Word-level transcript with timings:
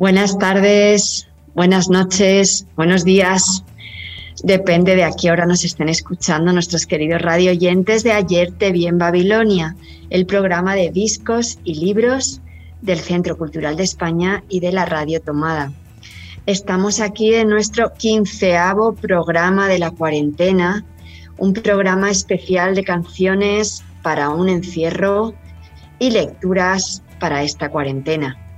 Buenas 0.00 0.38
tardes, 0.38 1.28
buenas 1.54 1.90
noches, 1.90 2.64
buenos 2.74 3.04
días. 3.04 3.62
Depende 4.42 4.96
de 4.96 5.04
a 5.04 5.10
qué 5.12 5.30
hora 5.30 5.44
nos 5.44 5.62
estén 5.62 5.90
escuchando 5.90 6.54
nuestros 6.54 6.86
queridos 6.86 7.20
radio 7.20 7.50
oyentes 7.50 8.02
de 8.02 8.12
Ayer 8.12 8.50
Te 8.50 8.72
Vi 8.72 8.86
en 8.86 8.96
Babilonia, 8.96 9.76
el 10.08 10.24
programa 10.24 10.74
de 10.74 10.90
discos 10.90 11.58
y 11.64 11.74
libros 11.74 12.40
del 12.80 12.98
Centro 12.98 13.36
Cultural 13.36 13.76
de 13.76 13.82
España 13.82 14.42
y 14.48 14.60
de 14.60 14.72
la 14.72 14.86
Radio 14.86 15.20
Tomada. 15.20 15.70
Estamos 16.46 17.00
aquí 17.00 17.34
en 17.34 17.50
nuestro 17.50 17.92
quinceavo 17.92 18.94
programa 18.94 19.68
de 19.68 19.80
la 19.80 19.90
cuarentena, 19.90 20.82
un 21.36 21.52
programa 21.52 22.08
especial 22.10 22.74
de 22.74 22.84
canciones 22.84 23.84
para 24.02 24.30
un 24.30 24.48
encierro 24.48 25.34
y 25.98 26.10
lecturas 26.10 27.02
para 27.18 27.42
esta 27.42 27.68
cuarentena. 27.68 28.49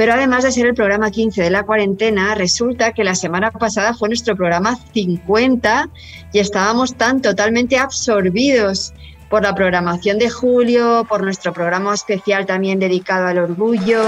Pero 0.00 0.14
además 0.14 0.44
de 0.44 0.50
ser 0.50 0.64
el 0.64 0.72
programa 0.72 1.10
15 1.10 1.42
de 1.42 1.50
la 1.50 1.64
cuarentena, 1.64 2.34
resulta 2.34 2.92
que 2.92 3.04
la 3.04 3.14
semana 3.14 3.50
pasada 3.50 3.92
fue 3.92 4.08
nuestro 4.08 4.34
programa 4.34 4.78
50 4.94 5.90
y 6.32 6.38
estábamos 6.38 6.94
tan 6.94 7.20
totalmente 7.20 7.76
absorbidos 7.76 8.94
por 9.28 9.42
la 9.42 9.54
programación 9.54 10.18
de 10.18 10.30
julio, 10.30 11.04
por 11.06 11.22
nuestro 11.22 11.52
programa 11.52 11.92
especial 11.92 12.46
también 12.46 12.78
dedicado 12.78 13.26
al 13.26 13.40
orgullo, 13.40 14.02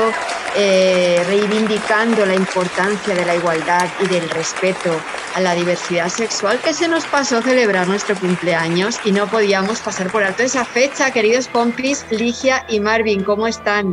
eh, 0.57 1.23
reivindicando 1.27 2.25
la 2.25 2.37
importancia 2.37 3.15
de 3.15 3.27
la 3.27 3.37
igualdad 3.37 3.87
y 4.03 4.06
del 4.06 4.31
respeto 4.31 4.99
a 5.34 5.43
la 5.43 5.55
diversidad 5.55 6.09
sexual, 6.09 6.59
que 6.65 6.73
se 6.73 6.89
nos 6.89 7.05
pasó 7.05 7.43
celebrar 7.43 7.87
nuestro 7.87 8.17
cumpleaños 8.17 8.99
y 9.05 9.12
no 9.12 9.27
podíamos 9.27 9.81
pasar 9.81 10.11
por 10.11 10.25
alto 10.25 10.43
esa 10.43 10.65
fecha, 10.65 11.11
queridos 11.11 11.49
compis, 11.49 12.06
Ligia 12.09 12.65
y 12.71 12.81
Marvin, 12.81 13.23
¿cómo 13.23 13.47
están? 13.47 13.93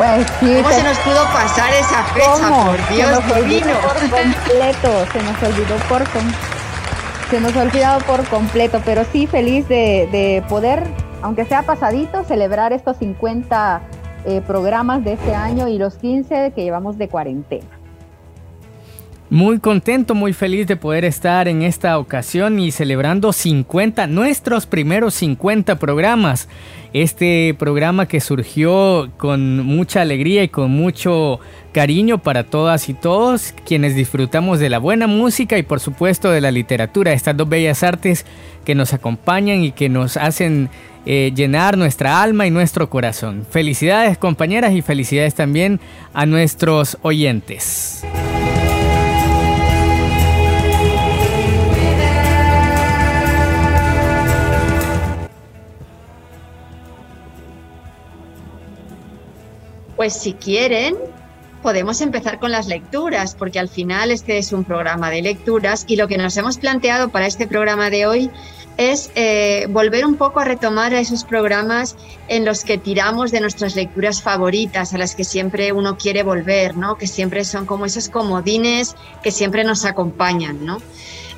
Pues 0.00 0.26
sí, 0.40 0.62
¿Cómo 0.62 0.74
se 0.74 0.82
nos 0.82 0.98
pudo 1.00 1.24
pasar 1.26 1.70
esa 1.74 2.02
fecha? 2.04 2.48
Por 2.64 2.88
Dios 2.88 3.08
se 3.08 3.28
nos 3.28 3.36
divino. 3.44 3.66
Olvidó 3.66 3.80
por 3.80 4.10
completo, 4.10 5.06
se 5.12 5.22
nos 5.22 5.42
olvidó 5.42 5.76
por 5.88 6.08
com- 6.10 6.32
se 7.30 7.40
nos 7.40 7.54
ha 7.56 7.62
olvidado 7.62 8.00
por 8.06 8.24
completo, 8.28 8.80
pero 8.84 9.02
sí 9.12 9.26
feliz 9.26 9.68
de, 9.68 10.08
de 10.10 10.42
poder, 10.48 10.82
aunque 11.22 11.44
sea 11.44 11.62
pasadito, 11.62 12.24
celebrar 12.24 12.72
estos 12.72 12.96
50 12.96 13.82
eh, 14.24 14.42
programas 14.46 15.04
de 15.04 15.12
este 15.12 15.34
año 15.34 15.68
y 15.68 15.78
los 15.78 15.94
15 15.96 16.52
que 16.54 16.62
llevamos 16.64 16.96
de 16.98 17.08
cuarentena. 17.08 17.66
Muy 19.30 19.60
contento, 19.60 20.16
muy 20.16 20.32
feliz 20.32 20.66
de 20.66 20.74
poder 20.74 21.04
estar 21.04 21.46
en 21.46 21.62
esta 21.62 21.96
ocasión 21.98 22.58
y 22.58 22.72
celebrando 22.72 23.32
50, 23.32 24.08
nuestros 24.08 24.66
primeros 24.66 25.14
50 25.14 25.78
programas. 25.78 26.48
Este 26.92 27.54
programa 27.56 28.06
que 28.06 28.18
surgió 28.18 29.08
con 29.18 29.64
mucha 29.64 30.00
alegría 30.00 30.42
y 30.42 30.48
con 30.48 30.72
mucho 30.72 31.38
cariño 31.70 32.18
para 32.18 32.42
todas 32.42 32.88
y 32.88 32.94
todos 32.94 33.54
quienes 33.64 33.94
disfrutamos 33.94 34.58
de 34.58 34.68
la 34.68 34.80
buena 34.80 35.06
música 35.06 35.56
y 35.56 35.62
por 35.62 35.78
supuesto 35.78 36.32
de 36.32 36.40
la 36.40 36.50
literatura, 36.50 37.12
estas 37.12 37.36
dos 37.36 37.48
bellas 37.48 37.84
artes 37.84 38.26
que 38.64 38.74
nos 38.74 38.92
acompañan 38.94 39.62
y 39.62 39.70
que 39.70 39.88
nos 39.88 40.16
hacen 40.16 40.70
eh, 41.06 41.30
llenar 41.32 41.78
nuestra 41.78 42.20
alma 42.20 42.48
y 42.48 42.50
nuestro 42.50 42.90
corazón. 42.90 43.46
Felicidades 43.48 44.18
compañeras 44.18 44.72
y 44.72 44.82
felicidades 44.82 45.36
también 45.36 45.78
a 46.14 46.26
nuestros 46.26 46.98
oyentes. 47.02 48.04
Pues 60.00 60.14
si 60.14 60.32
quieren, 60.32 60.96
podemos 61.62 62.00
empezar 62.00 62.38
con 62.38 62.50
las 62.50 62.68
lecturas, 62.68 63.34
porque 63.34 63.58
al 63.58 63.68
final 63.68 64.10
este 64.10 64.38
es 64.38 64.50
un 64.50 64.64
programa 64.64 65.10
de 65.10 65.20
lecturas 65.20 65.84
y 65.86 65.96
lo 65.96 66.08
que 66.08 66.16
nos 66.16 66.34
hemos 66.38 66.56
planteado 66.56 67.10
para 67.10 67.26
este 67.26 67.46
programa 67.46 67.90
de 67.90 68.06
hoy 68.06 68.30
es 68.78 69.10
eh, 69.14 69.66
volver 69.68 70.06
un 70.06 70.16
poco 70.16 70.40
a 70.40 70.46
retomar 70.46 70.94
esos 70.94 71.24
programas 71.24 71.96
en 72.28 72.46
los 72.46 72.64
que 72.64 72.78
tiramos 72.78 73.30
de 73.30 73.42
nuestras 73.42 73.76
lecturas 73.76 74.22
favoritas, 74.22 74.94
a 74.94 74.96
las 74.96 75.14
que 75.14 75.24
siempre 75.24 75.70
uno 75.70 75.98
quiere 75.98 76.22
volver, 76.22 76.78
¿no? 76.78 76.96
Que 76.96 77.06
siempre 77.06 77.44
son 77.44 77.66
como 77.66 77.84
esos 77.84 78.08
comodines 78.08 78.96
que 79.22 79.30
siempre 79.30 79.64
nos 79.64 79.84
acompañan, 79.84 80.64
¿no? 80.64 80.80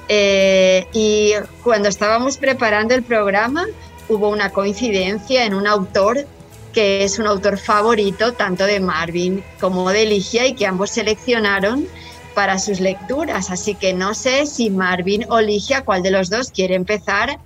Eh, 0.08 0.86
y 0.92 1.32
cuando 1.64 1.88
estábamos 1.88 2.36
preparando 2.38 2.94
el 2.94 3.02
programa, 3.02 3.66
hubo 4.08 4.28
una 4.28 4.50
coincidencia 4.50 5.46
en 5.46 5.54
un 5.54 5.66
autor 5.66 6.28
que 6.72 7.04
es 7.04 7.18
un 7.18 7.26
autor 7.26 7.58
favorito 7.58 8.32
tanto 8.32 8.64
de 8.66 8.80
Marvin 8.80 9.42
como 9.60 9.90
de 9.90 10.06
Ligia 10.06 10.46
y 10.46 10.54
que 10.54 10.66
ambos 10.66 10.90
seleccionaron 10.90 11.86
para 12.34 12.58
sus 12.58 12.80
lecturas. 12.80 13.50
Así 13.50 13.74
que 13.74 13.92
no 13.92 14.14
sé 14.14 14.46
si 14.46 14.70
Marvin 14.70 15.24
o 15.30 15.40
Ligia, 15.40 15.84
cuál 15.84 16.02
de 16.02 16.10
los 16.10 16.30
dos 16.30 16.50
quiere 16.50 16.74
empezar 16.74 17.38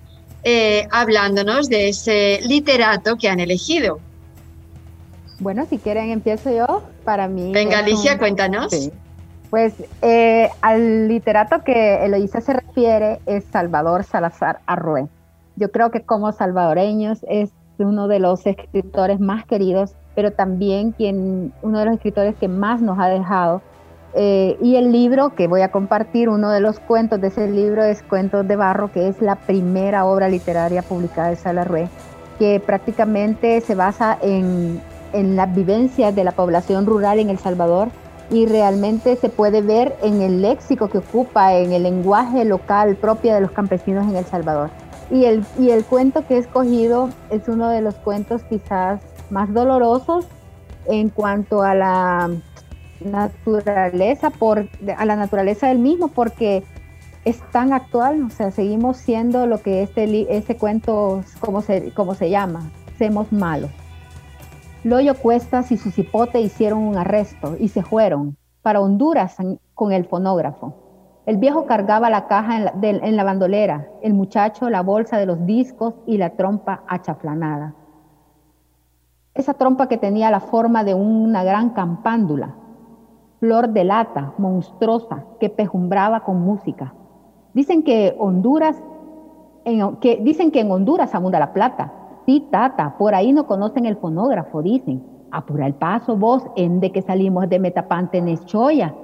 eh, 0.44 0.86
hablándonos 0.92 1.68
de 1.68 1.88
ese 1.88 2.40
literato 2.44 3.16
que 3.16 3.28
han 3.28 3.40
elegido. 3.40 3.98
Bueno, 5.40 5.66
si 5.68 5.78
quieren 5.78 6.10
empiezo 6.10 6.50
yo. 6.50 6.82
Para 7.04 7.28
mí. 7.28 7.52
Venga, 7.52 7.82
Ligia, 7.82 8.12
un- 8.12 8.18
cuéntanos. 8.18 8.70
Sí. 8.70 8.92
Pues 9.50 9.74
eh, 10.02 10.50
al 10.60 11.08
literato 11.08 11.62
que 11.64 12.04
Eloísa 12.04 12.40
se 12.40 12.52
refiere 12.52 13.20
es 13.26 13.44
Salvador 13.52 14.04
Salazar 14.04 14.60
Arrué. 14.66 15.06
Yo 15.56 15.70
creo 15.70 15.90
que 15.90 16.02
como 16.02 16.32
salvadoreños 16.32 17.18
es 17.28 17.50
uno 17.84 18.08
de 18.08 18.18
los 18.18 18.46
escritores 18.46 19.20
más 19.20 19.44
queridos, 19.46 19.94
pero 20.14 20.32
también 20.32 20.92
quien, 20.92 21.52
uno 21.62 21.78
de 21.78 21.84
los 21.86 21.94
escritores 21.94 22.34
que 22.36 22.48
más 22.48 22.80
nos 22.80 22.98
ha 22.98 23.08
dejado. 23.08 23.62
Eh, 24.14 24.56
y 24.62 24.76
el 24.76 24.92
libro 24.92 25.34
que 25.34 25.46
voy 25.46 25.60
a 25.60 25.70
compartir, 25.70 26.28
uno 26.28 26.50
de 26.50 26.60
los 26.60 26.80
cuentos 26.80 27.20
de 27.20 27.28
ese 27.28 27.50
libro 27.50 27.84
es 27.84 28.02
Cuentos 28.02 28.48
de 28.48 28.56
Barro, 28.56 28.90
que 28.90 29.08
es 29.08 29.20
la 29.20 29.36
primera 29.36 30.06
obra 30.06 30.28
literaria 30.28 30.82
publicada 30.82 31.28
de 31.28 31.36
Salarrué, 31.36 31.88
que 32.38 32.60
prácticamente 32.64 33.60
se 33.60 33.74
basa 33.74 34.16
en, 34.22 34.80
en 35.12 35.36
las 35.36 35.54
vivencias 35.54 36.14
de 36.14 36.24
la 36.24 36.32
población 36.32 36.86
rural 36.86 37.18
en 37.18 37.28
El 37.28 37.38
Salvador 37.38 37.88
y 38.30 38.46
realmente 38.46 39.16
se 39.16 39.28
puede 39.28 39.60
ver 39.62 39.96
en 40.02 40.20
el 40.20 40.42
léxico 40.42 40.88
que 40.88 40.98
ocupa, 40.98 41.54
en 41.54 41.72
el 41.72 41.82
lenguaje 41.82 42.44
local 42.44 42.96
propio 42.96 43.34
de 43.34 43.40
los 43.40 43.50
campesinos 43.50 44.06
en 44.06 44.16
El 44.16 44.24
Salvador. 44.24 44.70
Y 45.10 45.24
el, 45.24 45.44
y 45.58 45.70
el 45.70 45.84
cuento 45.84 46.26
que 46.26 46.34
he 46.34 46.38
escogido 46.38 47.10
es 47.30 47.48
uno 47.48 47.68
de 47.68 47.80
los 47.80 47.94
cuentos 47.94 48.42
quizás 48.44 49.00
más 49.30 49.52
dolorosos 49.52 50.26
en 50.86 51.10
cuanto 51.10 51.62
a 51.62 51.74
la 51.74 52.30
naturaleza, 53.00 54.30
por, 54.30 54.68
a 54.96 55.04
la 55.04 55.16
naturaleza 55.16 55.68
del 55.68 55.78
mismo, 55.78 56.08
porque 56.08 56.64
es 57.24 57.40
tan 57.50 57.72
actual, 57.72 58.22
o 58.22 58.30
sea, 58.30 58.50
seguimos 58.50 58.96
siendo 58.96 59.46
lo 59.46 59.60
que 59.60 59.82
este, 59.82 60.36
este 60.36 60.56
cuento, 60.56 61.22
como 61.40 61.60
se, 61.60 61.92
se 62.18 62.30
llama, 62.30 62.70
Semos 62.98 63.32
malos. 63.32 63.70
Loyo 64.84 65.16
Cuestas 65.16 65.72
y 65.72 65.76
su 65.76 65.90
cipote 65.90 66.40
hicieron 66.40 66.78
un 66.78 66.96
arresto 66.96 67.56
y 67.58 67.68
se 67.68 67.82
fueron 67.82 68.36
para 68.62 68.80
Honduras 68.80 69.36
con 69.74 69.92
el 69.92 70.04
fonógrafo. 70.04 70.85
El 71.26 71.38
viejo 71.38 71.66
cargaba 71.66 72.08
la 72.08 72.28
caja 72.28 72.56
en 72.56 73.16
la, 73.16 73.24
bandolera, 73.24 73.88
el 74.00 74.14
muchacho 74.14 74.70
la 74.70 74.82
bolsa 74.82 75.18
de 75.18 75.26
los 75.26 75.44
discos 75.44 75.94
y 76.06 76.18
la 76.18 76.30
trompa 76.30 76.84
achaflanada. 76.86 77.74
Esa 79.34 79.54
trompa 79.54 79.88
que 79.88 79.98
tenía 79.98 80.30
la 80.30 80.38
forma 80.38 80.84
de 80.84 80.94
una 80.94 81.42
gran 81.42 81.70
campándula, 81.70 82.54
flor 83.40 83.70
de 83.70 83.82
lata, 83.82 84.34
monstruosa, 84.38 85.24
que 85.40 85.50
pejumbraba 85.50 86.20
con 86.20 86.40
música. 86.40 86.94
Dicen 87.54 87.82
que 87.82 88.14
Honduras, 88.20 88.80
en, 89.64 89.96
que, 89.96 90.18
dicen 90.18 90.52
que 90.52 90.60
en 90.60 90.70
Honduras 90.70 91.12
abunda 91.12 91.40
la 91.40 91.52
plata. 91.52 91.92
Sí, 92.24 92.46
tata, 92.52 92.96
por 92.98 93.16
ahí 93.16 93.32
no 93.32 93.48
conocen 93.48 93.84
el 93.84 93.96
fonógrafo, 93.96 94.62
dicen. 94.62 95.04
Apura 95.32 95.66
el 95.66 95.74
paso 95.74 96.16
vos, 96.16 96.44
en 96.54 96.78
de 96.78 96.92
que 96.92 97.02
salimos 97.02 97.48
de 97.48 97.58
Metapante 97.58 98.18
en 98.18 98.38
Choya. 98.44 98.94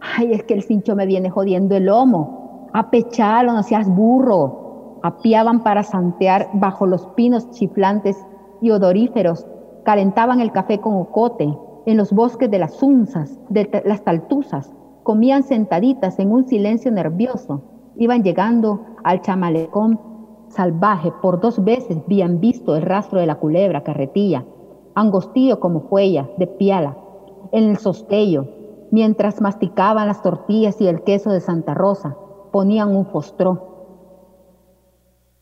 Ay, 0.00 0.32
es 0.32 0.42
que 0.44 0.54
el 0.54 0.62
cincho 0.62 0.94
me 0.96 1.06
viene 1.06 1.30
jodiendo 1.30 1.76
el 1.76 1.86
lomo. 1.86 2.68
Apechalo, 2.72 3.52
no 3.52 3.62
seas 3.62 3.88
burro. 3.88 4.98
Apiaban 5.02 5.62
para 5.62 5.82
santear 5.82 6.48
bajo 6.54 6.86
los 6.86 7.06
pinos 7.08 7.50
chiflantes 7.50 8.16
y 8.60 8.70
odoríferos. 8.70 9.46
Calentaban 9.84 10.40
el 10.40 10.52
café 10.52 10.80
con 10.80 10.96
ocote 10.96 11.56
en 11.86 11.96
los 11.96 12.12
bosques 12.12 12.50
de 12.50 12.58
las 12.58 12.82
unzas, 12.82 13.38
de 13.48 13.82
las 13.84 14.02
taltuzas, 14.02 14.74
comían 15.04 15.44
sentaditas 15.44 16.18
en 16.18 16.32
un 16.32 16.48
silencio 16.48 16.90
nervioso, 16.90 17.62
iban 17.96 18.24
llegando 18.24 18.80
al 19.04 19.20
chamalecón 19.22 20.00
salvaje, 20.48 21.12
por 21.22 21.40
dos 21.40 21.62
veces 21.62 21.98
habían 22.04 22.40
visto 22.40 22.74
el 22.74 22.82
rastro 22.82 23.20
de 23.20 23.26
la 23.26 23.36
culebra 23.36 23.84
carretilla, 23.84 24.44
angostillo 24.96 25.60
como 25.60 25.80
huella 25.90 26.28
de 26.38 26.48
piala, 26.48 26.96
en 27.52 27.70
el 27.70 27.76
sostello, 27.76 28.48
mientras 28.90 29.40
masticaban 29.40 30.08
las 30.08 30.22
tortillas 30.22 30.80
y 30.80 30.88
el 30.88 31.02
queso 31.02 31.30
de 31.30 31.40
Santa 31.40 31.74
Rosa, 31.74 32.16
ponían 32.52 32.94
un 32.94 33.06
fostró. 33.06 33.76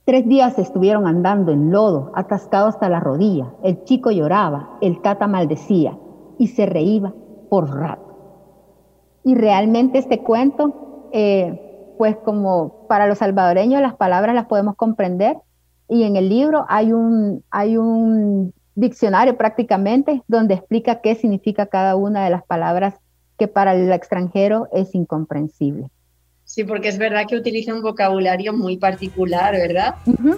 Tres 0.05 0.29
días 0.29 0.59
estuvieron 0.59 1.07
andando 1.07 1.51
en 1.53 1.71
lodo, 1.71 2.13
atascado 2.15 2.69
hasta 2.69 2.89
la 2.89 3.01
rodilla. 3.01 3.55
El 3.63 3.85
chico 3.85 4.11
lloraba, 4.11 4.77
el 4.81 5.01
tata 5.01 5.27
maldecía 5.27 5.99
y 6.39 6.49
se 6.49 6.67
reía 6.67 7.15
por 7.49 7.71
rato. 7.75 8.05
Y 9.25 9.35
realmente 9.35 9.99
este 9.99 10.23
cuento, 10.23 11.09
eh, 11.13 11.95
pues 11.97 12.17
como 12.19 12.87
para 12.89 13.07
los 13.07 13.19
salvadoreños 13.19 13.81
las 13.81 13.95
palabras 13.95 14.35
las 14.35 14.47
podemos 14.47 14.77
comprender 14.77 15.39
y 15.89 16.03
en 16.03 16.17
el 16.17 16.29
libro 16.29 16.67
hay 16.69 16.93
un, 16.93 17.43
hay 17.51 17.77
un 17.77 18.53
diccionario 18.75 19.37
prácticamente 19.37 20.23
donde 20.27 20.55
explica 20.55 21.01
qué 21.01 21.15
significa 21.15 21.67
cada 21.67 21.97
una 21.97 22.25
de 22.25 22.31
las 22.31 22.45
palabras 22.45 22.95
que 23.39 23.49
para 23.49 23.75
el 23.75 23.91
extranjero 23.93 24.69
es 24.73 24.95
incomprensible. 24.95 25.91
Sí, 26.45 26.63
porque 26.65 26.89
es 26.89 26.99
verdad 26.99 27.27
que 27.27 27.37
utiliza 27.37 27.75
un 27.75 27.83
vocabulario 27.83 28.53
muy 28.53 28.77
particular, 28.77 29.55
¿verdad? 29.55 29.95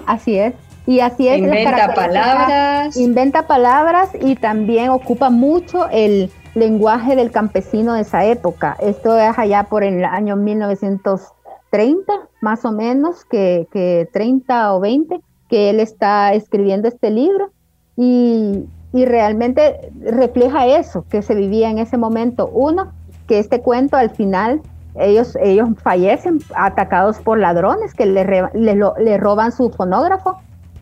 así 0.06 0.38
es. 0.38 0.54
Y 0.86 1.00
así 1.00 1.26
es. 1.26 1.38
Inventa 1.38 1.94
palabras. 1.94 2.96
Inventa 2.96 3.46
palabras 3.46 4.10
y 4.20 4.36
también 4.36 4.90
ocupa 4.90 5.30
mucho 5.30 5.88
el 5.90 6.30
lenguaje 6.54 7.16
del 7.16 7.32
campesino 7.32 7.94
de 7.94 8.02
esa 8.02 8.24
época. 8.24 8.76
Esto 8.80 9.18
es 9.18 9.36
allá 9.36 9.64
por 9.64 9.82
el 9.82 10.04
año 10.04 10.36
1930, 10.36 12.12
más 12.40 12.64
o 12.64 12.70
menos, 12.70 13.24
que, 13.24 13.66
que 13.72 14.08
30 14.12 14.74
o 14.74 14.80
20, 14.80 15.20
que 15.50 15.70
él 15.70 15.80
está 15.80 16.34
escribiendo 16.34 16.86
este 16.86 17.10
libro. 17.10 17.50
Y, 17.96 18.64
y 18.92 19.04
realmente 19.04 19.90
refleja 20.00 20.66
eso 20.66 21.04
que 21.08 21.22
se 21.22 21.34
vivía 21.34 21.70
en 21.70 21.78
ese 21.78 21.96
momento. 21.96 22.48
Uno, 22.48 22.92
que 23.26 23.38
este 23.38 23.60
cuento 23.60 23.96
al 23.96 24.10
final 24.10 24.60
ellos, 24.98 25.36
ellos 25.42 25.68
fallecen 25.82 26.40
atacados 26.54 27.18
por 27.18 27.38
ladrones 27.38 27.92
que 27.92 28.06
le, 28.06 28.24
le, 28.54 29.16
roban 29.18 29.52
su 29.52 29.70
fonógrafo 29.70 30.38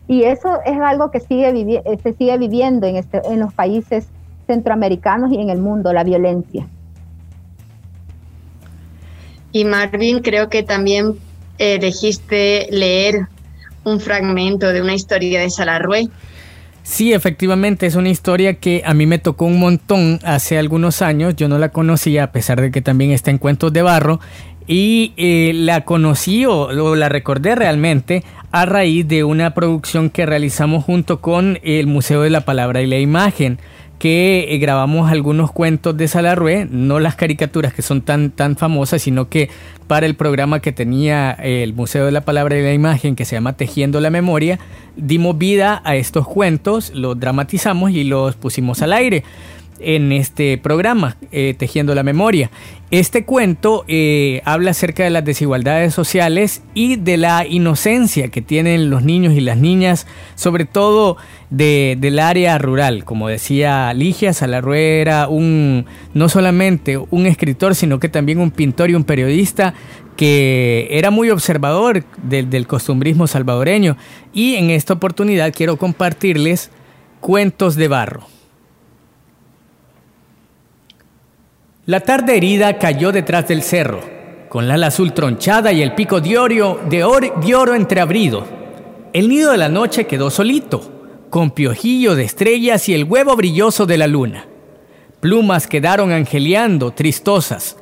y 0.07 0.23
eso 0.23 0.59
es 0.65 0.79
algo 0.79 1.11
que 1.11 1.19
sigue 1.19 1.81
se 2.01 2.13
sigue 2.13 2.37
viviendo 2.37 2.87
en, 2.87 2.95
este, 2.95 3.21
en 3.25 3.39
los 3.39 3.53
países 3.53 4.07
centroamericanos 4.47 5.31
y 5.31 5.41
en 5.41 5.49
el 5.49 5.59
mundo, 5.59 5.91
la 5.91 6.03
violencia. 6.03 6.67
Y 9.51 9.65
Marvin, 9.65 10.19
creo 10.19 10.49
que 10.49 10.63
también 10.63 11.13
elegiste 11.57 12.67
leer 12.71 13.27
un 13.83 13.99
fragmento 13.99 14.71
de 14.71 14.81
una 14.81 14.93
historia 14.93 15.39
de 15.39 15.49
Salarrué. 15.49 16.09
Sí, 16.85 17.13
efectivamente, 17.13 17.87
es 17.87 17.95
una 17.95 18.09
historia 18.09 18.59
que 18.59 18.83
a 18.85 18.93
mí 18.93 19.07
me 19.07 19.17
tocó 19.17 19.45
un 19.45 19.59
montón 19.59 20.19
hace 20.23 20.59
algunos 20.59 21.01
años. 21.01 21.35
Yo 21.35 21.47
no 21.47 21.57
la 21.57 21.69
conocía, 21.69 22.25
a 22.25 22.31
pesar 22.31 22.61
de 22.61 22.69
que 22.69 22.83
también 22.83 23.09
está 23.09 23.31
en 23.31 23.39
Cuentos 23.39 23.73
de 23.73 23.81
Barro. 23.81 24.19
Y 24.67 25.11
eh, 25.17 25.51
la 25.55 25.83
conocí 25.83 26.45
o, 26.45 26.95
la 26.95 27.09
recordé 27.09 27.55
realmente 27.55 28.23
a 28.51 28.67
raíz 28.67 29.07
de 29.07 29.23
una 29.23 29.55
producción 29.55 30.11
que 30.11 30.27
realizamos 30.27 30.83
junto 30.83 31.21
con 31.21 31.57
el 31.63 31.87
Museo 31.87 32.21
de 32.21 32.29
la 32.29 32.41
Palabra 32.41 32.83
y 32.83 32.85
la 32.85 32.99
Imagen 32.99 33.57
que 33.99 34.53
eh, 34.53 34.57
grabamos 34.57 35.11
algunos 35.11 35.51
cuentos 35.51 35.95
de 35.95 36.07
Salarrué, 36.07 36.67
no 36.69 36.99
las 36.99 37.15
caricaturas 37.15 37.73
que 37.73 37.81
son 37.81 38.01
tan, 38.01 38.31
tan 38.31 38.55
famosas, 38.55 39.01
sino 39.01 39.29
que 39.29 39.49
para 39.87 40.05
el 40.05 40.15
programa 40.15 40.59
que 40.59 40.71
tenía 40.71 41.35
eh, 41.39 41.63
el 41.63 41.73
Museo 41.73 42.05
de 42.05 42.11
la 42.11 42.21
Palabra 42.21 42.57
y 42.57 42.63
la 42.63 42.73
Imagen, 42.73 43.15
que 43.15 43.25
se 43.25 43.35
llama 43.35 43.53
Tejiendo 43.53 43.99
la 43.99 44.09
Memoria, 44.09 44.59
dimos 44.95 45.37
vida 45.37 45.81
a 45.85 45.95
estos 45.95 46.27
cuentos, 46.27 46.91
los 46.93 47.19
dramatizamos 47.19 47.91
y 47.91 48.03
los 48.03 48.35
pusimos 48.35 48.81
al 48.81 48.93
aire 48.93 49.23
en 49.79 50.11
este 50.11 50.57
programa, 50.57 51.17
eh, 51.31 51.55
Tejiendo 51.57 51.95
la 51.95 52.03
Memoria. 52.03 52.49
Este 52.91 53.25
cuento 53.25 53.83
eh, 53.87 54.41
habla 54.45 54.71
acerca 54.71 55.03
de 55.03 55.09
las 55.09 55.25
desigualdades 55.25 55.93
sociales 55.93 56.61
y 56.73 56.97
de 56.97 57.17
la 57.17 57.45
inocencia 57.45 58.29
que 58.29 58.41
tienen 58.41 58.89
los 58.89 59.03
niños 59.03 59.33
y 59.33 59.41
las 59.41 59.57
niñas, 59.57 60.05
sobre 60.35 60.65
todo 60.65 61.17
del 61.49 62.19
área 62.19 62.57
rural. 62.57 63.03
Como 63.03 63.27
decía 63.27 63.93
Ligia 63.93 64.33
Salarrué 64.33 65.01
era 65.01 65.27
un, 65.27 65.85
no 66.13 66.29
solamente 66.29 66.97
un 66.97 67.25
escritor, 67.25 67.75
sino 67.75 67.99
que 67.99 68.09
también 68.09 68.39
un 68.39 68.51
pintor 68.51 68.89
y 68.89 68.95
un 68.95 69.03
periodista 69.03 69.73
que 70.15 70.87
era 70.91 71.11
muy 71.11 71.29
observador 71.29 72.03
del 72.23 72.67
costumbrismo 72.67 73.27
salvadoreño. 73.27 73.97
Y 74.33 74.55
en 74.55 74.69
esta 74.69 74.93
oportunidad 74.93 75.53
quiero 75.53 75.77
compartirles 75.77 76.71
cuentos 77.19 77.75
de 77.75 77.87
barro. 77.87 78.34
La 81.87 81.99
tarde 81.99 82.35
herida 82.35 82.79
cayó 82.79 83.11
detrás 83.11 83.47
del 83.47 83.61
cerro, 83.61 83.99
con 84.49 84.67
la 84.67 84.73
ala 84.73 84.87
azul 84.87 85.13
tronchada 85.13 85.71
y 85.71 85.83
el 85.83 85.93
pico 85.93 86.19
de 86.19 86.39
oro, 86.39 86.79
de, 86.89 87.03
oro, 87.03 87.75
entreabrido. 87.75 88.43
El 89.13 89.29
nido 89.29 89.51
de 89.51 89.57
la 89.57 89.69
noche 89.69 90.07
quedó 90.07 90.31
solito, 90.31 91.19
con 91.29 91.51
piojillo 91.51 92.15
de 92.15 92.23
estrellas 92.23 92.89
y 92.89 92.95
el 92.95 93.03
huevo 93.03 93.35
brilloso 93.35 93.85
de 93.85 93.99
la 93.99 94.07
luna. 94.07 94.47
Plumas 95.19 95.67
quedaron 95.67 96.11
angeliando, 96.11 96.89
tristosas. 96.89 97.77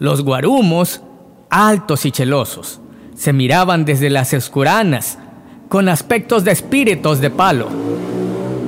Los 0.00 0.24
guarumos, 0.24 1.02
altos 1.48 2.06
y 2.06 2.10
chelosos, 2.10 2.80
se 3.14 3.32
miraban 3.32 3.84
desde 3.84 4.10
las 4.10 4.32
escuranas, 4.32 5.20
con 5.68 5.88
aspectos 5.88 6.42
de 6.42 6.50
espíritus 6.50 7.20
de 7.20 7.30
palo. 7.30 7.68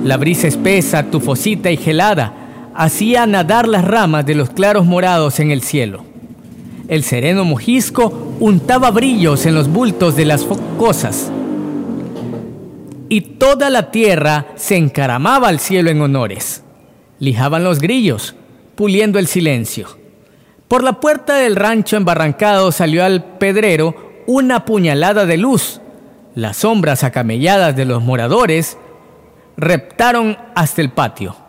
La 0.05 0.15
brisa 0.15 0.47
espesa, 0.47 1.03
tufosita 1.03 1.69
y 1.69 1.75
gelada, 1.75 2.36
hacía 2.77 3.25
nadar 3.25 3.67
las 3.67 3.83
ramas 3.83 4.23
de 4.25 4.35
los 4.35 4.51
claros 4.51 4.85
morados 4.85 5.39
en 5.39 5.49
el 5.49 5.63
cielo. 5.63 6.05
El 6.87 7.03
sereno 7.03 7.43
mojisco 7.43 8.35
untaba 8.39 8.91
brillos 8.91 9.47
en 9.47 9.55
los 9.55 9.67
bultos 9.67 10.15
de 10.15 10.25
las 10.25 10.45
focosas. 10.45 11.31
Y 13.09 13.21
toda 13.21 13.71
la 13.71 13.89
tierra 13.89 14.49
se 14.55 14.77
encaramaba 14.77 15.47
al 15.47 15.59
cielo 15.59 15.89
en 15.89 16.01
honores. 16.01 16.63
Lijaban 17.19 17.63
los 17.63 17.79
grillos, 17.79 18.35
puliendo 18.75 19.17
el 19.17 19.25
silencio. 19.25 19.97
Por 20.67 20.83
la 20.83 20.99
puerta 20.99 21.35
del 21.35 21.55
rancho 21.55 21.97
embarrancado 21.97 22.71
salió 22.71 23.03
al 23.03 23.23
pedrero 23.39 24.23
una 24.27 24.65
puñalada 24.65 25.25
de 25.25 25.37
luz. 25.37 25.81
Las 26.35 26.57
sombras 26.57 27.03
acamelladas 27.03 27.75
de 27.75 27.85
los 27.85 28.03
moradores 28.03 28.77
reptaron 29.57 30.37
hasta 30.53 30.81
el 30.81 30.91
patio 30.91 31.46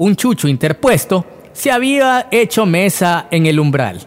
un 0.00 0.16
chucho 0.16 0.48
interpuesto, 0.48 1.26
se 1.52 1.70
había 1.70 2.28
hecho 2.30 2.64
mesa 2.64 3.26
en 3.30 3.44
el 3.44 3.60
umbral. 3.60 4.00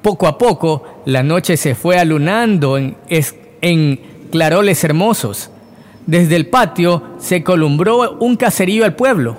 Poco 0.00 0.26
a 0.26 0.38
poco, 0.38 1.02
la 1.04 1.22
noche 1.22 1.58
se 1.58 1.74
fue 1.74 1.98
alunando 1.98 2.78
en, 2.78 4.00
claroles 4.32 4.82
hermosos. 4.82 5.50
Desde 6.06 6.36
el 6.36 6.46
patio 6.46 7.02
se 7.18 7.42
columbró 7.42 8.16
un 8.18 8.36
caserío 8.36 8.86
al 8.86 8.96
pueblo. 8.96 9.36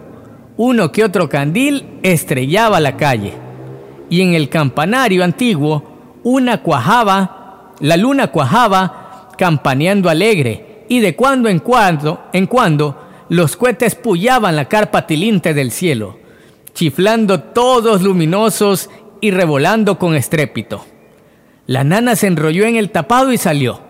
Uno 0.55 0.91
que 0.91 1.03
otro 1.03 1.29
candil 1.29 1.99
estrellaba 2.03 2.79
la 2.79 2.95
calle. 2.95 3.33
Y 4.11 4.21
en 4.21 4.35
el 4.35 4.49
campanario 4.49 5.23
antiguo, 5.23 6.19
una 6.23 6.61
cuajaba, 6.61 7.73
la 7.79 7.97
luna 7.97 8.27
cuajaba, 8.27 9.31
campaneando 9.35 10.11
alegre, 10.11 10.85
y 10.89 10.99
de 10.99 11.15
cuando 11.15 11.49
en 11.49 11.57
cuando, 11.57 12.21
en 12.33 12.45
cuando 12.45 13.04
los 13.29 13.57
cohetes 13.57 13.95
pullaban 13.95 14.55
la 14.55 14.65
carpa 14.65 15.07
tilinte 15.07 15.53
del 15.53 15.71
cielo, 15.71 16.19
chiflando 16.73 17.41
todos 17.41 18.01
luminosos 18.01 18.89
y 19.21 19.31
revolando 19.31 19.97
con 19.97 20.15
estrépito. 20.15 20.85
La 21.65 21.83
nana 21.83 22.15
se 22.15 22.27
enrolló 22.27 22.65
en 22.65 22.75
el 22.75 22.91
tapado 22.91 23.31
y 23.31 23.37
salió, 23.37 23.81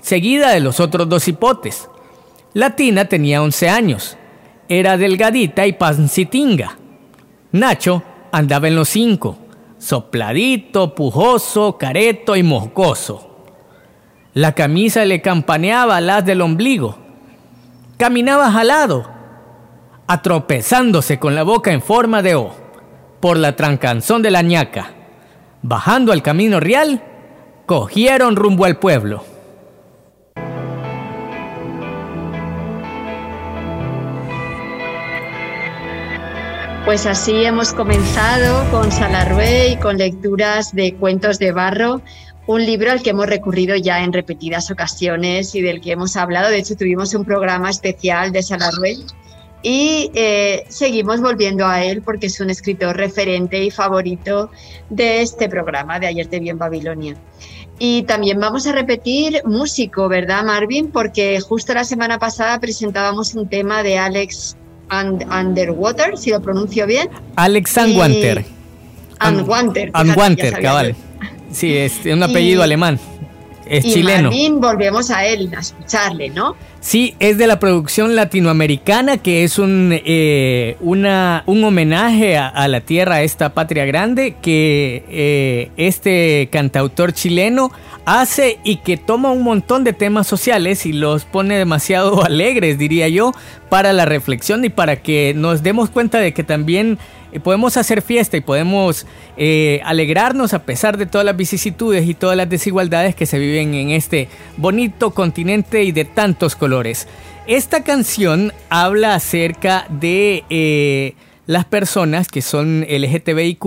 seguida 0.00 0.50
de 0.50 0.60
los 0.60 0.78
otros 0.78 1.08
dos 1.08 1.26
hipotes. 1.26 1.88
La 2.52 2.76
tina 2.76 3.06
tenía 3.06 3.42
once 3.42 3.68
años, 3.68 4.16
era 4.68 4.96
delgadita 4.96 5.66
y 5.66 5.72
pancitinga. 5.72 6.78
Nacho 7.50 8.02
andaba 8.30 8.68
en 8.68 8.76
los 8.76 8.88
cinco, 8.88 9.38
sopladito, 9.78 10.94
pujoso, 10.94 11.76
careto 11.78 12.36
y 12.36 12.44
moscoso. 12.44 13.30
La 14.34 14.52
camisa 14.52 15.04
le 15.04 15.20
campaneaba 15.20 16.00
las 16.00 16.24
del 16.24 16.40
ombligo 16.40 17.03
Caminaba 17.96 18.50
jalado, 18.50 19.08
atropezándose 20.08 21.20
con 21.20 21.36
la 21.36 21.44
boca 21.44 21.72
en 21.72 21.80
forma 21.80 22.22
de 22.22 22.34
O, 22.34 22.52
por 23.20 23.36
la 23.36 23.54
trancanzón 23.54 24.20
de 24.20 24.32
la 24.32 24.42
ñaca. 24.42 24.90
Bajando 25.62 26.12
al 26.12 26.20
camino 26.20 26.58
real, 26.58 27.04
cogieron 27.66 28.34
rumbo 28.34 28.64
al 28.64 28.78
pueblo. 28.78 29.22
Pues 36.84 37.06
así 37.06 37.44
hemos 37.44 37.72
comenzado 37.72 38.68
con 38.72 38.90
Salarrué 38.90 39.68
y 39.68 39.76
con 39.76 39.98
lecturas 39.98 40.74
de 40.74 40.96
cuentos 40.96 41.38
de 41.38 41.52
barro, 41.52 42.02
un 42.46 42.64
libro 42.64 42.90
al 42.90 43.02
que 43.02 43.10
hemos 43.10 43.26
recurrido 43.26 43.76
ya 43.76 44.02
en 44.02 44.12
repetidas 44.12 44.70
ocasiones 44.70 45.54
y 45.54 45.62
del 45.62 45.80
que 45.80 45.92
hemos 45.92 46.16
hablado. 46.16 46.50
De 46.50 46.58
hecho, 46.58 46.76
tuvimos 46.76 47.14
un 47.14 47.24
programa 47.24 47.70
especial 47.70 48.32
de 48.32 48.42
Salarrué 48.42 48.96
y 49.62 50.10
eh, 50.14 50.64
seguimos 50.68 51.22
volviendo 51.22 51.66
a 51.66 51.82
él 51.82 52.02
porque 52.02 52.26
es 52.26 52.38
un 52.38 52.50
escritor 52.50 52.96
referente 52.96 53.64
y 53.64 53.70
favorito 53.70 54.50
de 54.90 55.22
este 55.22 55.48
programa 55.48 55.98
de 55.98 56.06
Ayer 56.06 56.26
te 56.26 56.38
vi 56.38 56.50
en 56.50 56.58
Babilonia. 56.58 57.16
Y 57.78 58.02
también 58.02 58.38
vamos 58.38 58.66
a 58.66 58.72
repetir 58.72 59.40
músico, 59.46 60.08
¿verdad, 60.08 60.44
Marvin? 60.44 60.90
Porque 60.90 61.40
justo 61.40 61.72
la 61.72 61.84
semana 61.84 62.18
pasada 62.18 62.60
presentábamos 62.60 63.34
un 63.34 63.48
tema 63.48 63.82
de 63.82 63.98
Alex 63.98 64.56
Underwater, 64.92 66.18
si 66.18 66.30
lo 66.30 66.40
pronuncio 66.40 66.86
bien. 66.86 67.08
Alex 67.36 67.78
Anwanter. 67.78 68.44
Anwanter. 69.18 69.90
Anwanter, 69.94 70.60
cabal. 70.60 70.94
Sí, 71.52 71.76
es 71.76 72.00
un 72.04 72.22
apellido 72.22 72.62
alemán. 72.62 72.98
Es 73.66 73.84
y 73.84 73.94
chileno. 73.94 74.30
Marvin, 74.30 74.60
volvemos 74.60 75.10
a 75.10 75.24
él, 75.26 75.50
a 75.56 75.60
escucharle, 75.60 76.28
¿no? 76.30 76.54
Sí, 76.80 77.14
es 77.18 77.38
de 77.38 77.46
la 77.46 77.58
producción 77.58 78.14
latinoamericana, 78.14 79.16
que 79.16 79.42
es 79.42 79.58
un, 79.58 79.88
eh, 79.90 80.76
una, 80.80 81.42
un 81.46 81.64
homenaje 81.64 82.36
a, 82.36 82.68
la 82.68 82.82
tierra, 82.82 83.16
a 83.16 83.22
esta 83.22 83.54
patria 83.54 83.86
grande, 83.86 84.36
que 84.42 85.02
eh, 85.08 85.70
este 85.78 86.50
cantautor 86.52 87.14
chileno 87.14 87.72
hace 88.04 88.58
y 88.64 88.76
que 88.76 88.98
toma 88.98 89.30
un 89.30 89.42
montón 89.42 89.82
de 89.82 89.94
temas 89.94 90.26
sociales 90.26 90.84
y 90.84 90.92
los 90.92 91.24
pone 91.24 91.56
demasiado 91.56 92.22
alegres, 92.26 92.76
diría 92.76 93.08
yo, 93.08 93.32
para 93.70 93.94
la 93.94 94.04
reflexión 94.04 94.62
y 94.64 94.68
para 94.68 94.96
que 94.96 95.32
nos 95.34 95.62
demos 95.62 95.88
cuenta 95.88 96.18
de 96.18 96.34
que 96.34 96.44
también 96.44 96.98
podemos 97.40 97.76
hacer 97.76 98.02
fiesta 98.02 98.36
y 98.36 98.40
podemos 98.40 99.06
eh, 99.36 99.80
alegrarnos 99.84 100.54
a 100.54 100.64
pesar 100.64 100.96
de 100.96 101.06
todas 101.06 101.24
las 101.24 101.36
vicisitudes 101.36 102.08
y 102.08 102.14
todas 102.14 102.36
las 102.36 102.48
desigualdades 102.48 103.14
que 103.14 103.26
se 103.26 103.38
viven 103.38 103.74
en 103.74 103.90
este 103.90 104.28
bonito 104.56 105.12
continente 105.12 105.82
y 105.84 105.92
de 105.92 106.04
tantos 106.04 106.56
colores. 106.56 107.08
Esta 107.46 107.84
canción 107.84 108.52
habla 108.70 109.14
acerca 109.14 109.86
de 109.88 110.44
eh, 110.48 111.14
las 111.46 111.64
personas 111.64 112.28
que 112.28 112.40
son 112.40 112.86
LGTBIQ 112.88 113.64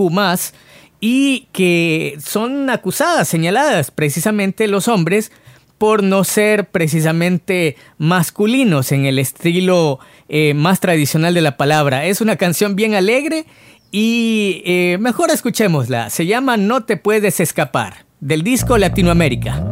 y 1.00 1.46
que 1.52 2.16
son 2.20 2.70
acusadas, 2.70 3.28
señaladas 3.28 3.90
precisamente 3.90 4.66
los 4.66 4.88
hombres 4.88 5.30
por 5.78 6.02
no 6.02 6.24
ser 6.24 6.66
precisamente 6.66 7.76
masculinos 7.96 8.92
en 8.92 9.06
el 9.06 9.18
estilo 9.18 10.00
eh, 10.28 10.52
más 10.54 10.80
tradicional 10.80 11.34
de 11.34 11.40
la 11.40 11.56
palabra. 11.56 12.04
Es 12.04 12.20
una 12.20 12.36
canción 12.36 12.76
bien 12.76 12.94
alegre 12.94 13.46
y 13.90 14.62
eh, 14.66 14.98
mejor 15.00 15.30
escuchémosla. 15.30 16.10
Se 16.10 16.26
llama 16.26 16.56
No 16.56 16.84
te 16.84 16.96
puedes 16.96 17.40
escapar, 17.40 18.04
del 18.20 18.42
disco 18.42 18.76
Latinoamérica. 18.76 19.64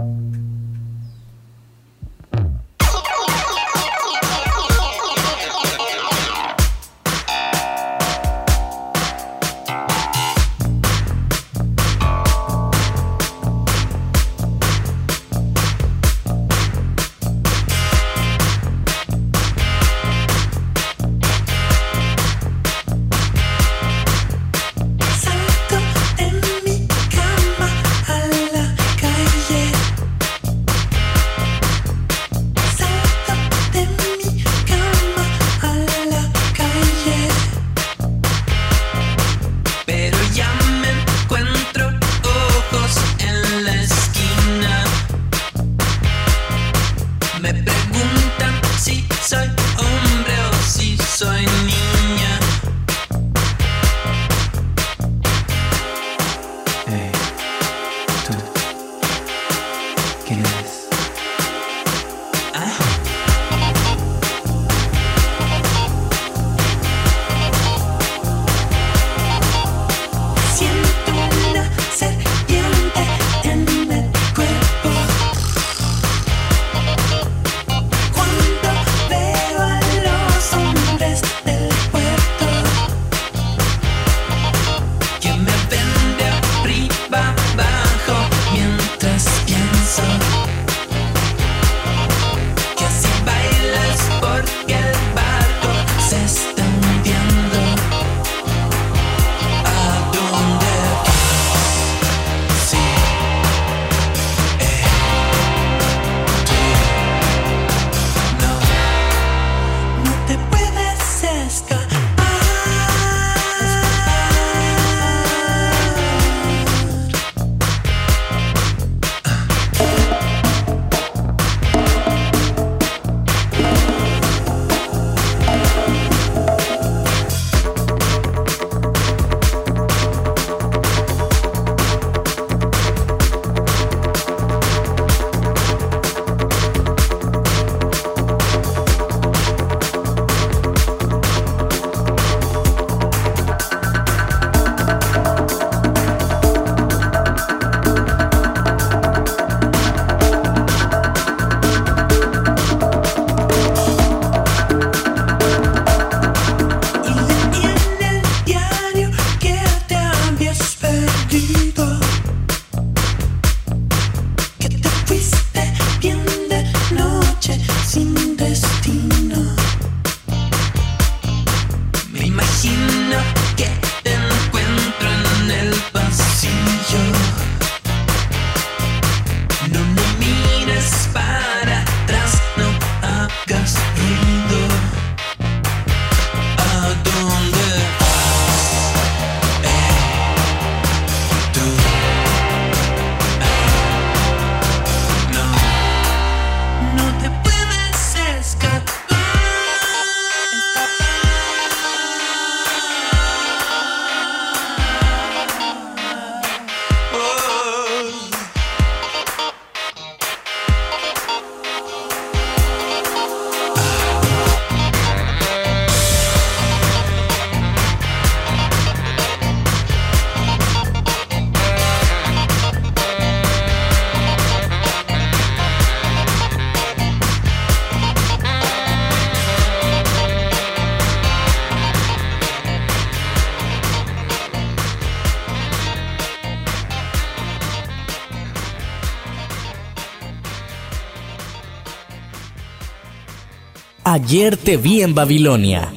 Ayer 244.17 244.57
te 244.57 244.79
vi 244.79 245.03
en 245.03 245.15
Babilonia. 245.15 245.93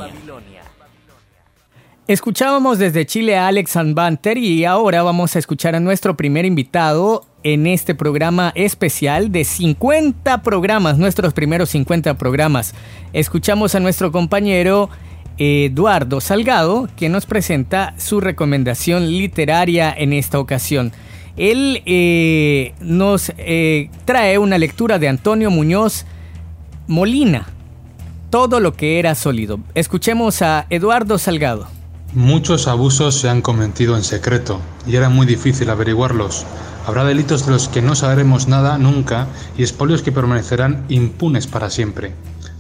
Escuchábamos 2.06 2.78
desde 2.78 3.06
Chile 3.06 3.38
a 3.38 3.48
Alex 3.48 3.78
Banter 3.94 4.38
y 4.38 4.66
ahora 4.66 5.04
vamos 5.04 5.38
a 5.38 5.40
escuchar 5.40 5.74
a 5.74 5.80
nuestro 5.80 6.18
primer 6.18 6.44
invitado 6.44 7.26
en 7.44 7.66
este 7.66 7.96
programa 7.96 8.52
especial 8.56 9.32
de 9.32 9.46
50 9.46 10.44
programas, 10.44 10.98
nuestros 10.98 11.32
primeros 11.32 11.70
50 11.70 12.18
programas. 12.18 12.76
Escuchamos 13.14 13.74
a 13.76 13.80
nuestro 13.80 14.12
compañero 14.12 14.90
Eduardo 15.38 16.20
Salgado, 16.20 16.90
que 16.98 17.08
nos 17.08 17.26
presenta 17.26 17.94
su 17.98 18.20
recomendación 18.20 19.10
literaria 19.10 19.96
en 19.98 20.12
esta 20.12 20.40
ocasión. 20.40 20.92
Él 21.38 21.84
eh, 21.86 22.74
nos 22.82 23.32
eh, 23.38 23.90
trae 24.04 24.38
una 24.38 24.58
lectura 24.58 25.00
de 25.00 25.08
Antonio 25.08 25.50
Muñoz 25.52 26.06
Molina, 26.86 27.48
todo 28.30 28.60
lo 28.60 28.74
que 28.74 29.00
era 29.00 29.16
sólido. 29.16 29.60
Escuchemos 29.76 30.42
a 30.42 30.66
Eduardo 30.70 31.18
Salgado. 31.18 31.68
Muchos 32.14 32.68
abusos 32.68 33.16
se 33.16 33.30
han 33.30 33.42
cometido 33.42 33.96
en 33.96 34.04
secreto 34.04 34.60
y 34.88 34.96
era 34.96 35.10
muy 35.10 35.28
difícil 35.28 35.70
averiguarlos. 35.70 36.46
Habrá 36.86 37.04
delitos 37.04 37.46
de 37.46 37.52
los 37.52 37.68
que 37.68 37.82
no 37.82 37.96
sabremos 37.96 38.48
nada 38.48 38.78
nunca 38.78 39.28
y 39.58 39.64
espolios 39.64 40.02
que 40.02 40.12
permanecerán 40.12 40.86
impunes 40.90 41.46
para 41.46 41.70
siempre. 41.70 42.14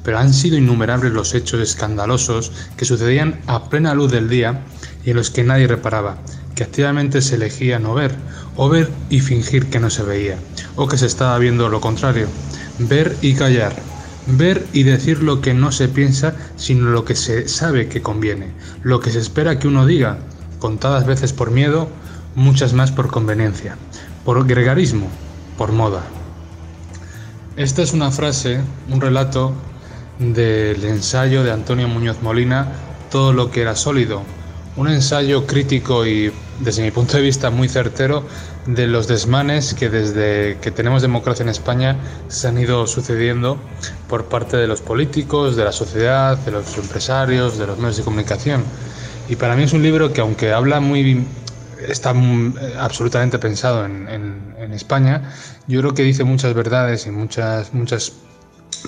Pero 0.04 0.20
han 0.20 0.34
sido 0.34 0.58
innumerables 0.58 1.12
los 1.12 1.34
hechos 1.34 1.60
escandalosos 1.62 2.52
que 2.78 2.86
sucedían 2.86 3.42
a 3.48 3.70
plena 3.70 3.94
luz 3.94 4.12
del 4.12 4.30
día 4.30 4.62
y 5.04 5.12
en 5.12 5.18
los 5.18 5.30
que 5.32 5.44
nadie 5.44 5.68
reparaba, 5.68 6.18
que 6.56 6.64
activamente 6.64 7.22
se 7.22 7.36
elegía 7.36 7.80
no 7.80 7.94
ver, 7.94 8.16
o 8.56 8.70
ver 8.70 8.90
y 9.10 9.20
fingir 9.20 9.70
que 9.70 9.80
no 9.80 9.90
se 9.90 10.04
veía, 10.04 10.38
o 10.76 10.88
que 10.88 10.98
se 10.98 11.06
estaba 11.06 11.38
viendo 11.38 11.70
lo 11.70 11.82
contrario. 11.82 12.28
Ver 12.78 13.18
y 13.22 13.34
callar, 13.34 13.76
ver 14.38 14.65
y 14.74 14.83
decir 14.83 15.24
lo 15.24 15.41
que 15.41 15.53
no 15.53 15.71
se 15.71 15.88
piensa, 15.88 16.36
sino 16.55 16.89
lo 16.89 17.05
que 17.05 17.15
se 17.15 17.48
sabe 17.48 17.88
que 17.88 18.01
conviene, 18.01 18.51
lo 18.83 19.00
que 19.00 19.12
se 19.12 19.19
espera 19.19 19.59
que 19.59 19.67
uno 19.67 19.86
diga, 19.86 20.19
contadas 20.59 21.05
veces 21.05 21.33
por 21.33 21.51
miedo, 21.51 21.89
muchas 22.36 22.74
más 22.74 22.91
por 22.91 23.07
conveniencia, 23.07 23.77
por 24.25 24.45
gregarismo, 24.45 25.07
por 25.57 25.71
moda. 25.71 26.03
Esta 27.57 27.81
es 27.81 27.93
una 27.93 28.12
frase, 28.12 28.62
un 28.89 29.01
relato 29.01 29.53
del 30.19 30.83
ensayo 30.83 31.44
de 31.44 31.51
Antonio 31.51 31.87
Muñoz 31.87 32.22
Molina, 32.22 32.68
Todo 33.09 33.33
lo 33.33 33.50
que 33.50 33.61
era 33.61 33.75
sólido, 33.75 34.22
un 34.75 34.88
ensayo 34.88 35.46
crítico 35.46 36.05
y 36.05 36.32
desde 36.60 36.84
mi 36.84 36.92
punto 36.92 37.18
de 37.18 37.24
vista 37.24 37.50
muy 37.50 37.68
certero 37.68 38.24
de 38.66 38.88
los 38.88 39.08
desmanes 39.08 39.74
que 39.74 39.90
desde 39.90 40.58
que 40.62 40.72
tenemos 40.72 41.01
democracia 41.01 41.44
en 41.44 41.50
España 41.50 41.98
se 42.27 42.48
han 42.48 42.58
ido 42.58 42.86
sucediendo 42.86 43.58
por 44.08 44.25
parte 44.25 44.58
de 44.58 44.68
los 44.68 44.82
políticos, 44.82 45.55
de 45.55 45.64
la 45.64 45.72
sociedad, 45.72 46.38
de 46.38 46.51
los 46.51 46.77
empresarios, 46.77 47.58
de 47.58 47.68
los 47.68 47.77
medios 47.77 47.98
de 47.98 48.03
comunicación. 48.03 48.64
Y 49.27 49.36
para 49.36 49.55
mí 49.55 49.64
es 49.64 49.74
un 49.74 49.84
libro 49.84 50.14
que 50.14 50.22
aunque 50.22 50.53
habla 50.53 50.79
muy 50.79 51.25
está 51.88 52.14
absolutamente 52.77 53.40
pensado 53.40 53.86
en, 53.86 54.08
en, 54.10 54.74
España, 54.74 55.34
yo 55.68 55.79
creo 55.79 55.94
que 55.94 56.03
dice 56.03 56.24
muchas 56.24 56.53
verdades 56.53 57.08
y 57.08 57.12
muchas, 57.12 57.74
muchos 57.74 58.14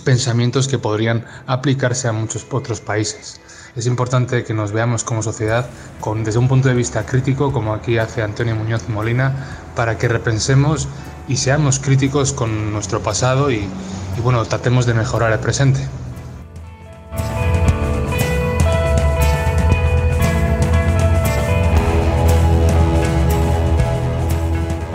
pensamientos 0.04 0.68
que 0.68 0.78
podrían 0.78 1.26
aplicarse 1.48 2.08
a 2.08 2.12
muchos 2.12 2.46
otros 2.52 2.82
países 2.82 3.42
es 3.76 3.86
importante 3.86 4.44
que 4.44 4.54
nos 4.54 4.72
veamos 4.72 5.04
como 5.04 5.24
sociedad 5.24 5.66
con, 6.00 6.24
desde 6.24 6.40
un 6.40 6.48
punto 6.48 6.68
de 6.68 6.76
vista 6.76 7.06
crítico, 7.06 7.54
como 7.54 7.74
aquí 7.74 7.98
hace 7.98 8.22
Antonio 8.22 8.56
Muñoz 8.56 8.90
Molina, 8.90 9.34
para 9.76 9.98
que 9.98 10.08
repensemos 10.08 10.88
y 11.28 11.38
seamos 11.38 11.80
críticos 11.80 12.34
con 12.34 12.74
nuestro 12.74 13.02
pasado 13.02 13.52
y, 13.52 13.68
y 14.18 14.22
bueno, 14.22 14.44
tratemos 14.46 14.86
de 14.86 14.94
mejorar 14.94 15.32
el 15.32 15.40
presente. 15.40 15.88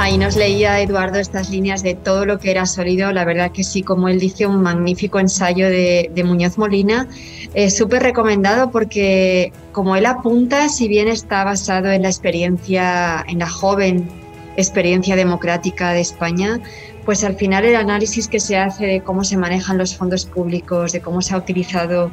Ahí 0.06 0.18
nos 0.18 0.36
leía 0.36 0.80
Eduardo 0.80 1.18
estas 1.18 1.50
líneas 1.50 1.82
de 1.82 1.96
todo 1.96 2.26
lo 2.26 2.38
que 2.38 2.52
era 2.52 2.64
sólido. 2.64 3.10
La 3.10 3.24
verdad 3.24 3.50
que 3.50 3.64
sí, 3.64 3.82
como 3.82 4.06
él 4.06 4.20
dice, 4.20 4.46
un 4.46 4.62
magnífico 4.62 5.18
ensayo 5.18 5.68
de, 5.68 6.22
Muñoz 6.24 6.58
Molina. 6.58 7.08
Es 7.54 7.76
súper 7.76 8.04
recomendado 8.04 8.70
porque, 8.70 9.52
como 9.72 9.96
él 9.96 10.06
apunta, 10.06 10.68
si 10.68 10.86
bien 10.86 11.08
está 11.08 11.42
basado 11.42 11.90
en 11.90 12.02
la 12.02 12.08
experiencia, 12.08 13.24
en 13.26 13.40
la 13.40 13.48
joven 13.48 14.08
experiencia 14.56 15.16
democrática 15.16 15.90
de 15.90 16.02
España, 16.02 16.60
pues 17.04 17.24
al 17.24 17.34
final 17.34 17.64
el 17.64 17.74
análisis 17.74 18.28
que 18.28 18.38
se 18.38 18.56
hace 18.56 18.86
de 18.86 19.00
cómo 19.00 19.24
se 19.24 19.36
manejan 19.36 19.76
los 19.76 19.96
fondos 19.96 20.24
públicos, 20.24 20.92
de 20.92 21.00
cómo 21.00 21.20
se 21.20 21.34
ha 21.34 21.38
utilizado 21.38 22.12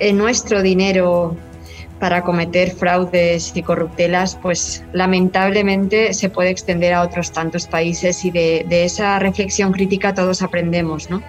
eh, 0.00 0.12
nuestro 0.12 0.60
dinero 0.60 1.36
para 1.98 2.22
cometer 2.22 2.70
fraudes 2.70 3.52
y 3.56 3.62
corruptelas, 3.62 4.36
pues 4.40 4.84
lamentablemente 4.92 6.14
se 6.14 6.28
puede 6.28 6.50
extender 6.50 6.94
a 6.94 7.02
otros 7.02 7.32
tantos 7.32 7.66
países 7.66 8.24
y 8.24 8.30
de, 8.30 8.66
esa 8.84 9.18
reflexión 9.18 9.72
crítica 9.72 10.14
todos 10.14 10.42
aprendemos, 10.42 11.10
¿no? 11.10 11.22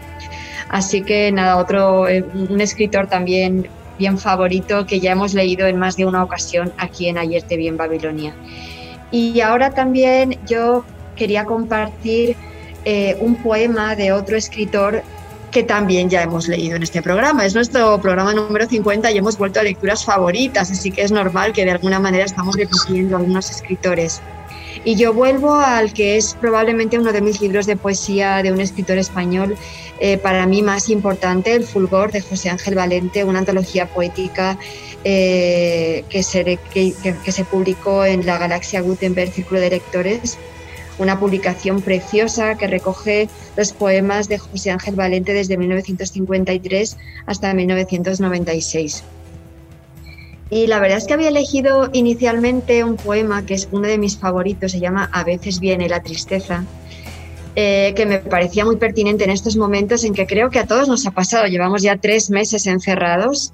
Así 0.69 1.01
que 1.01 1.31
nada, 1.31 1.57
otro, 1.57 2.07
eh, 2.07 2.23
un 2.33 2.61
escritor 2.61 3.07
también 3.07 3.67
bien 3.97 4.17
favorito 4.17 4.85
que 4.85 4.99
ya 4.99 5.11
hemos 5.11 5.33
leído 5.33 5.67
en 5.67 5.77
más 5.77 5.97
de 5.97 6.05
una 6.05 6.23
ocasión 6.23 6.71
aquí 6.77 7.09
en 7.09 7.17
Ayer 7.17 7.43
te 7.43 7.57
vi 7.57 7.67
en 7.67 7.77
Babilonia. 7.77 8.33
Y 9.11 9.41
ahora 9.41 9.71
también 9.71 10.37
yo 10.47 10.85
quería 11.15 11.45
compartir 11.45 12.35
eh, 12.85 13.17
un 13.19 13.35
poema 13.35 13.95
de 13.95 14.11
otro 14.13 14.37
escritor 14.37 15.03
que 15.51 15.63
también 15.63 16.09
ya 16.09 16.23
hemos 16.23 16.47
leído 16.47 16.75
en 16.75 16.83
este 16.83 17.01
programa. 17.01 17.45
Es 17.45 17.55
nuestro 17.55 17.99
programa 18.01 18.33
número 18.33 18.67
50 18.67 19.11
y 19.11 19.17
hemos 19.17 19.37
vuelto 19.37 19.59
a 19.59 19.63
lecturas 19.63 20.05
favoritas, 20.05 20.71
así 20.71 20.91
que 20.91 21.01
es 21.01 21.11
normal 21.11 21.53
que 21.53 21.65
de 21.65 21.71
alguna 21.71 21.99
manera 21.99 22.25
estamos 22.25 22.55
repitiendo 22.55 23.17
algunos 23.17 23.49
escritores. 23.49 24.21
Y 24.85 24.95
yo 24.95 25.13
vuelvo 25.13 25.55
al 25.55 25.93
que 25.93 26.17
es 26.17 26.35
probablemente 26.39 26.97
uno 26.97 27.11
de 27.11 27.21
mis 27.21 27.41
libros 27.41 27.65
de 27.65 27.75
poesía 27.75 28.41
de 28.43 28.51
un 28.51 28.61
escritor 28.61 28.97
español, 28.97 29.57
eh, 29.99 30.17
para 30.17 30.45
mí 30.45 30.61
más 30.61 30.89
importante, 30.89 31.53
El 31.53 31.65
Fulgor 31.65 32.11
de 32.11 32.21
José 32.21 32.49
Ángel 32.49 32.75
Valente, 32.75 33.23
una 33.23 33.39
antología 33.39 33.87
poética 33.87 34.57
eh, 35.03 36.05
que, 36.09 36.23
se, 36.23 36.59
que, 36.73 36.93
que 37.23 37.31
se 37.31 37.43
publicó 37.43 38.05
en 38.05 38.25
la 38.25 38.37
Galaxia 38.37 38.81
Gutenberg 38.81 39.31
Círculo 39.31 39.59
de 39.59 39.71
Lectores 39.71 40.37
una 40.99 41.19
publicación 41.19 41.81
preciosa 41.81 42.55
que 42.55 42.67
recoge 42.67 43.29
los 43.57 43.73
poemas 43.73 44.27
de 44.29 44.37
José 44.37 44.71
Ángel 44.71 44.95
Valente 44.95 45.33
desde 45.33 45.57
1953 45.57 46.97
hasta 47.25 47.53
1996. 47.53 49.03
Y 50.51 50.67
la 50.67 50.79
verdad 50.79 50.97
es 50.97 51.05
que 51.05 51.13
había 51.13 51.29
elegido 51.29 51.89
inicialmente 51.93 52.83
un 52.83 52.95
poema 52.95 53.45
que 53.45 53.53
es 53.53 53.67
uno 53.71 53.87
de 53.87 53.97
mis 53.97 54.17
favoritos, 54.17 54.71
se 54.71 54.79
llama 54.79 55.09
A 55.13 55.23
veces 55.23 55.59
viene 55.59 55.87
la 55.87 56.01
tristeza, 56.01 56.65
eh, 57.55 57.93
que 57.95 58.05
me 58.05 58.19
parecía 58.19 58.65
muy 58.65 58.77
pertinente 58.77 59.23
en 59.23 59.29
estos 59.29 59.55
momentos 59.57 60.03
en 60.03 60.13
que 60.13 60.25
creo 60.25 60.49
que 60.49 60.59
a 60.59 60.65
todos 60.65 60.87
nos 60.87 61.05
ha 61.05 61.11
pasado. 61.11 61.45
Llevamos 61.45 61.83
ya 61.83 61.97
tres 61.97 62.29
meses 62.29 62.65
encerrados 62.65 63.53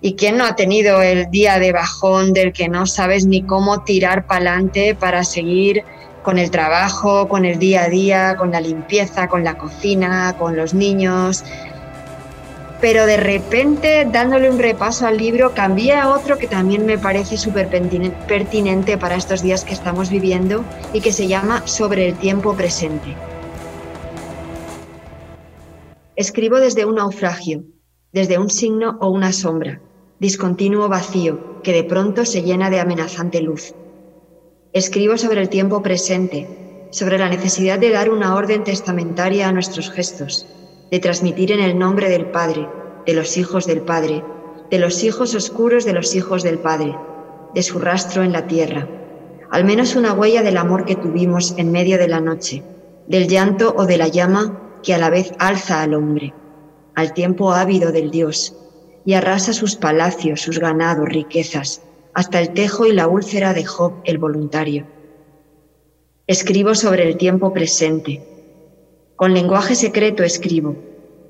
y 0.00 0.14
quién 0.14 0.38
no 0.38 0.46
ha 0.46 0.56
tenido 0.56 1.02
el 1.02 1.30
día 1.30 1.58
de 1.58 1.72
bajón 1.72 2.32
del 2.32 2.52
que 2.52 2.68
no 2.68 2.86
sabes 2.86 3.26
ni 3.26 3.42
cómo 3.42 3.84
tirar 3.84 4.26
para 4.26 4.52
adelante 4.52 4.94
para 4.94 5.24
seguir 5.24 5.84
con 6.22 6.38
el 6.38 6.50
trabajo, 6.50 7.28
con 7.28 7.44
el 7.44 7.58
día 7.58 7.84
a 7.84 7.88
día, 7.88 8.36
con 8.36 8.50
la 8.50 8.60
limpieza, 8.60 9.28
con 9.28 9.44
la 9.44 9.56
cocina, 9.56 10.34
con 10.38 10.56
los 10.56 10.74
niños. 10.74 11.44
Pero 12.80 13.04
de 13.04 13.18
repente, 13.18 14.06
dándole 14.10 14.50
un 14.50 14.58
repaso 14.58 15.06
al 15.06 15.18
libro, 15.18 15.52
cambié 15.54 15.94
a 15.94 16.08
otro 16.08 16.38
que 16.38 16.46
también 16.46 16.86
me 16.86 16.98
parece 16.98 17.36
súper 17.36 17.68
pertinente 17.68 18.96
para 18.96 19.16
estos 19.16 19.42
días 19.42 19.64
que 19.64 19.74
estamos 19.74 20.08
viviendo 20.08 20.64
y 20.92 21.00
que 21.00 21.12
se 21.12 21.26
llama 21.26 21.66
Sobre 21.66 22.08
el 22.08 22.14
tiempo 22.14 22.54
presente. 22.54 23.14
Escribo 26.16 26.58
desde 26.58 26.84
un 26.84 26.96
naufragio, 26.96 27.64
desde 28.12 28.38
un 28.38 28.50
signo 28.50 28.98
o 29.00 29.08
una 29.08 29.32
sombra, 29.32 29.80
discontinuo 30.18 30.88
vacío 30.88 31.62
que 31.62 31.72
de 31.72 31.84
pronto 31.84 32.24
se 32.24 32.42
llena 32.42 32.70
de 32.70 32.80
amenazante 32.80 33.40
luz 33.40 33.74
Escribo 34.72 35.18
sobre 35.18 35.40
el 35.40 35.48
tiempo 35.48 35.82
presente, 35.82 36.46
sobre 36.90 37.18
la 37.18 37.28
necesidad 37.28 37.80
de 37.80 37.90
dar 37.90 38.08
una 38.08 38.36
orden 38.36 38.62
testamentaria 38.62 39.48
a 39.48 39.52
nuestros 39.52 39.90
gestos, 39.90 40.46
de 40.92 41.00
transmitir 41.00 41.50
en 41.50 41.58
el 41.58 41.76
nombre 41.76 42.08
del 42.08 42.26
Padre, 42.26 42.68
de 43.04 43.14
los 43.14 43.36
hijos 43.36 43.66
del 43.66 43.80
Padre, 43.80 44.22
de 44.70 44.78
los 44.78 45.02
hijos 45.02 45.34
oscuros 45.34 45.84
de 45.84 45.92
los 45.92 46.14
hijos 46.14 46.44
del 46.44 46.60
Padre, 46.60 46.96
de 47.52 47.64
su 47.64 47.80
rastro 47.80 48.22
en 48.22 48.30
la 48.30 48.46
tierra, 48.46 48.86
al 49.50 49.64
menos 49.64 49.96
una 49.96 50.12
huella 50.12 50.44
del 50.44 50.56
amor 50.56 50.84
que 50.84 50.94
tuvimos 50.94 51.54
en 51.56 51.72
medio 51.72 51.98
de 51.98 52.06
la 52.06 52.20
noche, 52.20 52.62
del 53.08 53.26
llanto 53.26 53.74
o 53.76 53.86
de 53.86 53.98
la 53.98 54.06
llama 54.06 54.78
que 54.84 54.94
a 54.94 54.98
la 54.98 55.10
vez 55.10 55.32
alza 55.40 55.82
al 55.82 55.94
hombre, 55.94 56.32
al 56.94 57.12
tiempo 57.12 57.52
ávido 57.52 57.90
del 57.90 58.12
Dios, 58.12 58.54
y 59.04 59.14
arrasa 59.14 59.52
sus 59.52 59.74
palacios, 59.74 60.42
sus 60.42 60.60
ganados, 60.60 61.08
riquezas, 61.08 61.82
hasta 62.14 62.40
el 62.40 62.50
tejo 62.50 62.86
y 62.86 62.92
la 62.92 63.08
úlcera 63.08 63.54
de 63.54 63.64
Job 63.64 63.94
el 64.04 64.18
voluntario. 64.18 64.86
Escribo 66.26 66.74
sobre 66.74 67.08
el 67.08 67.16
tiempo 67.16 67.52
presente. 67.52 68.22
Con 69.16 69.34
lenguaje 69.34 69.74
secreto 69.74 70.22
escribo, 70.22 70.76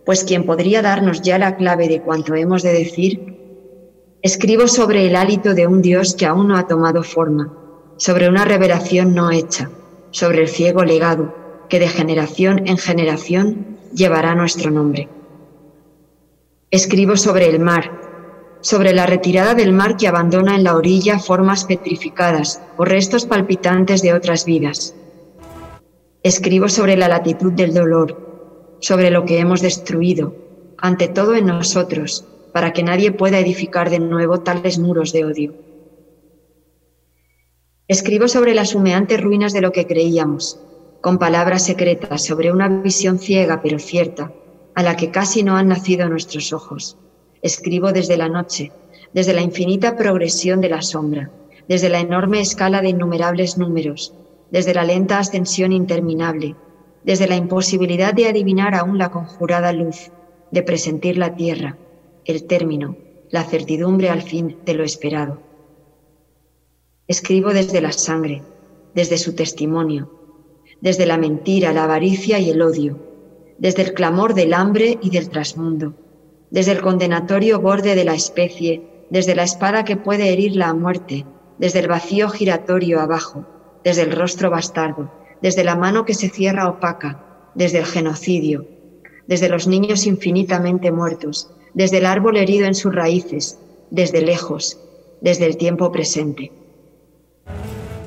pues 0.04 0.24
quien 0.24 0.44
podría 0.44 0.82
darnos 0.82 1.22
ya 1.22 1.38
la 1.38 1.56
clave 1.56 1.88
de 1.88 2.02
cuanto 2.02 2.34
hemos 2.34 2.62
de 2.62 2.72
decir, 2.72 3.36
escribo 4.22 4.68
sobre 4.68 5.06
el 5.06 5.16
hálito 5.16 5.54
de 5.54 5.66
un 5.66 5.82
Dios 5.82 6.14
que 6.14 6.26
aún 6.26 6.48
no 6.48 6.56
ha 6.56 6.66
tomado 6.66 7.02
forma, 7.02 7.52
sobre 7.96 8.28
una 8.28 8.44
revelación 8.44 9.14
no 9.14 9.30
hecha, 9.30 9.70
sobre 10.10 10.42
el 10.42 10.48
ciego 10.48 10.84
legado 10.84 11.34
que 11.68 11.78
de 11.78 11.88
generación 11.88 12.66
en 12.66 12.76
generación 12.76 13.78
llevará 13.94 14.34
nuestro 14.34 14.70
nombre. 14.70 15.08
Escribo 16.70 17.16
sobre 17.16 17.48
el 17.48 17.60
mar, 17.60 18.09
sobre 18.62 18.92
la 18.92 19.06
retirada 19.06 19.54
del 19.54 19.72
mar 19.72 19.96
que 19.96 20.08
abandona 20.08 20.54
en 20.54 20.64
la 20.64 20.76
orilla 20.76 21.18
formas 21.18 21.64
petrificadas 21.64 22.60
o 22.76 22.84
restos 22.84 23.24
palpitantes 23.24 24.02
de 24.02 24.12
otras 24.12 24.44
vidas. 24.44 24.94
Escribo 26.22 26.68
sobre 26.68 26.96
la 26.96 27.08
latitud 27.08 27.52
del 27.52 27.72
dolor, 27.72 28.78
sobre 28.80 29.10
lo 29.10 29.24
que 29.24 29.38
hemos 29.38 29.62
destruido, 29.62 30.34
ante 30.76 31.08
todo 31.08 31.34
en 31.34 31.46
nosotros, 31.46 32.26
para 32.52 32.72
que 32.72 32.82
nadie 32.82 33.12
pueda 33.12 33.38
edificar 33.38 33.88
de 33.88 34.00
nuevo 34.00 34.40
tales 34.40 34.78
muros 34.78 35.12
de 35.12 35.24
odio. 35.24 35.54
Escribo 37.88 38.28
sobre 38.28 38.54
las 38.54 38.74
humeantes 38.74 39.20
ruinas 39.20 39.52
de 39.52 39.62
lo 39.62 39.72
que 39.72 39.86
creíamos, 39.86 40.60
con 41.00 41.18
palabras 41.18 41.64
secretas 41.64 42.24
sobre 42.24 42.52
una 42.52 42.68
visión 42.68 43.18
ciega 43.18 43.62
pero 43.62 43.78
cierta, 43.78 44.32
a 44.74 44.82
la 44.82 44.96
que 44.96 45.10
casi 45.10 45.42
no 45.42 45.56
han 45.56 45.68
nacido 45.68 46.08
nuestros 46.08 46.52
ojos 46.52 46.98
Escribo 47.42 47.92
desde 47.92 48.16
la 48.16 48.28
noche, 48.28 48.72
desde 49.12 49.32
la 49.32 49.40
infinita 49.40 49.96
progresión 49.96 50.60
de 50.60 50.68
la 50.68 50.82
sombra, 50.82 51.30
desde 51.68 51.88
la 51.88 52.00
enorme 52.00 52.40
escala 52.40 52.82
de 52.82 52.90
innumerables 52.90 53.56
números, 53.56 54.14
desde 54.50 54.74
la 54.74 54.84
lenta 54.84 55.18
ascensión 55.18 55.72
interminable, 55.72 56.56
desde 57.04 57.26
la 57.26 57.36
imposibilidad 57.36 58.12
de 58.12 58.28
adivinar 58.28 58.74
aún 58.74 58.98
la 58.98 59.10
conjurada 59.10 59.72
luz, 59.72 60.10
de 60.50 60.62
presentir 60.62 61.16
la 61.16 61.34
tierra, 61.34 61.78
el 62.24 62.44
término, 62.44 62.96
la 63.30 63.44
certidumbre 63.44 64.10
al 64.10 64.22
fin 64.22 64.58
de 64.64 64.74
lo 64.74 64.84
esperado. 64.84 65.40
Escribo 67.06 67.50
desde 67.54 67.80
la 67.80 67.92
sangre, 67.92 68.42
desde 68.94 69.16
su 69.16 69.34
testimonio, 69.34 70.10
desde 70.80 71.06
la 71.06 71.16
mentira, 71.16 71.72
la 71.72 71.84
avaricia 71.84 72.38
y 72.38 72.50
el 72.50 72.60
odio, 72.62 72.98
desde 73.58 73.82
el 73.82 73.94
clamor 73.94 74.34
del 74.34 74.54
hambre 74.54 74.98
y 75.00 75.10
del 75.10 75.28
trasmundo, 75.28 75.94
desde 76.50 76.72
el 76.72 76.80
condenatorio 76.80 77.60
borde 77.60 77.94
de 77.94 78.04
la 78.04 78.14
especie, 78.14 78.82
desde 79.10 79.34
la 79.34 79.44
espada 79.44 79.84
que 79.84 79.96
puede 79.96 80.32
herirla 80.32 80.68
a 80.68 80.74
muerte, 80.74 81.24
desde 81.58 81.80
el 81.80 81.88
vacío 81.88 82.28
giratorio 82.28 83.00
abajo, 83.00 83.46
desde 83.84 84.02
el 84.02 84.12
rostro 84.12 84.50
bastardo, 84.50 85.10
desde 85.42 85.64
la 85.64 85.76
mano 85.76 86.04
que 86.04 86.14
se 86.14 86.28
cierra 86.28 86.68
opaca, 86.68 87.50
desde 87.54 87.78
el 87.78 87.86
genocidio, 87.86 88.66
desde 89.26 89.48
los 89.48 89.66
niños 89.66 90.06
infinitamente 90.06 90.90
muertos, 90.90 91.50
desde 91.74 91.98
el 91.98 92.06
árbol 92.06 92.36
herido 92.36 92.66
en 92.66 92.74
sus 92.74 92.94
raíces, 92.94 93.58
desde 93.90 94.22
lejos, 94.22 94.80
desde 95.20 95.46
el 95.46 95.56
tiempo 95.56 95.92
presente. 95.92 96.52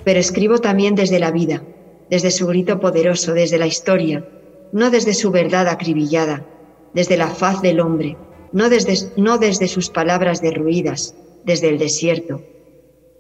Pero 0.04 0.20
escribo 0.20 0.58
también 0.58 0.96
desde 0.96 1.20
la 1.20 1.32
vida, 1.32 1.64
desde 2.10 2.32
su 2.32 2.48
grito 2.48 2.80
poderoso, 2.80 3.34
desde 3.34 3.58
la 3.58 3.68
historia, 3.68 4.28
no 4.72 4.90
desde 4.90 5.14
su 5.14 5.32
verdad 5.32 5.68
acribillada, 5.68 6.46
desde 6.94 7.18
la 7.18 7.28
faz 7.28 7.62
del 7.62 7.80
hombre, 7.80 8.18
no 8.54 8.70
desde, 8.70 9.68
sus 9.68 9.90
palabras 9.90 10.42
derruidas, 10.42 11.16
desde 11.44 11.70
el 11.70 11.80
desierto, 11.80 12.42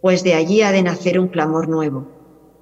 pues 0.01 0.23
de 0.23 0.35
allí 0.35 0.61
ha 0.61 0.71
de 0.71 0.83
nacer 0.83 1.19
un 1.19 1.27
clamor 1.27 1.67
nuevo, 1.67 2.07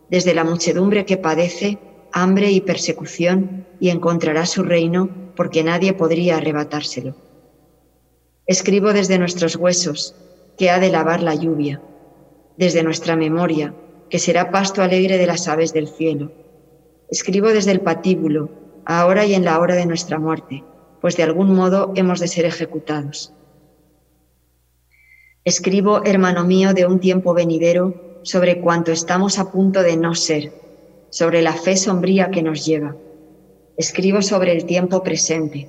desde 0.09 0.33
la 0.33 0.43
muchedumbre 0.43 1.05
que 1.05 1.17
padece 1.17 1.77
hambre 2.13 2.51
y 2.51 2.61
persecución 2.61 3.67
y 3.79 3.89
encontrará 3.89 4.45
su 4.45 4.63
reino 4.63 5.09
porque 5.35 5.63
nadie 5.63 5.93
podría 5.93 6.37
arrebatárselo. 6.37 7.15
Escribo 8.45 8.93
desde 8.93 9.19
nuestros 9.19 9.55
huesos, 9.55 10.15
que 10.57 10.69
ha 10.69 10.79
de 10.79 10.91
lavar 10.91 11.21
la 11.21 11.35
lluvia, 11.35 11.81
desde 12.57 12.83
nuestra 12.83 13.15
memoria, 13.15 13.73
que 14.09 14.19
será 14.19 14.51
pasto 14.51 14.81
alegre 14.81 15.17
de 15.17 15.25
las 15.25 15.47
aves 15.47 15.73
del 15.73 15.87
cielo. 15.87 16.31
Escribo 17.09 17.49
desde 17.49 17.71
el 17.71 17.81
patíbulo, 17.81 18.49
ahora 18.85 19.25
y 19.25 19.33
en 19.33 19.45
la 19.45 19.59
hora 19.59 19.75
de 19.75 19.85
nuestra 19.85 20.19
muerte, 20.19 20.63
pues 21.01 21.17
de 21.17 21.23
algún 21.23 21.53
modo 21.53 21.91
hemos 21.95 22.19
de 22.19 22.27
ser 22.27 22.45
ejecutados. 22.45 23.33
Escribo, 25.43 26.05
hermano 26.05 26.45
mío, 26.45 26.73
de 26.73 26.85
un 26.85 26.99
tiempo 26.99 27.33
venidero 27.33 28.19
sobre 28.23 28.61
cuanto 28.61 28.91
estamos 28.91 29.39
a 29.39 29.51
punto 29.51 29.81
de 29.81 29.97
no 29.97 30.13
ser, 30.13 30.53
sobre 31.09 31.41
la 31.41 31.53
fe 31.53 31.75
sombría 31.75 32.29
que 32.29 32.43
nos 32.43 32.63
lleva. 32.63 32.95
Escribo 33.75 34.21
sobre 34.21 34.51
el 34.51 34.65
tiempo 34.65 35.01
presente, 35.01 35.67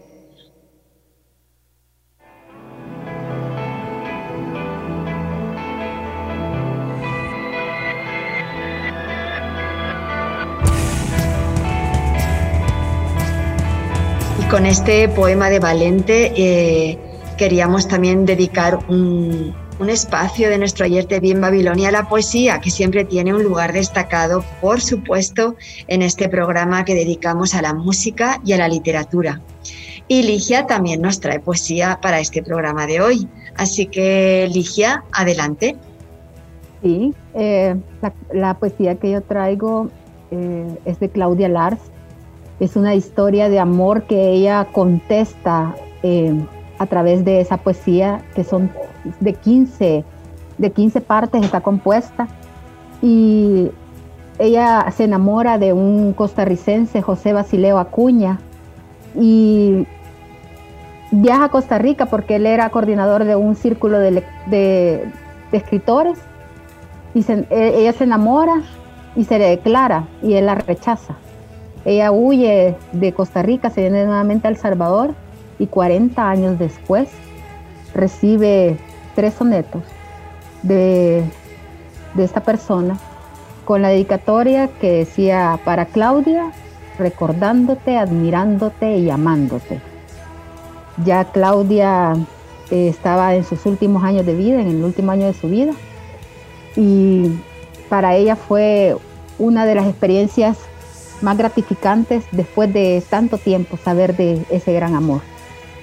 con 14.52 14.66
este 14.66 15.08
poema 15.08 15.48
de 15.48 15.60
Valente 15.60 16.30
eh, 16.36 16.98
queríamos 17.38 17.88
también 17.88 18.26
dedicar 18.26 18.80
un, 18.86 19.54
espacio 19.88 20.50
de 20.50 20.58
nuestro 20.58 20.84
ayer 20.84 21.08
de 21.08 21.20
Bien 21.20 21.40
Babilonia 21.40 21.88
a 21.88 21.92
la 21.92 22.06
poesía, 22.06 22.60
que 22.60 22.68
siempre 22.68 23.06
tiene 23.06 23.34
un 23.34 23.42
lugar 23.42 23.72
destacado, 23.72 24.44
por 24.60 24.82
supuesto, 24.82 25.56
en 25.88 26.02
este 26.02 26.28
programa 26.28 26.84
que 26.84 26.94
dedicamos 26.94 27.54
a 27.54 27.62
la 27.62 27.72
música 27.72 28.42
y 28.44 28.52
a 28.52 28.58
la 28.58 28.68
literatura. 28.68 29.40
Y 30.06 30.22
Ligia 30.22 30.66
también 30.66 31.00
nos 31.00 31.18
trae 31.18 31.40
poesía 31.40 31.98
para 32.02 32.20
este 32.20 32.42
programa 32.42 32.86
de 32.86 33.00
hoy. 33.00 33.28
Así 33.56 33.86
que, 33.86 34.50
Ligia, 34.52 35.02
adelante. 35.12 35.76
Sí, 36.82 37.14
eh, 37.34 37.74
la, 38.34 38.54
poesía 38.54 38.96
que 38.96 39.12
yo 39.12 39.22
traigo 39.22 39.88
eh, 40.30 40.78
es 40.84 41.00
de 41.00 41.08
Claudia 41.08 41.48
Lars, 41.48 41.80
es 42.62 42.76
una 42.76 42.94
historia 42.94 43.48
de 43.48 43.58
amor 43.58 44.04
que 44.04 44.30
ella 44.30 44.68
contesta 44.70 45.74
eh, 46.04 46.32
a 46.78 46.86
través 46.86 47.24
de 47.24 47.40
esa 47.40 47.56
poesía, 47.56 48.22
que 48.36 48.44
son 48.44 48.70
de 49.18 49.34
15, 49.34 50.04
de 50.58 50.70
15 50.70 51.00
partes, 51.00 51.42
está 51.42 51.60
compuesta. 51.60 52.28
Y 53.02 53.68
ella 54.38 54.86
se 54.92 55.02
enamora 55.02 55.58
de 55.58 55.72
un 55.72 56.12
costarricense, 56.12 57.02
José 57.02 57.32
Basileo 57.32 57.78
Acuña, 57.78 58.38
y 59.16 59.84
viaja 61.10 61.46
a 61.46 61.48
Costa 61.48 61.78
Rica 61.78 62.06
porque 62.06 62.36
él 62.36 62.46
era 62.46 62.70
coordinador 62.70 63.24
de 63.24 63.34
un 63.34 63.56
círculo 63.56 63.98
de, 63.98 65.10
escritores. 65.50 66.16
Y 67.12 67.24
e, 67.28 67.80
ella 67.80 67.92
se 67.92 68.04
enamora 68.04 68.62
y 69.16 69.24
se 69.24 69.40
le 69.40 69.48
declara 69.48 70.06
y 70.22 70.34
él 70.34 70.46
la 70.46 70.54
rechaza. 70.54 71.16
Ella 71.84 72.12
huye 72.12 72.76
de 72.92 73.12
Costa 73.12 73.42
Rica, 73.42 73.70
se 73.70 73.82
viene 73.82 74.04
nuevamente 74.04 74.46
a 74.46 74.50
El 74.50 74.56
Salvador 74.56 75.14
y 75.58 75.66
40 75.66 76.28
años 76.28 76.58
después 76.58 77.08
recibe 77.94 78.78
tres 79.14 79.34
sonetos 79.34 79.82
de, 80.62 81.22
de 82.14 82.24
esta 82.24 82.40
persona 82.40 82.98
con 83.64 83.82
la 83.82 83.88
dedicatoria 83.88 84.68
que 84.80 84.90
decía 84.90 85.58
para 85.64 85.86
Claudia, 85.86 86.52
recordándote, 86.98 87.96
admirándote 87.96 88.96
y 88.96 89.10
amándote. 89.10 89.80
Ya 91.04 91.24
Claudia 91.24 92.14
eh, 92.70 92.88
estaba 92.88 93.34
en 93.34 93.44
sus 93.44 93.64
últimos 93.66 94.02
años 94.04 94.26
de 94.26 94.34
vida, 94.34 94.60
en 94.60 94.68
el 94.68 94.82
último 94.82 95.12
año 95.12 95.26
de 95.26 95.34
su 95.34 95.48
vida, 95.48 95.72
y 96.76 97.30
para 97.88 98.14
ella 98.16 98.36
fue 98.36 98.96
una 99.38 99.64
de 99.64 99.74
las 99.74 99.86
experiencias 99.86 100.58
más 101.22 101.38
gratificantes 101.38 102.24
después 102.32 102.72
de 102.72 103.02
tanto 103.08 103.38
tiempo 103.38 103.76
saber 103.76 104.16
de 104.16 104.44
ese 104.50 104.72
gran 104.72 104.94
amor. 104.94 105.20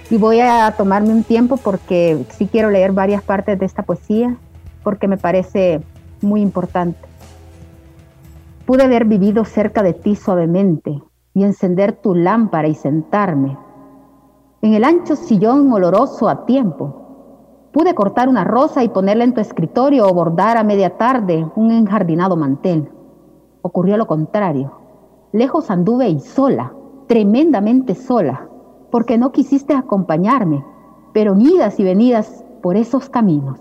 Y 0.09 0.17
voy 0.17 0.39
a 0.39 0.73
tomarme 0.77 1.09
un 1.09 1.23
tiempo 1.23 1.57
porque 1.57 2.25
sí 2.29 2.47
quiero 2.47 2.69
leer 2.69 2.91
varias 2.91 3.21
partes 3.21 3.59
de 3.59 3.65
esta 3.65 3.83
poesía 3.83 4.35
porque 4.83 5.07
me 5.07 5.17
parece 5.17 5.81
muy 6.21 6.41
importante. 6.41 6.99
Pude 8.65 8.83
haber 8.83 9.05
vivido 9.05 9.45
cerca 9.45 9.83
de 9.83 9.93
ti 9.93 10.15
suavemente 10.15 11.01
y 11.33 11.43
encender 11.43 11.93
tu 11.93 12.15
lámpara 12.15 12.67
y 12.67 12.75
sentarme 12.75 13.57
en 14.61 14.73
el 14.73 14.83
ancho 14.83 15.15
sillón 15.15 15.71
oloroso 15.71 16.27
a 16.27 16.45
tiempo. 16.45 17.69
Pude 17.71 17.95
cortar 17.95 18.27
una 18.27 18.43
rosa 18.43 18.83
y 18.83 18.89
ponerla 18.89 19.23
en 19.23 19.33
tu 19.33 19.41
escritorio 19.41 20.07
o 20.07 20.13
bordar 20.13 20.57
a 20.57 20.63
media 20.63 20.97
tarde 20.97 21.47
un 21.55 21.71
enjardinado 21.71 22.35
mantel. 22.35 22.89
Ocurrió 23.61 23.95
lo 23.95 24.07
contrario. 24.07 24.78
Lejos 25.31 25.69
anduve 25.69 26.09
y 26.09 26.19
sola, 26.19 26.73
tremendamente 27.07 27.95
sola, 27.95 28.49
porque 28.91 29.17
no 29.17 29.31
quisiste 29.31 29.73
acompañarme, 29.73 30.63
pero 31.13 31.35
idas 31.37 31.79
y 31.79 31.83
venidas 31.83 32.43
por 32.61 32.75
esos 32.75 33.09
caminos, 33.09 33.59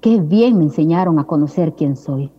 qué 0.00 0.20
bien 0.20 0.58
me 0.58 0.64
enseñaron 0.64 1.18
a 1.18 1.24
conocer 1.24 1.74
quién 1.74 1.96
soy. 1.96 2.32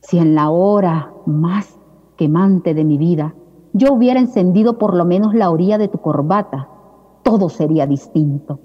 Si 0.00 0.18
en 0.18 0.34
la 0.34 0.50
hora 0.50 1.12
más 1.26 1.78
quemante 2.16 2.74
de 2.74 2.84
mi 2.84 2.98
vida 2.98 3.34
yo 3.72 3.92
hubiera 3.92 4.20
encendido 4.20 4.78
por 4.78 4.94
lo 4.94 5.04
menos 5.04 5.34
la 5.34 5.50
orilla 5.50 5.78
de 5.78 5.88
tu 5.88 5.98
corbata, 5.98 6.68
todo 7.22 7.48
sería 7.48 7.86
distinto. 7.86 8.58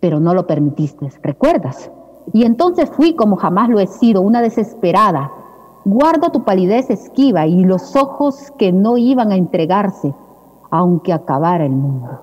Pero 0.00 0.18
no 0.18 0.34
lo 0.34 0.46
permitiste, 0.46 1.08
¿recuerdas? 1.22 1.90
Y 2.32 2.44
entonces 2.44 2.90
fui 2.90 3.14
como 3.14 3.36
jamás 3.36 3.68
lo 3.68 3.78
he 3.78 3.86
sido, 3.86 4.22
una 4.22 4.42
desesperada. 4.42 5.30
Guardo 5.92 6.30
tu 6.30 6.44
palidez 6.44 6.88
esquiva 6.88 7.48
y 7.48 7.64
los 7.64 7.96
ojos 7.96 8.52
que 8.56 8.70
no 8.70 8.96
iban 8.96 9.32
a 9.32 9.34
entregarse, 9.34 10.14
aunque 10.70 11.12
acabara 11.12 11.66
el 11.66 11.72
mundo. 11.72 12.22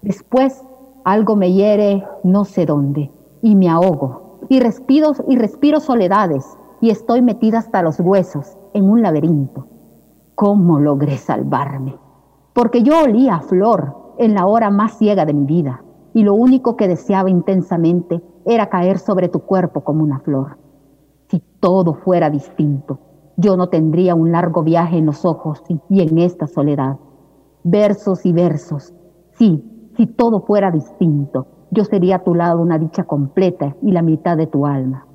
Después 0.00 0.64
algo 1.04 1.36
me 1.36 1.52
hiere 1.52 2.02
no 2.22 2.46
sé 2.46 2.64
dónde 2.64 3.12
y 3.42 3.56
me 3.56 3.68
ahogo 3.68 4.38
y 4.48 4.58
respiro 4.58 5.12
y 5.28 5.36
respiro 5.36 5.80
soledades 5.80 6.56
y 6.80 6.88
estoy 6.88 7.20
metida 7.20 7.58
hasta 7.58 7.82
los 7.82 8.00
huesos 8.00 8.56
en 8.72 8.88
un 8.88 9.02
laberinto. 9.02 9.66
¿Cómo 10.34 10.80
logré 10.80 11.18
salvarme? 11.18 11.98
Porque 12.54 12.82
yo 12.82 13.02
olía 13.02 13.34
a 13.34 13.40
flor 13.40 14.14
en 14.16 14.32
la 14.32 14.46
hora 14.46 14.70
más 14.70 14.96
ciega 14.96 15.26
de 15.26 15.34
mi 15.34 15.44
vida 15.44 15.84
y 16.14 16.22
lo 16.22 16.32
único 16.32 16.74
que 16.78 16.88
deseaba 16.88 17.28
intensamente 17.28 18.22
era 18.46 18.70
caer 18.70 18.98
sobre 18.98 19.28
tu 19.28 19.40
cuerpo 19.40 19.82
como 19.82 20.02
una 20.02 20.20
flor. 20.20 20.63
Si 21.28 21.42
todo 21.60 21.94
fuera 21.94 22.30
distinto, 22.30 22.98
yo 23.36 23.56
no 23.56 23.68
tendría 23.68 24.14
un 24.14 24.32
largo 24.32 24.62
viaje 24.62 24.98
en 24.98 25.06
los 25.06 25.24
ojos 25.24 25.62
y 25.88 26.00
en 26.00 26.18
esta 26.18 26.46
soledad. 26.46 26.98
Versos 27.62 28.24
y 28.26 28.32
versos. 28.32 28.94
Sí, 29.32 29.90
si 29.96 30.06
todo 30.06 30.40
fuera 30.40 30.70
distinto, 30.70 31.46
yo 31.70 31.84
sería 31.84 32.16
a 32.16 32.24
tu 32.24 32.34
lado 32.34 32.60
una 32.60 32.78
dicha 32.78 33.04
completa 33.04 33.76
y 33.82 33.92
la 33.92 34.02
mitad 34.02 34.36
de 34.36 34.46
tu 34.46 34.66
alma. 34.66 35.06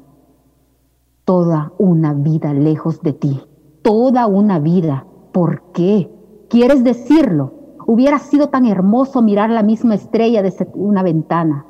Toda 1.24 1.72
una 1.78 2.14
vida 2.14 2.54
lejos 2.54 3.02
de 3.02 3.14
ti. 3.14 3.42
Toda 3.82 4.28
una 4.28 4.60
vida. 4.60 5.06
¿Por 5.32 5.62
qué? 5.72 6.12
¿Quieres 6.50 6.84
decirlo? 6.84 7.54
Hubiera 7.86 8.20
sido 8.20 8.50
tan 8.50 8.66
hermoso 8.66 9.22
mirar 9.22 9.50
la 9.50 9.64
misma 9.64 9.96
estrella 9.96 10.42
desde 10.42 10.68
una 10.74 11.04
ventana. 11.04 11.66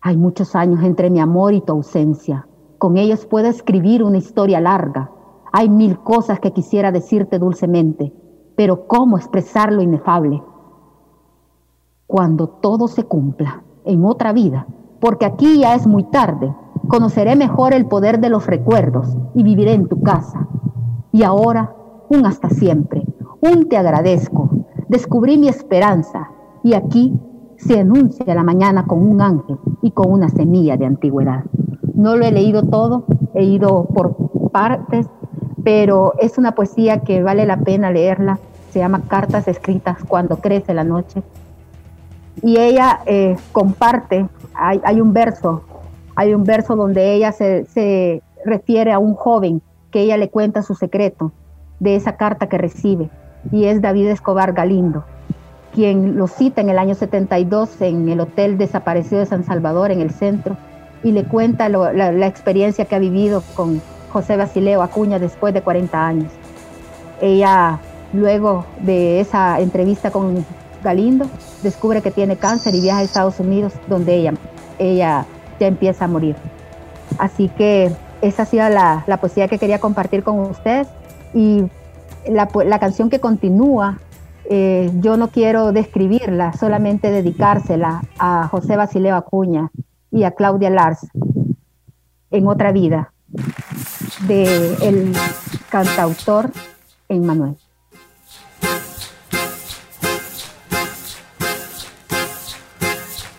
Hay 0.00 0.16
muchos 0.16 0.54
años 0.54 0.84
entre 0.84 1.10
mi 1.10 1.18
amor 1.18 1.54
y 1.54 1.60
tu 1.60 1.72
ausencia. 1.72 2.46
Con 2.78 2.98
ellos 2.98 3.24
puedo 3.24 3.48
escribir 3.48 4.02
una 4.02 4.18
historia 4.18 4.60
larga. 4.60 5.10
Hay 5.52 5.70
mil 5.70 5.98
cosas 5.98 6.40
que 6.40 6.52
quisiera 6.52 6.92
decirte 6.92 7.38
dulcemente, 7.38 8.12
pero 8.56 8.86
¿cómo 8.86 9.16
expresar 9.16 9.72
lo 9.72 9.80
inefable? 9.82 10.42
Cuando 12.06 12.48
todo 12.48 12.88
se 12.88 13.04
cumpla 13.04 13.62
en 13.84 14.04
otra 14.04 14.32
vida, 14.32 14.66
porque 15.00 15.24
aquí 15.24 15.60
ya 15.60 15.74
es 15.74 15.86
muy 15.86 16.04
tarde, 16.04 16.54
conoceré 16.88 17.36
mejor 17.36 17.72
el 17.72 17.86
poder 17.86 18.20
de 18.20 18.28
los 18.28 18.46
recuerdos 18.46 19.16
y 19.34 19.42
viviré 19.42 19.72
en 19.72 19.88
tu 19.88 20.02
casa. 20.02 20.46
Y 21.12 21.22
ahora, 21.22 21.74
un 22.10 22.26
hasta 22.26 22.50
siempre, 22.50 23.06
un 23.40 23.68
te 23.68 23.78
agradezco. 23.78 24.50
Descubrí 24.88 25.38
mi 25.38 25.48
esperanza 25.48 26.30
y 26.62 26.74
aquí 26.74 27.18
se 27.56 27.80
anuncia 27.80 28.34
la 28.34 28.44
mañana 28.44 28.86
con 28.86 29.06
un 29.06 29.22
ángel 29.22 29.58
y 29.82 29.92
con 29.92 30.12
una 30.12 30.28
semilla 30.28 30.76
de 30.76 30.86
antigüedad. 30.86 31.44
No 31.96 32.14
lo 32.14 32.24
he 32.24 32.30
leído 32.30 32.62
todo, 32.62 33.04
he 33.34 33.42
ido 33.42 33.86
por 33.86 34.14
partes, 34.52 35.06
pero 35.64 36.12
es 36.20 36.38
una 36.38 36.52
poesía 36.52 37.00
que 37.00 37.22
vale 37.22 37.46
la 37.46 37.56
pena 37.56 37.90
leerla. 37.90 38.38
Se 38.70 38.78
llama 38.78 39.02
Cartas 39.08 39.48
escritas 39.48 39.98
cuando 40.06 40.36
crece 40.36 40.74
la 40.74 40.84
noche. 40.84 41.22
Y 42.42 42.58
ella 42.58 43.00
eh, 43.06 43.36
comparte, 43.50 44.28
hay, 44.54 45.00
un 45.00 45.12
verso, 45.12 45.62
hay 46.14 46.34
un 46.34 46.44
verso 46.44 46.76
donde 46.76 47.14
ella 47.14 47.32
se, 47.32 47.64
se 47.64 48.22
refiere 48.44 48.92
a 48.92 48.98
un 48.98 49.14
joven 49.14 49.62
que 49.90 50.02
ella 50.02 50.18
le 50.18 50.28
cuenta 50.28 50.62
su 50.62 50.74
secreto 50.74 51.32
de 51.80 51.96
esa 51.96 52.16
carta 52.16 52.48
que 52.48 52.58
recibe, 52.58 53.10
y 53.50 53.64
es 53.64 53.80
David 53.80 54.08
Escobar 54.08 54.52
Galindo 54.52 55.04
quien 55.76 56.16
lo 56.16 56.26
cita 56.26 56.62
en 56.62 56.70
el 56.70 56.78
año 56.78 56.94
72 56.94 57.82
en 57.82 58.08
el 58.08 58.20
Hotel 58.20 58.56
Desaparecido 58.56 59.20
de 59.20 59.26
San 59.26 59.44
Salvador, 59.44 59.90
en 59.90 60.00
el 60.00 60.10
centro, 60.10 60.56
y 61.02 61.12
le 61.12 61.24
cuenta 61.24 61.68
la, 61.68 62.26
experiencia 62.26 62.84
que 62.84 62.94
ha 62.94 62.98
vivido 62.98 63.42
con 63.54 63.80
José 64.12 64.36
Basileo 64.36 64.82
Acuña 64.82 65.18
después 65.18 65.54
de 65.54 65.62
40 65.62 66.06
años. 66.06 66.32
Ella, 67.20 67.78
luego 68.12 68.64
de 68.80 69.20
esa 69.20 69.60
entrevista 69.60 70.10
con 70.10 70.44
Galindo, 70.82 71.26
descubre 71.62 72.02
que 72.02 72.10
tiene 72.10 72.36
cáncer 72.36 72.74
y 72.74 72.80
viaja 72.80 73.00
a 73.00 73.02
Estados 73.02 73.40
Unidos, 73.40 73.72
donde 73.88 74.14
ella, 74.14 74.34
ella 74.78 75.26
ya 75.60 75.66
empieza 75.66 76.04
a 76.06 76.08
morir. 76.08 76.36
Así 77.18 77.48
que 77.48 77.92
esa 78.20 78.42
ha 78.42 78.46
sido 78.46 78.68
la, 78.68 79.18
poesía 79.20 79.48
que 79.48 79.58
quería 79.58 79.78
compartir 79.78 80.22
con 80.22 80.40
ustedes. 80.40 80.88
Y 81.34 81.64
la, 82.28 82.48
la 82.64 82.78
canción 82.78 83.10
que 83.10 83.20
continúa 83.20 83.98
eh, 84.48 84.90
yo 85.00 85.16
no 85.16 85.28
quiero 85.28 85.72
describirla, 85.72 86.52
solamente 86.52 87.10
dedicársela 87.10 88.02
a 88.18 88.46
José 88.48 88.76
Basileo 88.76 89.16
Acuña 89.16 89.70
y 90.10 90.24
a 90.24 90.32
Claudia 90.32 90.70
Lars 90.70 91.00
en 92.30 92.46
otra 92.46 92.72
vida 92.72 93.12
de 94.26 94.74
el 94.82 95.12
cantautor 95.68 96.50
Emmanuel. 97.08 97.56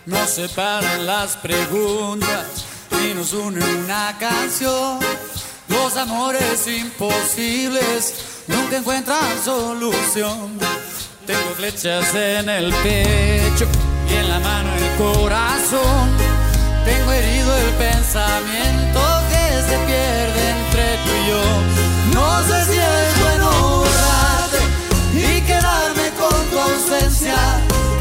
Nos 0.06 0.30
separan 0.30 1.06
las 1.06 1.36
preguntas 1.36 2.64
y 3.04 3.14
nos 3.14 3.32
une 3.34 3.60
una 3.84 4.16
canción. 4.18 4.98
Los 5.68 5.96
amores 5.96 6.66
imposibles 6.66 8.44
nunca 8.48 8.78
encuentran 8.78 9.38
solución. 9.44 10.58
Tengo 11.26 11.50
flechas 11.56 12.14
en 12.14 12.48
el 12.48 12.72
pecho 12.82 13.66
y 14.10 14.14
en 14.14 14.28
la 14.30 14.40
mano 14.40 14.70
el 14.74 14.96
corazón. 14.96 16.27
Tengo 16.88 17.12
herido 17.12 17.54
el 17.54 17.70
pensamiento 17.74 19.00
que 19.28 19.44
se 19.68 19.76
pierde 19.86 20.40
entre 20.56 20.96
tú 21.04 21.10
y 21.22 21.28
yo. 21.28 21.44
No 22.14 22.42
sé 22.48 22.64
si 22.64 22.78
es 22.78 23.20
bueno 23.20 23.46
borrarte 23.76 24.60
y 25.12 25.42
quedarme 25.42 26.08
con 26.18 26.38
tu 26.50 26.58
ausencia. 26.58 27.36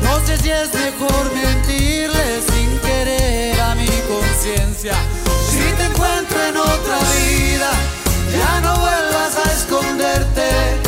No 0.03 0.25
sé 0.25 0.37
si 0.37 0.51
es 0.51 0.73
mejor 0.73 1.33
mentirle 1.33 2.41
sin 2.49 2.79
querer 2.79 3.59
a 3.59 3.75
mi 3.75 3.91
conciencia. 4.07 4.95
Si 5.49 5.59
te 5.77 5.83
encuentro 5.83 6.37
en 6.47 6.55
otra 6.55 6.99
vida, 7.19 7.71
ya 8.31 8.61
no 8.61 8.73
vuelvas 8.79 9.35
a 9.35 9.51
esconderte. 9.51 10.86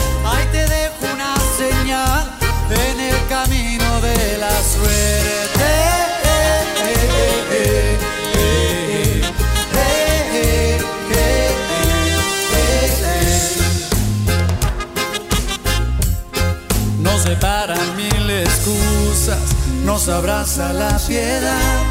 Separan 17.29 17.95
mil 17.95 18.27
excusas, 18.31 19.37
nos 19.85 20.09
abraza 20.09 20.73
la 20.73 20.97
piedad. 21.07 21.83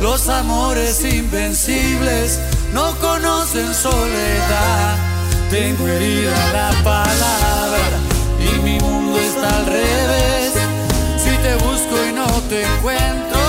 Los 0.00 0.30
amores 0.30 1.04
invencibles 1.04 2.40
no 2.72 2.94
conocen 2.96 3.74
soledad. 3.74 4.96
Tengo 5.50 5.86
herida 5.86 6.34
la 6.54 6.70
palabra 6.82 7.96
y 8.40 8.62
mi 8.62 8.80
mundo 8.80 9.18
está 9.20 9.58
al 9.58 9.66
revés. 9.66 10.52
Si 11.22 11.36
te 11.44 11.54
busco 11.66 11.94
y 12.08 12.12
no 12.14 12.26
te 12.48 12.62
encuentro, 12.62 13.41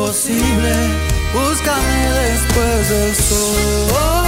imposible, 0.00 0.72
después 2.14 2.88
del 2.88 3.14
sol. 3.16 4.19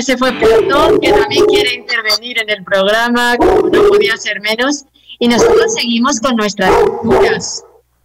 Ese 0.00 0.16
fue 0.16 0.32
Platón, 0.32 0.98
que 1.00 1.12
también 1.12 1.44
quiere 1.46 1.74
intervenir 1.74 2.40
en 2.40 2.50
el 2.50 2.64
programa, 2.64 3.36
como 3.36 3.68
no 3.68 3.88
podía 3.88 4.16
ser 4.16 4.40
menos. 4.40 4.84
Y 5.18 5.28
nosotros 5.28 5.74
seguimos 5.74 6.20
con 6.20 6.36
nuestras 6.36 6.70
lecturas. 6.82 7.62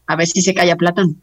A 0.08 0.15
ver 0.15 0.27
si 0.27 0.41
se 0.41 0.53
calla 0.53 0.75
Platón. 0.75 1.19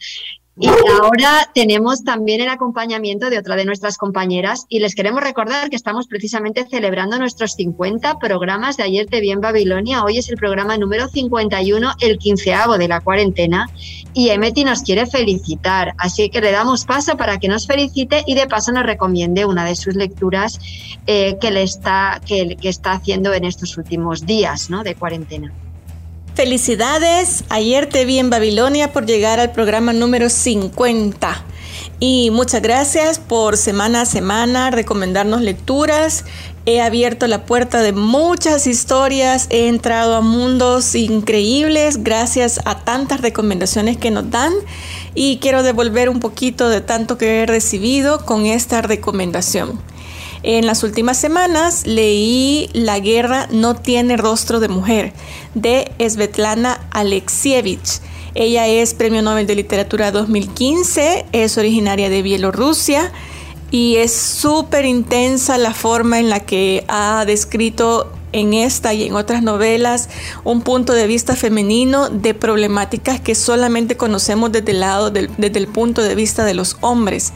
Y 0.58 0.68
ahora 0.68 1.48
tenemos 1.54 2.04
también 2.04 2.42
el 2.42 2.50
acompañamiento 2.50 3.30
de 3.30 3.38
otra 3.38 3.56
de 3.56 3.64
nuestras 3.64 3.96
compañeras 3.96 4.66
y 4.68 4.80
les 4.80 4.94
queremos 4.94 5.22
recordar 5.22 5.70
que 5.70 5.76
estamos 5.76 6.06
precisamente 6.06 6.66
celebrando 6.68 7.18
nuestros 7.18 7.54
50 7.54 8.18
programas 8.18 8.76
de 8.76 8.82
Ayer 8.82 9.06
Te 9.06 9.20
Vi 9.20 9.30
en 9.30 9.40
Babilonia. 9.40 10.04
Hoy 10.04 10.18
es 10.18 10.28
el 10.28 10.36
programa 10.36 10.76
número 10.76 11.08
51, 11.08 11.92
el 12.00 12.18
quinceavo 12.18 12.76
de 12.76 12.86
la 12.86 13.00
cuarentena 13.00 13.70
y 14.12 14.28
Emeti 14.28 14.64
nos 14.64 14.82
quiere 14.82 15.06
felicitar. 15.06 15.94
Así 15.96 16.28
que 16.28 16.42
le 16.42 16.52
damos 16.52 16.84
paso 16.84 17.16
para 17.16 17.38
que 17.38 17.48
nos 17.48 17.66
felicite 17.66 18.22
y 18.26 18.34
de 18.34 18.46
paso 18.46 18.72
nos 18.72 18.84
recomiende 18.84 19.46
una 19.46 19.64
de 19.64 19.74
sus 19.74 19.94
lecturas 19.96 20.58
eh, 21.06 21.38
que, 21.40 21.50
le 21.50 21.62
está, 21.62 22.20
que, 22.26 22.56
que 22.56 22.68
está 22.68 22.92
haciendo 22.92 23.32
en 23.32 23.46
estos 23.46 23.78
últimos 23.78 24.26
días 24.26 24.68
¿no? 24.68 24.82
de 24.82 24.96
cuarentena. 24.96 25.50
Felicidades, 26.34 27.44
ayer 27.50 27.86
te 27.86 28.06
vi 28.06 28.18
en 28.18 28.30
Babilonia 28.30 28.90
por 28.90 29.04
llegar 29.04 29.38
al 29.38 29.52
programa 29.52 29.92
número 29.92 30.30
50. 30.30 31.44
Y 32.00 32.30
muchas 32.30 32.62
gracias 32.62 33.18
por 33.18 33.58
semana 33.58 34.00
a 34.00 34.06
semana 34.06 34.70
recomendarnos 34.70 35.42
lecturas. 35.42 36.24
He 36.64 36.80
abierto 36.80 37.26
la 37.26 37.44
puerta 37.44 37.82
de 37.82 37.92
muchas 37.92 38.66
historias, 38.66 39.46
he 39.50 39.68
entrado 39.68 40.14
a 40.16 40.22
mundos 40.22 40.94
increíbles 40.94 42.02
gracias 42.02 42.60
a 42.64 42.78
tantas 42.78 43.20
recomendaciones 43.20 43.98
que 43.98 44.10
nos 44.10 44.30
dan 44.30 44.52
y 45.14 45.36
quiero 45.36 45.62
devolver 45.62 46.08
un 46.08 46.18
poquito 46.18 46.70
de 46.70 46.80
tanto 46.80 47.18
que 47.18 47.42
he 47.42 47.46
recibido 47.46 48.24
con 48.24 48.46
esta 48.46 48.80
recomendación. 48.80 49.91
En 50.42 50.66
las 50.66 50.82
últimas 50.82 51.18
semanas 51.18 51.86
leí 51.86 52.68
La 52.72 52.98
guerra 52.98 53.46
no 53.52 53.76
tiene 53.76 54.16
rostro 54.16 54.58
de 54.58 54.68
mujer 54.68 55.12
de 55.54 55.92
Svetlana 56.00 56.80
Alexievich. 56.90 58.00
Ella 58.34 58.66
es 58.66 58.94
Premio 58.94 59.22
Nobel 59.22 59.46
de 59.46 59.54
Literatura 59.54 60.10
2015, 60.10 61.26
es 61.32 61.58
originaria 61.58 62.08
de 62.08 62.22
Bielorrusia 62.22 63.12
y 63.70 63.96
es 63.96 64.12
súper 64.12 64.84
intensa 64.84 65.58
la 65.58 65.74
forma 65.74 66.18
en 66.18 66.28
la 66.28 66.40
que 66.40 66.84
ha 66.88 67.24
descrito 67.24 68.10
en 68.32 68.54
esta 68.54 68.94
y 68.94 69.04
en 69.04 69.14
otras 69.14 69.42
novelas 69.42 70.08
un 70.44 70.62
punto 70.62 70.92
de 70.92 71.06
vista 71.06 71.36
femenino 71.36 72.08
de 72.08 72.34
problemáticas 72.34 73.20
que 73.20 73.34
solamente 73.34 73.96
conocemos 73.96 74.52
desde 74.52 74.72
el 74.72 74.80
lado 74.80 75.10
desde 75.10 75.58
el 75.58 75.68
punto 75.68 76.02
de 76.02 76.14
vista 76.14 76.44
de 76.44 76.54
los 76.54 76.76
hombres. 76.80 77.32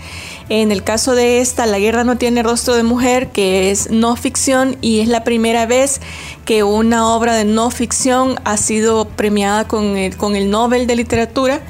En 0.49 0.71
el 0.71 0.83
caso 0.85 1.15
de 1.15 1.41
esta, 1.41 1.67
La 1.67 1.79
guerra 1.79 2.05
no 2.05 2.17
tiene 2.17 2.43
rostro 2.43 2.75
de 2.75 2.83
mujer, 2.83 3.29
que 3.29 3.71
es 3.71 3.91
no 3.91 4.17
ficción 4.17 4.77
y 4.81 5.01
es 5.01 5.09
la 5.09 5.25
primera 5.25 5.67
vez 5.67 6.01
que 6.45 6.63
una 6.63 7.15
obra 7.15 7.35
de 7.35 7.45
no 7.45 7.71
ficción 7.71 8.37
ha 8.45 8.57
sido 8.57 9.07
premiada 9.07 9.67
con 9.67 9.97
el, 9.97 10.17
con 10.17 10.37
el 10.37 10.51
Nobel 10.51 10.87
de 10.87 10.97
Literatura. 10.97 11.61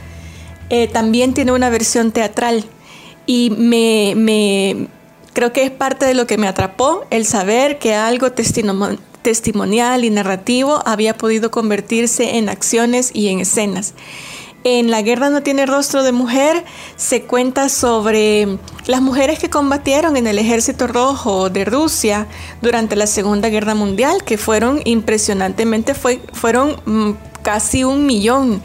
Eh, 0.68 0.88
también 0.88 1.32
tiene 1.32 1.52
una 1.52 1.70
versión 1.70 2.12
teatral 2.12 2.64
y 3.24 3.50
me, 3.50 4.14
me, 4.16 4.88
creo 5.32 5.52
que 5.52 5.62
es 5.62 5.70
parte 5.70 6.06
de 6.06 6.14
lo 6.14 6.26
que 6.26 6.38
me 6.38 6.48
atrapó 6.48 7.04
el 7.10 7.24
saber 7.24 7.78
que 7.78 7.94
algo 7.94 8.32
testimonial 8.32 8.98
testimonial 9.26 10.04
y 10.04 10.10
narrativo 10.10 10.80
había 10.86 11.18
podido 11.18 11.50
convertirse 11.50 12.36
en 12.36 12.48
acciones 12.48 13.10
y 13.12 13.26
en 13.26 13.40
escenas. 13.40 13.94
En 14.62 14.92
La 14.92 15.02
guerra 15.02 15.30
no 15.30 15.42
tiene 15.42 15.66
rostro 15.66 16.04
de 16.04 16.12
mujer 16.12 16.64
se 16.94 17.22
cuenta 17.22 17.68
sobre 17.68 18.46
las 18.86 19.02
mujeres 19.02 19.40
que 19.40 19.50
combatieron 19.50 20.16
en 20.16 20.28
el 20.28 20.38
ejército 20.38 20.86
rojo 20.86 21.50
de 21.50 21.64
Rusia 21.64 22.28
durante 22.62 22.94
la 22.94 23.08
Segunda 23.08 23.48
Guerra 23.48 23.74
Mundial, 23.74 24.22
que 24.22 24.38
fueron 24.38 24.80
impresionantemente, 24.84 25.94
fue, 25.94 26.20
fueron 26.32 26.76
mm, 26.86 27.10
casi 27.42 27.82
un 27.82 28.06
millón 28.06 28.62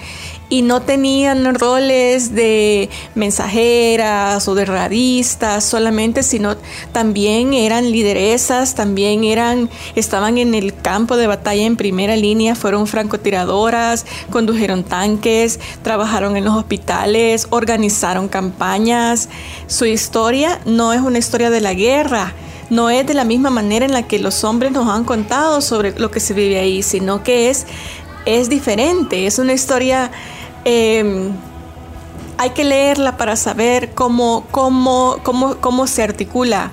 y 0.52 0.64
no 0.64 0.82
tenían 0.82 1.56
roles 1.56 2.36
de 2.36 2.89
mensajeras 3.16 4.49
o 4.49 4.54
de 4.54 4.66
radistas 4.66 5.64
solamente, 5.64 6.24
sino 6.24 6.58
también 6.91 7.54
eran 7.54 7.89
lideresas, 7.89 8.76
también 8.76 9.24
eran, 9.24 9.70
estaban 9.95 10.38
en 10.38 10.54
el 10.54 10.76
campo 10.76 11.16
de 11.16 11.26
batalla 11.26 11.64
en 11.64 11.78
primera 11.78 12.18
línea, 12.18 12.54
fueron 12.54 12.86
francotiradoras, 12.86 14.06
condujeron 14.30 14.84
tanques, 14.84 15.62
trabajaron 15.84 16.36
en 16.36 16.43
los 16.43 16.58
hospitales, 16.58 17.47
organizaron 17.49 18.28
campañas. 18.28 19.30
Su 19.68 19.86
historia 19.86 20.60
no 20.66 20.91
es 20.91 20.99
una 20.99 21.18
historia 21.18 21.49
de 21.49 21.62
la 21.62 21.74
guerra, 21.74 22.34
no 22.70 22.89
es 22.89 23.08
de 23.08 23.14
la 23.14 23.24
misma 23.24 23.52
manera 23.52 23.86
en 23.86 23.93
la 23.93 24.04
que 24.04 24.20
los 24.20 24.43
hombres 24.43 24.74
nos 24.74 24.89
han 24.89 25.06
contado 25.06 25.62
sobre 25.62 25.97
lo 25.97 26.12
que 26.12 26.20
se 26.20 26.34
vive 26.34 26.60
ahí, 26.60 26.84
sino 26.84 27.24
que 27.24 27.49
es, 27.49 27.66
es 28.26 28.49
diferente, 28.49 29.28
es 29.28 29.39
una 29.39 29.54
historia 29.54 30.12
Em, 30.66 31.32
hay 32.38 32.51
que 32.51 32.64
leerla 32.64 33.18
para 33.18 33.36
saber 33.36 33.93
cómo, 33.93 34.45
cómo, 34.51 35.18
cómo, 35.24 35.57
cómo 35.57 35.88
se 35.88 36.03
articula 36.03 36.72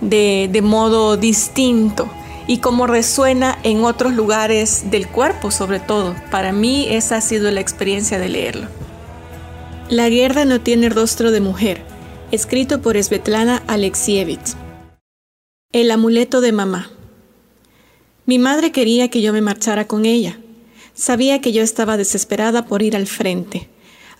de, 0.00 0.48
de, 0.50 0.62
modo 0.62 1.16
distinto 1.16 2.08
y 2.46 2.58
cómo 2.58 2.86
resuena 2.86 3.58
en 3.62 3.84
otros 3.84 4.12
lugares 4.12 4.90
del 4.90 5.08
cuerpo, 5.08 5.50
sobre 5.50 5.80
todo. 5.80 6.14
Para 6.30 6.52
mí 6.52 6.86
esa 6.90 7.16
ha 7.16 7.20
sido 7.20 7.50
la 7.50 7.60
experiencia 7.60 8.18
de 8.18 8.28
leerlo. 8.28 8.68
La 9.88 10.08
guerra 10.08 10.44
no 10.44 10.60
tiene 10.60 10.88
rostro 10.88 11.30
de 11.30 11.40
mujer, 11.40 11.82
escrito 12.30 12.80
por 12.80 13.02
Svetlana 13.02 13.62
Alexievich. 13.66 14.56
El 15.72 15.90
amuleto 15.90 16.40
de 16.40 16.52
mamá. 16.52 16.90
Mi 18.24 18.38
madre 18.38 18.72
quería 18.72 19.08
que 19.08 19.20
yo 19.20 19.32
me 19.32 19.40
marchara 19.40 19.86
con 19.86 20.06
ella. 20.06 20.38
Sabía 20.94 21.40
que 21.40 21.52
yo 21.52 21.62
estaba 21.62 21.96
desesperada 21.96 22.66
por 22.66 22.82
ir 22.82 22.96
al 22.96 23.06
frente, 23.06 23.68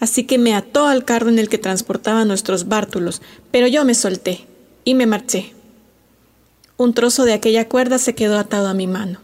así 0.01 0.25
que 0.25 0.39
me 0.39 0.55
ató 0.55 0.87
al 0.87 1.05
carro 1.05 1.29
en 1.29 1.39
el 1.39 1.49
que 1.49 1.59
transportaba 1.59 2.25
nuestros 2.25 2.69
bártulos, 2.69 3.23
pero 3.51 3.67
yo 3.67 3.85
me 3.85 3.95
solté 3.95 4.47
y 4.85 4.95
me 4.95 5.07
marché. 5.07 5.53
Un 6.77 6.95
trozo 6.95 7.25
de 7.25 7.35
aquella 7.35 7.69
cuerda 7.69 7.99
se 7.99 8.15
quedó 8.15 8.39
atado 8.39 8.69
a 8.69 8.75
mi 8.75 8.87
mano. 8.87 9.21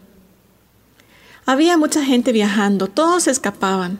Había 1.45 1.77
mucha 1.77 2.05
gente 2.05 2.31
viajando, 2.31 2.87
todos 2.87 3.27
escapaban. 3.27 3.99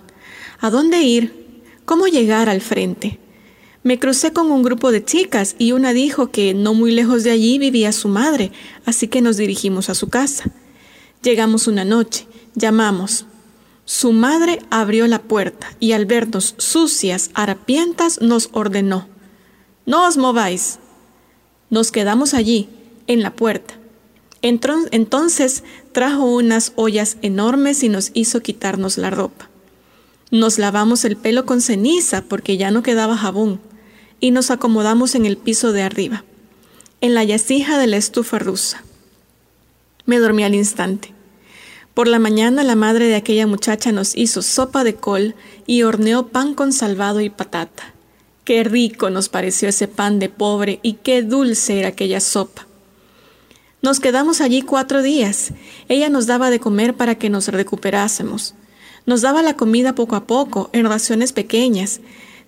¿A 0.60 0.70
dónde 0.70 1.02
ir? 1.02 1.64
¿Cómo 1.86 2.06
llegar 2.06 2.48
al 2.48 2.62
frente? 2.62 3.20
Me 3.82 3.98
crucé 3.98 4.34
con 4.34 4.52
un 4.52 4.62
grupo 4.62 4.92
de 4.92 5.04
chicas 5.04 5.56
y 5.58 5.72
una 5.72 5.94
dijo 5.94 6.30
que 6.32 6.54
no 6.54 6.74
muy 6.76 6.92
lejos 6.92 7.24
de 7.24 7.32
allí 7.32 7.58
vivía 7.58 7.92
su 7.92 8.08
madre, 8.08 8.52
así 8.86 9.08
que 9.08 9.22
nos 9.22 9.38
dirigimos 9.38 9.90
a 9.90 9.96
su 9.96 10.10
casa. 10.10 10.52
Llegamos 11.24 11.68
una 11.68 11.86
noche, 11.86 12.28
llamamos. 12.56 13.26
Su 13.92 14.12
madre 14.12 14.62
abrió 14.70 15.08
la 15.08 15.18
puerta 15.18 15.76
y 15.80 15.94
al 15.94 16.06
vernos 16.06 16.54
sucias, 16.60 17.32
harapientas, 17.34 18.22
nos 18.22 18.50
ordenó, 18.52 19.08
No 19.88 20.08
os 20.08 20.16
mováis. 20.16 20.78
Nos 21.72 21.92
quedamos 21.92 22.36
allí, 22.36 22.70
en 23.08 23.24
la 23.24 23.34
puerta. 23.34 23.80
Entonces 24.44 25.64
trajo 25.92 26.24
unas 26.26 26.72
ollas 26.76 27.18
enormes 27.24 27.82
y 27.82 27.90
nos 27.90 28.12
hizo 28.14 28.42
quitarnos 28.42 29.00
la 29.00 29.10
ropa. 29.10 29.50
Nos 30.30 30.60
lavamos 30.60 31.04
el 31.04 31.18
pelo 31.18 31.48
con 31.48 31.60
ceniza 31.60 32.22
porque 32.22 32.58
ya 32.58 32.70
no 32.70 32.84
quedaba 32.84 33.18
jabón 33.18 33.60
y 34.20 34.30
nos 34.30 34.52
acomodamos 34.52 35.16
en 35.16 35.26
el 35.26 35.36
piso 35.36 35.72
de 35.72 35.82
arriba, 35.82 36.24
en 37.02 37.16
la 37.16 37.24
yasija 37.24 37.80
de 37.80 37.88
la 37.88 37.98
estufa 37.98 38.38
rusa. 38.38 38.84
Me 40.06 40.20
dormí 40.20 40.44
al 40.44 40.54
instante. 40.54 41.16
Por 42.00 42.08
la 42.08 42.18
mañana 42.18 42.64
la 42.64 42.78
madre 42.78 43.10
de 43.10 43.18
aquella 43.18 43.46
muchacha 43.46 43.92
nos 43.92 44.16
hizo 44.16 44.42
sopa 44.42 44.86
de 44.86 44.96
col 44.96 45.36
y 45.68 45.84
horneó 45.84 46.28
pan 46.28 46.54
con 46.54 46.72
salvado 46.72 47.20
y 47.20 47.30
patata. 47.30 47.94
Qué 48.46 48.64
rico 48.64 49.10
nos 49.10 49.28
pareció 49.28 49.68
ese 49.68 49.90
pan 49.90 50.18
de 50.18 50.30
pobre 50.30 50.80
y 50.82 50.94
qué 50.94 51.24
dulce 51.24 51.78
era 51.78 51.90
aquella 51.90 52.22
sopa. 52.22 52.66
Nos 53.82 54.00
quedamos 54.00 54.40
allí 54.40 54.62
cuatro 54.62 55.02
días. 55.02 55.52
Ella 55.90 56.08
nos 56.08 56.26
daba 56.26 56.50
de 56.50 56.62
comer 56.62 56.96
para 56.96 57.16
que 57.16 57.30
nos 57.30 57.50
recuperásemos. 57.50 58.56
Nos 59.06 59.20
daba 59.20 59.44
la 59.44 59.58
comida 59.58 59.94
poco 59.94 60.16
a 60.16 60.26
poco, 60.26 60.70
en 60.72 60.86
raciones 60.86 61.34
pequeñas. 61.34 62.00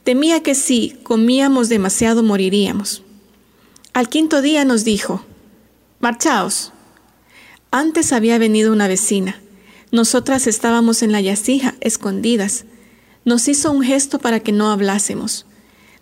Temía 0.06 0.42
que 0.44 0.56
si 0.56 0.98
comíamos 1.04 1.68
demasiado 1.68 2.24
moriríamos. 2.24 3.04
Al 3.92 4.08
quinto 4.08 4.42
día 4.42 4.64
nos 4.64 4.86
dijo, 4.86 5.26
marchaos. 6.00 6.72
Antes 7.74 8.12
había 8.12 8.38
venido 8.38 8.74
una 8.74 8.90
vecina. 8.90 9.40
Nosotras 9.92 10.46
estábamos 10.46 11.04
en 11.04 11.14
la 11.14 11.22
yacija, 11.22 11.76
escondidas. 11.80 12.66
Nos 13.24 13.48
hizo 13.48 13.72
un 13.72 13.82
gesto 13.82 14.20
para 14.20 14.42
que 14.42 14.52
no 14.52 14.72
hablásemos. 14.72 15.46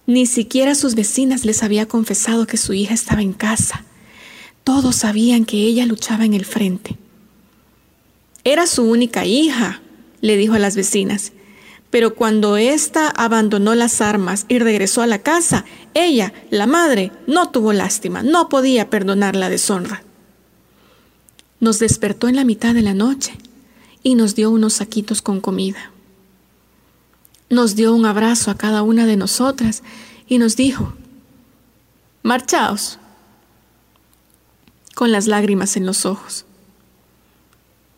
Ni 0.08 0.26
siquiera 0.26 0.74
sus 0.74 0.96
vecinas 0.96 1.46
les 1.46 1.62
había 1.62 1.88
confesado 1.88 2.48
que 2.48 2.58
su 2.58 2.74
hija 2.74 2.96
estaba 2.96 3.22
en 3.22 3.34
casa. 3.34 3.86
Todos 4.64 4.96
sabían 4.96 5.46
que 5.46 5.58
ella 5.58 5.86
luchaba 5.86 6.26
en 6.26 6.34
el 6.34 6.44
frente. 6.44 6.98
Era 8.44 8.66
su 8.66 8.82
única 8.82 9.26
hija, 9.26 9.80
le 10.22 10.38
dijo 10.38 10.56
a 10.56 10.60
las 10.60 10.76
vecinas. 10.76 11.34
Pero 11.92 12.16
cuando 12.16 12.58
ésta 12.58 13.10
abandonó 13.10 13.76
las 13.76 14.02
armas 14.02 14.48
y 14.48 14.58
regresó 14.58 15.04
a 15.04 15.08
la 15.08 15.20
casa, 15.20 15.66
ella, 15.94 16.34
la 16.50 16.66
madre, 16.66 17.12
no 17.28 17.52
tuvo 17.52 17.74
lástima, 17.74 18.24
no 18.24 18.50
podía 18.50 18.90
perdonar 18.90 19.36
la 19.36 19.50
deshonra. 19.50 20.04
Nos 21.60 21.80
despertó 21.80 22.28
en 22.28 22.36
la 22.36 22.46
mitad 22.46 22.74
de 22.74 22.82
la 22.82 22.94
noche 22.94 23.38
y 24.04 24.16
nos 24.16 24.36
dio 24.36 24.50
unos 24.50 24.74
saquitos 24.74 25.22
con 25.22 25.42
comida. 25.42 25.92
Nos 27.50 27.76
dio 27.76 27.94
un 27.94 28.06
abrazo 28.06 28.52
a 28.52 28.58
cada 28.58 28.84
una 28.84 29.06
de 29.06 29.18
nosotras 29.18 29.84
y 30.28 30.38
nos 30.38 30.56
dijo, 30.56 30.94
marchaos, 32.24 33.00
con 34.96 35.12
las 35.12 35.28
lágrimas 35.28 35.78
en 35.78 35.86
los 35.86 36.06
ojos. 36.06 36.46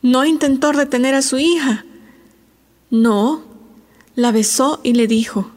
No 0.01 0.26
intentó 0.26 0.72
retener 0.72 1.14
a 1.16 1.22
su 1.22 1.38
hija. 1.38 1.86
No, 2.89 3.43
la 4.16 4.32
besó 4.32 4.80
y 4.84 4.93
le 4.93 5.07
dijo, 5.07 5.51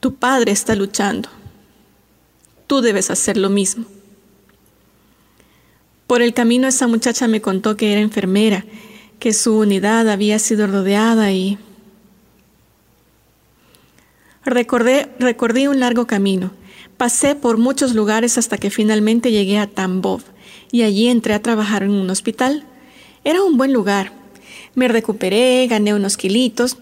tu 0.00 0.14
padre 0.14 0.52
está 0.52 0.74
luchando. 0.74 1.28
Tú 2.66 2.80
debes 2.80 3.10
hacer 3.10 3.36
lo 3.36 3.50
mismo. 3.50 3.86
Por 6.06 6.22
el 6.22 6.34
camino 6.34 6.68
esa 6.68 6.86
muchacha 6.86 7.28
me 7.28 7.40
contó 7.40 7.76
que 7.76 7.92
era 7.92 8.00
enfermera, 8.00 8.64
que 9.18 9.32
su 9.32 9.58
unidad 9.58 10.08
había 10.08 10.38
sido 10.38 10.66
rodeada 10.66 11.32
y... 11.32 11.58
Recordé, 14.44 15.08
recordé 15.18 15.68
un 15.68 15.80
largo 15.80 16.06
camino. 16.06 16.50
Pasé 16.98 17.34
por 17.34 17.56
muchos 17.56 17.94
lugares 17.94 18.36
hasta 18.36 18.58
que 18.58 18.70
finalmente 18.70 19.32
llegué 19.32 19.58
a 19.58 19.66
Tambov 19.66 20.20
y 20.70 20.82
allí 20.82 21.08
entré 21.08 21.32
a 21.32 21.42
trabajar 21.42 21.82
en 21.82 21.90
un 21.90 22.10
hospital. 22.10 22.64
Era 23.24 23.42
un 23.42 23.56
buen 23.56 23.72
lugar. 23.72 24.12
Me 24.74 24.88
recuperé, 24.88 25.66
gané 25.66 25.94
unos 25.94 26.16
kilitos. 26.18 26.76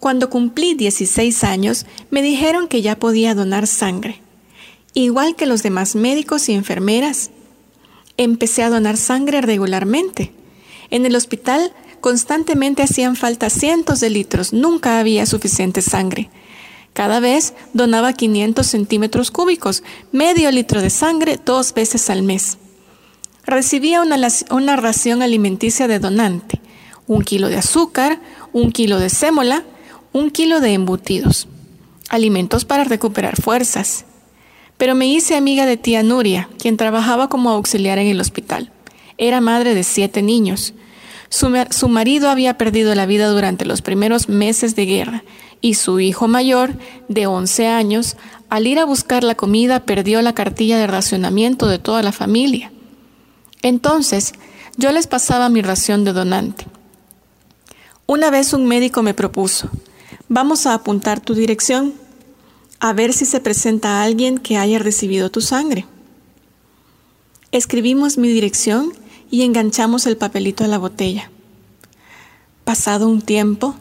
Cuando 0.00 0.30
cumplí 0.30 0.74
16 0.74 1.44
años, 1.44 1.86
me 2.10 2.22
dijeron 2.22 2.66
que 2.66 2.80
ya 2.80 2.98
podía 2.98 3.34
donar 3.34 3.66
sangre. 3.66 4.20
Igual 4.94 5.36
que 5.36 5.46
los 5.46 5.62
demás 5.62 5.94
médicos 5.94 6.48
y 6.48 6.54
enfermeras, 6.54 7.30
empecé 8.22 8.62
a 8.62 8.70
donar 8.70 8.96
sangre 8.96 9.40
regularmente. 9.40 10.32
En 10.90 11.06
el 11.06 11.16
hospital 11.16 11.72
constantemente 12.00 12.82
hacían 12.82 13.16
falta 13.16 13.48
cientos 13.48 14.00
de 14.00 14.10
litros, 14.10 14.52
nunca 14.52 14.98
había 14.98 15.24
suficiente 15.24 15.82
sangre. 15.82 16.30
Cada 16.92 17.20
vez 17.20 17.54
donaba 17.72 18.12
500 18.12 18.66
centímetros 18.66 19.30
cúbicos, 19.30 19.82
medio 20.10 20.50
litro 20.50 20.82
de 20.82 20.90
sangre 20.90 21.38
dos 21.42 21.72
veces 21.72 22.10
al 22.10 22.22
mes. 22.22 22.58
Recibía 23.44 24.02
una, 24.02 24.18
una 24.50 24.76
ración 24.76 25.22
alimenticia 25.22 25.88
de 25.88 25.98
donante, 25.98 26.60
un 27.06 27.22
kilo 27.22 27.48
de 27.48 27.56
azúcar, 27.56 28.20
un 28.52 28.72
kilo 28.72 28.98
de 28.98 29.08
sémola, 29.08 29.64
un 30.12 30.30
kilo 30.30 30.60
de 30.60 30.74
embutidos, 30.74 31.48
alimentos 32.10 32.64
para 32.66 32.84
recuperar 32.84 33.40
fuerzas. 33.40 34.04
Pero 34.76 34.94
me 34.94 35.06
hice 35.06 35.36
amiga 35.36 35.66
de 35.66 35.76
tía 35.76 36.02
Nuria, 36.02 36.48
quien 36.58 36.76
trabajaba 36.76 37.28
como 37.28 37.50
auxiliar 37.50 37.98
en 37.98 38.08
el 38.08 38.20
hospital. 38.20 38.72
Era 39.18 39.40
madre 39.40 39.74
de 39.74 39.84
siete 39.84 40.22
niños. 40.22 40.74
Su, 41.28 41.50
su, 41.70 41.88
marido 41.88 42.28
había 42.28 42.58
perdido 42.58 42.94
la 42.94 43.06
vida 43.06 43.28
durante 43.28 43.64
los 43.64 43.80
primeros 43.80 44.28
meses 44.28 44.76
de 44.76 44.86
guerra 44.86 45.24
y 45.60 45.74
su 45.74 46.00
hijo 46.00 46.28
mayor, 46.28 46.74
de 47.08 47.26
11 47.26 47.68
años, 47.68 48.16
al 48.50 48.66
ir 48.66 48.78
a 48.78 48.84
buscar 48.84 49.24
la 49.24 49.34
comida 49.34 49.80
perdió 49.80 50.20
la 50.20 50.34
cartilla 50.34 50.76
de 50.76 50.86
racionamiento 50.86 51.68
de 51.68 51.78
toda 51.78 52.02
la 52.02 52.12
familia. 52.12 52.70
Entonces, 53.62 54.34
yo 54.76 54.92
les 54.92 55.06
pasaba 55.06 55.48
mi 55.48 55.62
ración 55.62 56.04
de 56.04 56.12
donante. 56.12 56.66
Una 58.06 58.30
vez 58.30 58.52
un 58.52 58.66
médico 58.66 59.02
me 59.02 59.14
propuso, 59.14 59.70
vamos 60.28 60.66
a 60.66 60.74
apuntar 60.74 61.20
tu 61.20 61.34
dirección, 61.34 61.94
a 62.82 62.92
ver 62.92 63.12
si 63.12 63.26
se 63.26 63.38
presenta 63.38 64.02
alguien 64.02 64.38
que 64.38 64.56
haya 64.56 64.80
recibido 64.80 65.30
tu 65.30 65.40
sangre. 65.40 65.86
Escribimos 67.52 68.18
mi 68.18 68.26
dirección 68.26 68.92
y 69.30 69.42
enganchamos 69.42 70.04
el 70.06 70.16
papelito 70.16 70.64
a 70.64 70.66
la 70.66 70.78
botella. 70.78 71.30
Pasado 72.64 73.06
un 73.06 73.22
tiempo, 73.22 73.76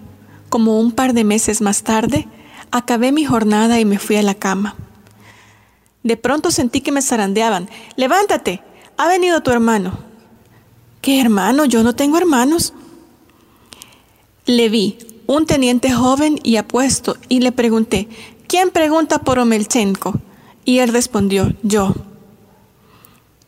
como 0.50 0.80
un 0.80 0.92
par 0.92 1.14
de 1.14 1.24
meses 1.24 1.62
más 1.62 1.82
tarde, 1.82 2.28
acabé 2.70 3.12
mi 3.12 3.26
jornada 3.26 3.80
y 3.80 3.86
me 3.86 3.98
fui 3.98 4.18
a 4.18 4.22
la 4.22 4.36
cama. 4.36 4.76
De 6.04 6.16
pronto 6.16 6.52
sentí 6.52 6.82
que 6.82 6.92
me 6.92 7.02
zarandeaban. 7.02 7.72
Levántate, 7.96 8.62
ha 8.98 9.08
venido 9.08 9.42
tu 9.42 9.50
hermano. 9.50 9.98
¿Qué 11.02 11.20
hermano? 11.20 11.66
Yo 11.66 11.82
no 11.82 11.96
tengo 11.96 12.20
hermanos. 12.20 12.76
Le 14.46 14.70
vi, 14.70 15.00
un 15.26 15.48
teniente 15.48 15.92
joven 15.92 16.40
y 16.44 16.58
apuesto, 16.58 17.18
y 17.30 17.40
le 17.40 17.52
pregunté, 17.52 18.08
¿quién 18.52 18.70
pregunta 18.70 19.20
por 19.20 19.40
Omelchenko? 19.40 20.20
Y 20.66 20.80
él 20.80 20.90
respondió, 20.90 21.56
yo. 21.64 21.96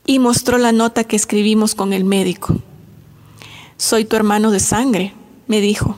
Y 0.05 0.19
mostró 0.19 0.57
la 0.57 0.71
nota 0.71 1.03
que 1.03 1.17
escribimos 1.17 1.75
con 1.75 1.91
el 1.91 2.05
médico. 2.05 2.55
Soy 3.75 4.05
tu 4.05 4.15
hermano 4.15 4.49
de 4.49 4.61
sangre, 4.61 5.13
me 5.47 5.59
dijo. 5.59 5.97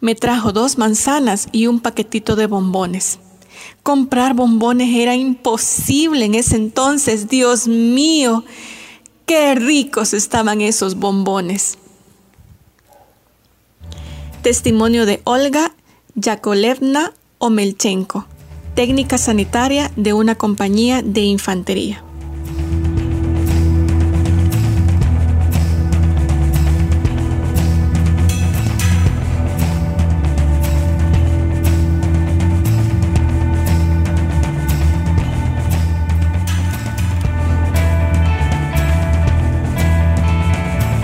Me 0.00 0.16
trajo 0.16 0.50
dos 0.50 0.76
manzanas 0.76 1.46
y 1.52 1.68
un 1.68 1.78
paquetito 1.78 2.34
de 2.34 2.48
bombones. 2.48 3.20
Comprar 3.84 4.34
bombones 4.34 4.92
era 4.96 5.14
imposible 5.14 6.24
en 6.24 6.34
ese 6.34 6.56
entonces, 6.56 7.28
Dios 7.28 7.68
mío, 7.68 8.44
qué 9.24 9.54
ricos 9.54 10.14
estaban 10.14 10.60
esos 10.62 10.96
bombones. 10.96 11.78
Testimonio 14.42 15.06
de 15.06 15.20
Olga 15.22 15.76
Yakolevna 16.16 17.12
Omelchenko, 17.46 18.24
técnica 18.74 19.18
sanitaria 19.18 19.90
de 19.96 20.14
una 20.14 20.34
compañía 20.34 21.02
de 21.02 21.20
infantería. 21.20 22.02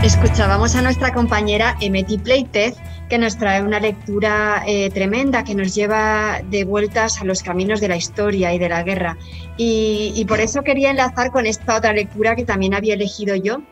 Escuchábamos 0.02 0.74
a 0.74 0.80
nuestra 0.80 1.12
compañera 1.12 1.76
Emeti 1.82 2.16
Pleitez, 2.16 2.78
que 3.10 3.18
nos 3.18 3.36
trae 3.36 3.60
una 3.60 3.80
lectura 3.80 4.62
eh, 4.66 4.88
tremenda 4.90 5.42
que 5.42 5.56
nos 5.56 5.74
lleva 5.74 6.40
de 6.48 6.64
vueltas 6.64 7.20
a 7.20 7.24
los 7.24 7.42
caminos 7.42 7.80
de 7.80 7.88
la 7.88 7.96
historia 7.96 8.54
y 8.54 8.58
de 8.58 8.68
la 8.68 8.84
guerra. 8.84 9.18
Y, 9.56 10.24
por 10.26 10.40
eso 10.40 10.62
quería 10.62 10.90
enlazar 10.90 11.32
con 11.32 11.44
esta 11.44 11.76
otra 11.76 11.92
lectura 11.92 12.36
que 12.36 12.44
también 12.44 12.72
había 12.72 12.94
elegido 12.94 13.34
yo. 13.34 13.62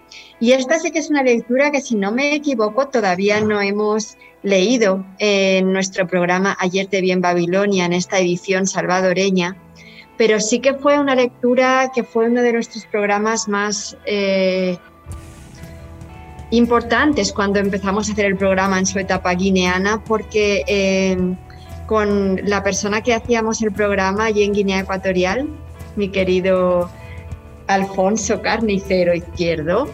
Y 0.40 0.52
esta 0.52 0.78
sí 0.80 0.90
que 0.90 0.98
es 0.98 1.08
una 1.08 1.22
lectura 1.22 1.70
que, 1.70 1.80
si 1.80 1.94
no 1.94 2.10
me 2.10 2.34
equivoco, 2.34 2.88
todavía 2.88 3.40
no 3.40 3.60
hemos 3.60 4.18
leído 4.42 5.06
en 5.18 5.72
nuestro 5.72 6.06
programa 6.06 6.56
Ayer 6.60 6.86
te 6.86 7.00
vi 7.00 7.12
en 7.12 7.20
Babilonia, 7.20 7.86
en 7.86 7.92
esta 7.92 8.18
edición 8.18 8.66
salvadoreña. 8.66 9.56
Pero 10.18 10.40
sí 10.40 10.58
que 10.58 10.74
fue 10.74 10.98
una 10.98 11.14
lectura 11.14 11.92
que 11.94 12.02
fue 12.02 12.26
uno 12.26 12.42
de 12.42 12.52
nuestros 12.52 12.84
programas 12.86 13.48
más... 13.48 13.96
Eh, 14.04 14.76
importantes 16.50 17.32
cuando 17.32 17.58
empezamos 17.58 18.08
a 18.08 18.12
hacer 18.12 18.26
el 18.26 18.36
programa 18.36 18.78
en 18.78 18.86
su 18.86 18.98
etapa 18.98 19.34
guineana, 19.34 20.02
porque 20.04 20.64
eh, 20.66 21.16
con 21.86 22.40
la 22.44 22.62
persona 22.62 23.02
que 23.02 23.14
hacíamos 23.14 23.62
el 23.62 23.72
programa 23.72 24.26
allí 24.26 24.44
en 24.44 24.52
Guinea 24.52 24.80
Ecuatorial, 24.80 25.48
mi 25.96 26.08
querido 26.08 26.90
Alfonso 27.66 28.40
Carnicero 28.40 29.14
Izquierdo, 29.14 29.88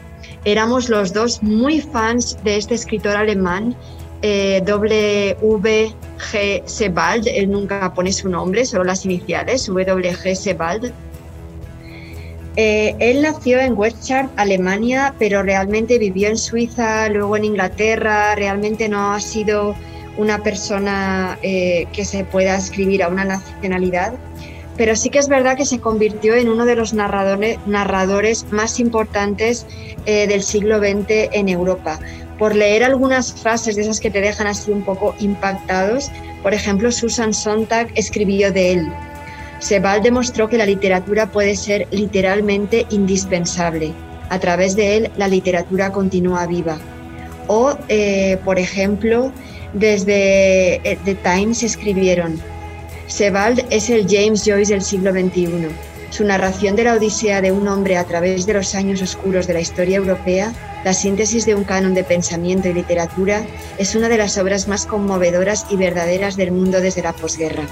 éramos 0.45 0.89
los 0.89 1.13
dos 1.13 1.43
muy 1.43 1.81
fans 1.81 2.39
de 2.45 2.57
este 2.57 2.75
escritor 2.75 3.17
alemán, 3.17 3.75
eh, 4.23 4.63
W.G. 4.65 6.63
Sebald, 6.65 7.27
él 7.29 7.51
nunca 7.51 7.93
pone 7.93 8.13
su 8.13 8.29
nombre, 8.29 8.65
solo 8.65 8.85
las 8.85 9.05
iniciales, 9.05 9.67
W.G. 9.67 10.35
Sebald, 10.35 10.93
eh, 12.57 12.95
él 13.01 13.23
nació 13.23 13.59
en 13.59 13.77
Westchart, 13.77 14.31
Alemania, 14.37 15.15
pero 15.19 15.43
realmente 15.43 15.99
vivió 15.99 16.29
en 16.29 16.37
Suiza, 16.37 17.09
luego 17.09 17.37
en 17.37 17.45
Inglaterra, 17.45 18.35
realmente 18.37 18.89
no 18.89 19.13
ha 19.13 19.21
sido 19.21 19.75
una 20.17 20.43
persona 20.43 21.37
eh, 21.43 21.87
que 21.93 22.05
se 22.05 22.25
pueda 22.25 22.57
escribir 22.57 23.03
a 23.03 23.09
una 23.09 23.25
nacionalidad. 23.25 24.15
pero 24.77 24.97
sí 24.97 25.09
que 25.09 25.21
es 25.21 25.29
verdad 25.29 25.57
que 25.57 25.67
se 25.67 25.79
convirtió 25.79 26.35
en 26.35 26.49
uno 26.49 26.65
de 26.65 26.75
los 26.75 26.95
narradores, 26.95 28.45
más 28.51 28.81
importantes 28.81 29.67
eh, 30.05 30.27
del 30.27 30.43
siglo 30.43 30.79
XX 30.79 31.31
en 31.33 31.49
Europa. 31.49 32.01
Por 32.39 32.57
leer 32.57 32.83
algunas 32.83 33.33
frases 33.33 33.77
de 33.77 33.83
esas 33.83 34.01
que 34.01 34.11
te 34.11 34.21
dejan 34.21 34.49
así 34.49 34.73
un 34.73 34.83
poco 34.83 35.15
impactados, 35.21 36.11
por 36.43 36.55
ejemplo, 36.55 36.91
Susan 36.91 37.33
Sontag 37.33 37.89
escribió 37.95 38.53
de 38.53 38.73
él. 38.73 38.93
Sebald 39.65 40.03
demostró 40.03 40.47
que 40.51 40.59
la 40.59 40.67
literatura 40.67 41.31
puede 41.33 41.57
ser 41.57 41.89
literalmente 41.91 42.85
indispensable. 42.91 43.95
A 44.29 44.39
través 44.39 44.77
de 44.77 44.99
él, 44.99 45.11
la 45.17 45.27
literatura 45.27 45.91
continúa 45.91 46.47
viva. 46.47 46.77
O, 47.47 47.75
eh, 47.89 48.37
por 48.45 48.59
ejemplo, 48.59 49.33
desde 49.73 50.75
eh, 50.85 50.99
The 51.07 51.15
Times 51.15 51.63
escribieron, 51.63 52.39
Sebald 53.07 53.65
es 53.71 53.89
el 53.89 54.07
James 54.07 54.45
Joyce 54.45 54.75
del 54.75 54.83
siglo 54.83 55.13
XXI. 55.13 55.69
Su 56.11 56.25
narración 56.25 56.77
de 56.77 56.85
la 56.85 56.93
odisea 56.93 57.41
de 57.41 57.51
un 57.51 57.67
hombre 57.67 57.97
a 57.97 58.05
través 58.05 58.45
de 58.45 58.53
los 58.53 58.75
años 58.75 59.01
oscuros 59.01 59.47
de 59.47 59.55
la 59.55 59.61
historia 59.61 59.97
europea, 59.97 60.53
la 60.85 60.93
síntesis 60.93 61.47
de 61.47 61.55
un 61.55 61.65
canon 61.65 61.95
de 61.95 62.05
pensamiento 62.05 62.69
y 62.69 62.75
literatura, 62.75 63.43
es 63.79 63.95
una 63.95 64.11
de 64.11 64.19
las 64.19 64.37
obras 64.37 64.69
más 64.69 64.85
conmovedoras 64.85 65.65
y 65.71 65.77
verdaderas 65.77 66.37
del 66.37 66.53
mundo 66.53 66.83
desde 66.83 67.01
la 67.01 67.15
posguerra. 67.15 67.63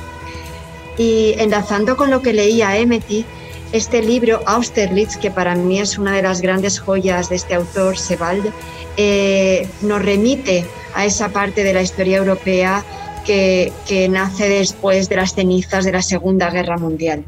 Y 0.98 1.34
enlazando 1.38 1.96
con 1.96 2.10
lo 2.10 2.22
que 2.22 2.32
leía 2.32 2.76
Emety, 2.76 3.24
este 3.72 4.02
libro, 4.02 4.40
Austerlitz, 4.46 5.16
que 5.16 5.30
para 5.30 5.54
mí 5.54 5.80
es 5.80 5.96
una 5.98 6.14
de 6.14 6.22
las 6.22 6.42
grandes 6.42 6.78
joyas 6.78 7.30
de 7.30 7.36
este 7.36 7.54
autor, 7.54 7.96
Sebald, 7.96 8.52
eh, 8.96 9.66
nos 9.80 10.02
remite 10.02 10.66
a 10.94 11.06
esa 11.06 11.30
parte 11.30 11.64
de 11.64 11.72
la 11.72 11.80
historia 11.80 12.18
europea 12.18 12.84
que, 13.24 13.72
nace 14.10 14.48
después 14.48 15.08
de 15.08 15.16
las 15.16 15.34
cenizas 15.34 15.84
de 15.84 15.92
la 15.92 16.02
Segunda 16.02 16.50
Guerra 16.50 16.76
Mundial. 16.76 17.24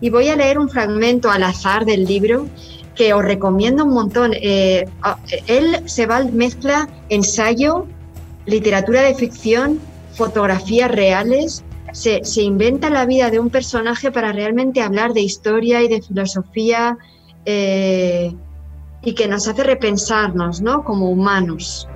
Y 0.00 0.10
voy 0.10 0.28
a 0.28 0.36
leer 0.36 0.58
un 0.58 0.68
fragmento 0.68 1.30
al 1.30 1.42
azar 1.42 1.84
del 1.86 2.04
libro 2.04 2.46
que 2.94 3.14
os 3.14 3.24
recomiendo 3.24 3.84
un 3.84 3.94
montón. 3.94 4.32
Eh, 4.34 4.86
él 5.46 5.82
se 5.86 6.06
va 6.06 6.24
mezcla 6.24 6.88
ensayo, 7.08 7.86
literatura 8.44 9.02
de 9.02 9.14
ficción, 9.14 9.80
fotografías 10.12 10.90
reales, 10.90 11.62
se, 11.96 12.42
inventa 12.42 12.90
la 12.90 13.06
vida 13.06 13.30
de 13.30 13.40
un 13.40 13.48
personaje 13.48 14.12
para 14.12 14.30
realmente 14.30 14.82
hablar 14.82 15.14
de 15.14 15.22
historia 15.22 15.82
y 15.82 15.88
de 15.88 16.02
filosofía 16.02 16.98
eh, 17.46 18.34
y 19.02 19.14
que 19.14 19.26
nos 19.26 19.48
hace 19.48 19.64
repensarnos 19.64 20.60
¿no? 20.60 20.84
como 20.84 21.10
humanos. 21.10 21.88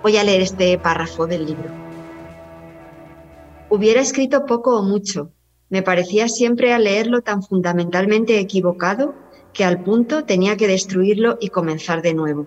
Voy 0.00 0.16
a 0.16 0.22
leer 0.22 0.42
este 0.42 0.78
párrafo 0.78 1.26
del 1.26 1.46
libro. 1.46 1.70
Hubiera 3.68 4.00
escrito 4.00 4.46
poco 4.46 4.78
o 4.78 4.84
mucho. 4.84 5.32
Me 5.70 5.82
parecía 5.82 6.28
siempre 6.28 6.72
al 6.72 6.84
leerlo 6.84 7.22
tan 7.22 7.42
fundamentalmente 7.42 8.38
equivocado 8.38 9.14
que 9.52 9.64
al 9.64 9.82
punto 9.82 10.24
tenía 10.24 10.56
que 10.56 10.68
destruirlo 10.68 11.36
y 11.40 11.48
comenzar 11.48 12.00
de 12.00 12.14
nuevo. 12.14 12.46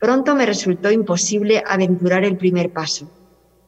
Pronto 0.00 0.34
me 0.34 0.44
resultó 0.44 0.90
imposible 0.90 1.62
aventurar 1.64 2.24
el 2.24 2.36
primer 2.36 2.72
paso. 2.72 3.08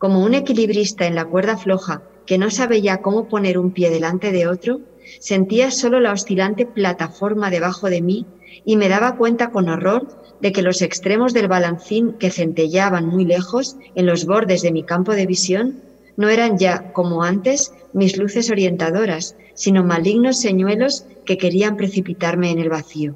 Como 0.03 0.25
un 0.25 0.35
equilibrista 0.35 1.07
en 1.07 1.15
la 1.15 1.25
cuerda 1.25 1.57
floja 1.57 2.03
que 2.27 2.37
no 2.37 2.51
sabe 2.51 2.83
ya 2.83 2.97
cómo 2.97 3.29
poner 3.29 3.57
un 3.57 3.71
pie 3.71 3.89
delante 3.89 4.33
de 4.33 4.49
otro, 4.49 4.81
sentía 5.21 5.71
solo 5.71 6.01
la 6.01 6.11
oscilante 6.11 6.67
plataforma 6.67 7.51
debajo 7.51 7.89
de 7.89 8.03
mí 8.03 8.27
y 8.65 8.77
me 8.77 8.89
daba 8.89 9.17
cuenta 9.17 9.53
con 9.53 9.69
horror 9.69 10.09
de 10.41 10.51
que 10.51 10.63
los 10.63 10.83
extremos 10.83 11.33
del 11.33 11.47
balancín 11.47 12.19
que 12.19 12.33
centellaban 12.33 13.07
muy 13.07 13.25
lejos 13.25 13.77
en 13.95 14.07
los 14.07 14.27
bordes 14.27 14.63
de 14.63 14.73
mi 14.73 14.83
campo 14.83 15.13
de 15.13 15.27
visión 15.27 15.85
no 16.17 16.29
eran 16.29 16.59
ya, 16.59 16.83
como 16.93 17.23
antes, 17.23 17.71
mis 17.93 18.17
luces 18.17 18.51
orientadoras, 18.51 19.37
sino 19.55 19.85
malignos 19.85 20.41
señuelos 20.41 21.07
que 21.25 21.39
querían 21.39 21.77
precipitarme 21.77 22.51
en 22.51 22.59
el 22.59 22.71
vacío. 22.71 23.15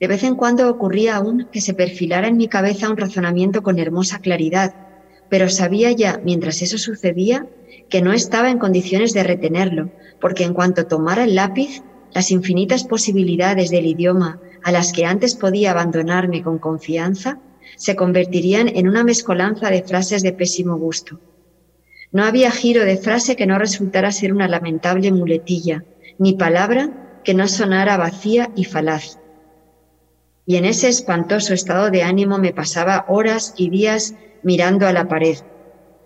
De 0.00 0.08
vez 0.08 0.24
en 0.24 0.34
cuando 0.34 0.70
ocurría 0.70 1.16
aún 1.16 1.46
que 1.52 1.60
se 1.60 1.74
perfilara 1.74 2.26
en 2.26 2.38
mi 2.38 2.48
cabeza 2.48 2.88
un 2.88 2.96
razonamiento 2.96 3.60
con 3.60 3.78
hermosa 3.78 4.18
claridad, 4.18 4.72
pero 5.28 5.48
sabía 5.48 5.92
ya, 5.92 6.20
mientras 6.24 6.62
eso 6.62 6.78
sucedía, 6.78 7.46
que 7.88 8.02
no 8.02 8.12
estaba 8.12 8.50
en 8.50 8.58
condiciones 8.58 9.12
de 9.12 9.22
retenerlo, 9.22 9.90
porque 10.20 10.44
en 10.44 10.54
cuanto 10.54 10.86
tomara 10.86 11.24
el 11.24 11.34
lápiz, 11.34 11.82
las 12.12 12.30
infinitas 12.30 12.84
posibilidades 12.84 13.70
del 13.70 13.86
idioma 13.86 14.40
a 14.62 14.72
las 14.72 14.92
que 14.92 15.04
antes 15.04 15.34
podía 15.34 15.72
abandonarme 15.72 16.42
con 16.42 16.58
confianza, 16.58 17.38
se 17.76 17.96
convertirían 17.96 18.68
en 18.68 18.88
una 18.88 19.04
mezcolanza 19.04 19.70
de 19.70 19.82
frases 19.82 20.22
de 20.22 20.32
pésimo 20.32 20.76
gusto. 20.76 21.20
No 22.12 22.24
había 22.24 22.50
giro 22.50 22.84
de 22.84 22.96
frase 22.96 23.36
que 23.36 23.46
no 23.46 23.58
resultara 23.58 24.12
ser 24.12 24.32
una 24.32 24.48
lamentable 24.48 25.10
muletilla, 25.10 25.84
ni 26.18 26.34
palabra 26.34 27.20
que 27.24 27.34
no 27.34 27.48
sonara 27.48 27.96
vacía 27.96 28.50
y 28.54 28.64
falaz. 28.64 29.18
Y 30.46 30.56
en 30.56 30.64
ese 30.64 30.88
espantoso 30.88 31.54
estado 31.54 31.90
de 31.90 32.02
ánimo 32.02 32.38
me 32.38 32.52
pasaba 32.52 33.06
horas 33.08 33.54
y 33.56 33.70
días 33.70 34.14
mirando 34.42 34.86
a 34.86 34.92
la 34.92 35.08
pared. 35.08 35.38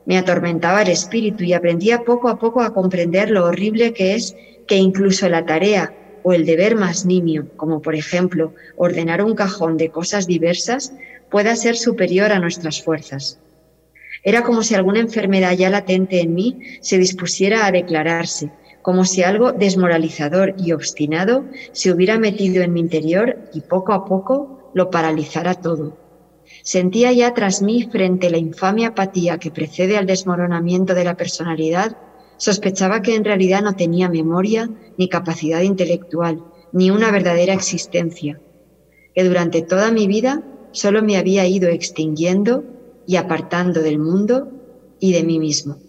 Me 0.07 0.17
atormentaba 0.17 0.83
el 0.83 0.89
espíritu 0.89 1.45
y 1.45 1.53
aprendía 1.53 2.05
poco 2.05 2.29
a 2.29 2.39
poco 2.39 2.63
a 2.63 2.73
comprender 2.73 3.31
lo 3.31 3.45
horrible 3.45 3.93
que 3.93 4.15
es 4.15 4.37
que 4.67 4.77
incluso 4.77 5.29
la 5.29 5.45
tarea 5.45 5.95
o 6.23 6.33
el 6.33 6.47
deber 6.47 6.77
más 6.77 7.05
nimio, 7.05 7.49
como 7.57 7.83
por 7.83 7.95
ejemplo 7.95 8.55
ordenar 8.77 9.23
un 9.23 9.35
cajón 9.35 9.77
de 9.77 9.91
cosas 9.91 10.27
diversas, 10.27 10.93
pueda 11.31 11.57
ser 11.57 11.77
superior 11.77 12.33
a 12.33 12.39
nuestras 12.39 12.83
fuerzas. 12.83 13.39
Era 14.23 14.43
como 14.43 14.63
si 14.63 14.75
alguna 14.75 15.01
enfermedad 15.01 15.53
ya 15.57 15.71
latente 15.71 16.21
en 16.21 16.35
mí 16.35 16.59
se 16.81 16.99
dispusiera 16.99 17.67
a 17.67 17.73
declararse, 17.73 18.51
como 18.83 19.05
si 19.05 19.23
algo 19.23 19.53
desmoralizador 19.53 20.55
y 20.59 20.73
obstinado 20.73 21.47
se 21.73 21.93
hubiera 21.93 22.19
metido 22.19 22.63
en 22.63 22.73
mi 22.73 22.81
interior 22.81 23.37
y 23.53 23.63
poco 23.63 23.93
a 23.93 24.05
poco 24.05 24.71
lo 24.75 24.91
paralizara 24.91 25.55
todo. 25.55 25.97
Sentía 26.63 27.13
ya 27.13 27.35
tras 27.35 27.63
mí, 27.63 27.89
frente 27.91 28.29
a 28.29 28.31
la 28.31 28.39
infame 28.39 28.87
apatía 28.87 29.39
que 29.39 29.51
precede 29.51 29.97
al 29.97 30.07
desmoronamiento 30.07 30.95
de 30.95 31.05
la 31.05 31.15
personalidad, 31.15 31.97
sospechaba 32.39 33.03
que 33.03 33.15
en 33.15 33.25
realidad 33.25 33.63
no 33.63 33.75
tenía 33.75 34.09
memoria 34.09 34.71
ni 34.97 35.09
capacidad 35.09 35.61
intelectual, 35.61 36.43
ni 36.73 36.91
una 36.91 37.11
verdadera 37.11 37.53
existencia, 37.53 38.41
que 39.15 39.25
durante 39.25 39.63
toda 39.63 39.91
mi 39.91 40.07
vida 40.07 40.43
solo 40.73 41.03
me 41.03 41.17
había 41.17 41.47
ido 41.47 41.69
extinguiendo 41.69 42.65
y 43.07 43.17
apartando 43.17 43.81
del 43.83 43.99
mundo 43.99 44.49
y 45.01 45.13
de 45.13 45.25
mí 45.25 45.39
mismo. 45.39 45.88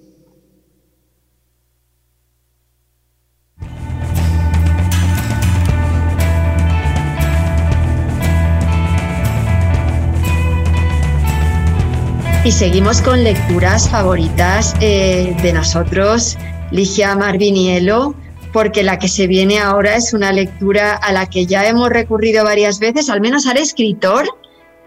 Y 12.49 12.51
seguimos 12.51 12.99
con 13.03 13.23
lecturas 13.23 13.87
favoritas 13.87 14.73
eh, 14.81 15.37
de 15.43 15.53
nosotros, 15.53 16.35
Ligia 16.71 17.15
Marvinielo, 17.15 18.15
porque 18.51 18.81
la 18.81 18.97
que 18.97 19.07
se 19.07 19.27
viene 19.27 19.59
ahora 19.59 19.95
es 19.95 20.15
una 20.15 20.31
lectura 20.31 20.95
a 20.95 21.11
la 21.11 21.27
que 21.27 21.45
ya 21.45 21.67
hemos 21.67 21.91
recurrido 21.91 22.43
varias 22.43 22.79
veces, 22.79 23.07
al 23.11 23.21
menos 23.21 23.45
al 23.45 23.57
escritor, 23.57 24.25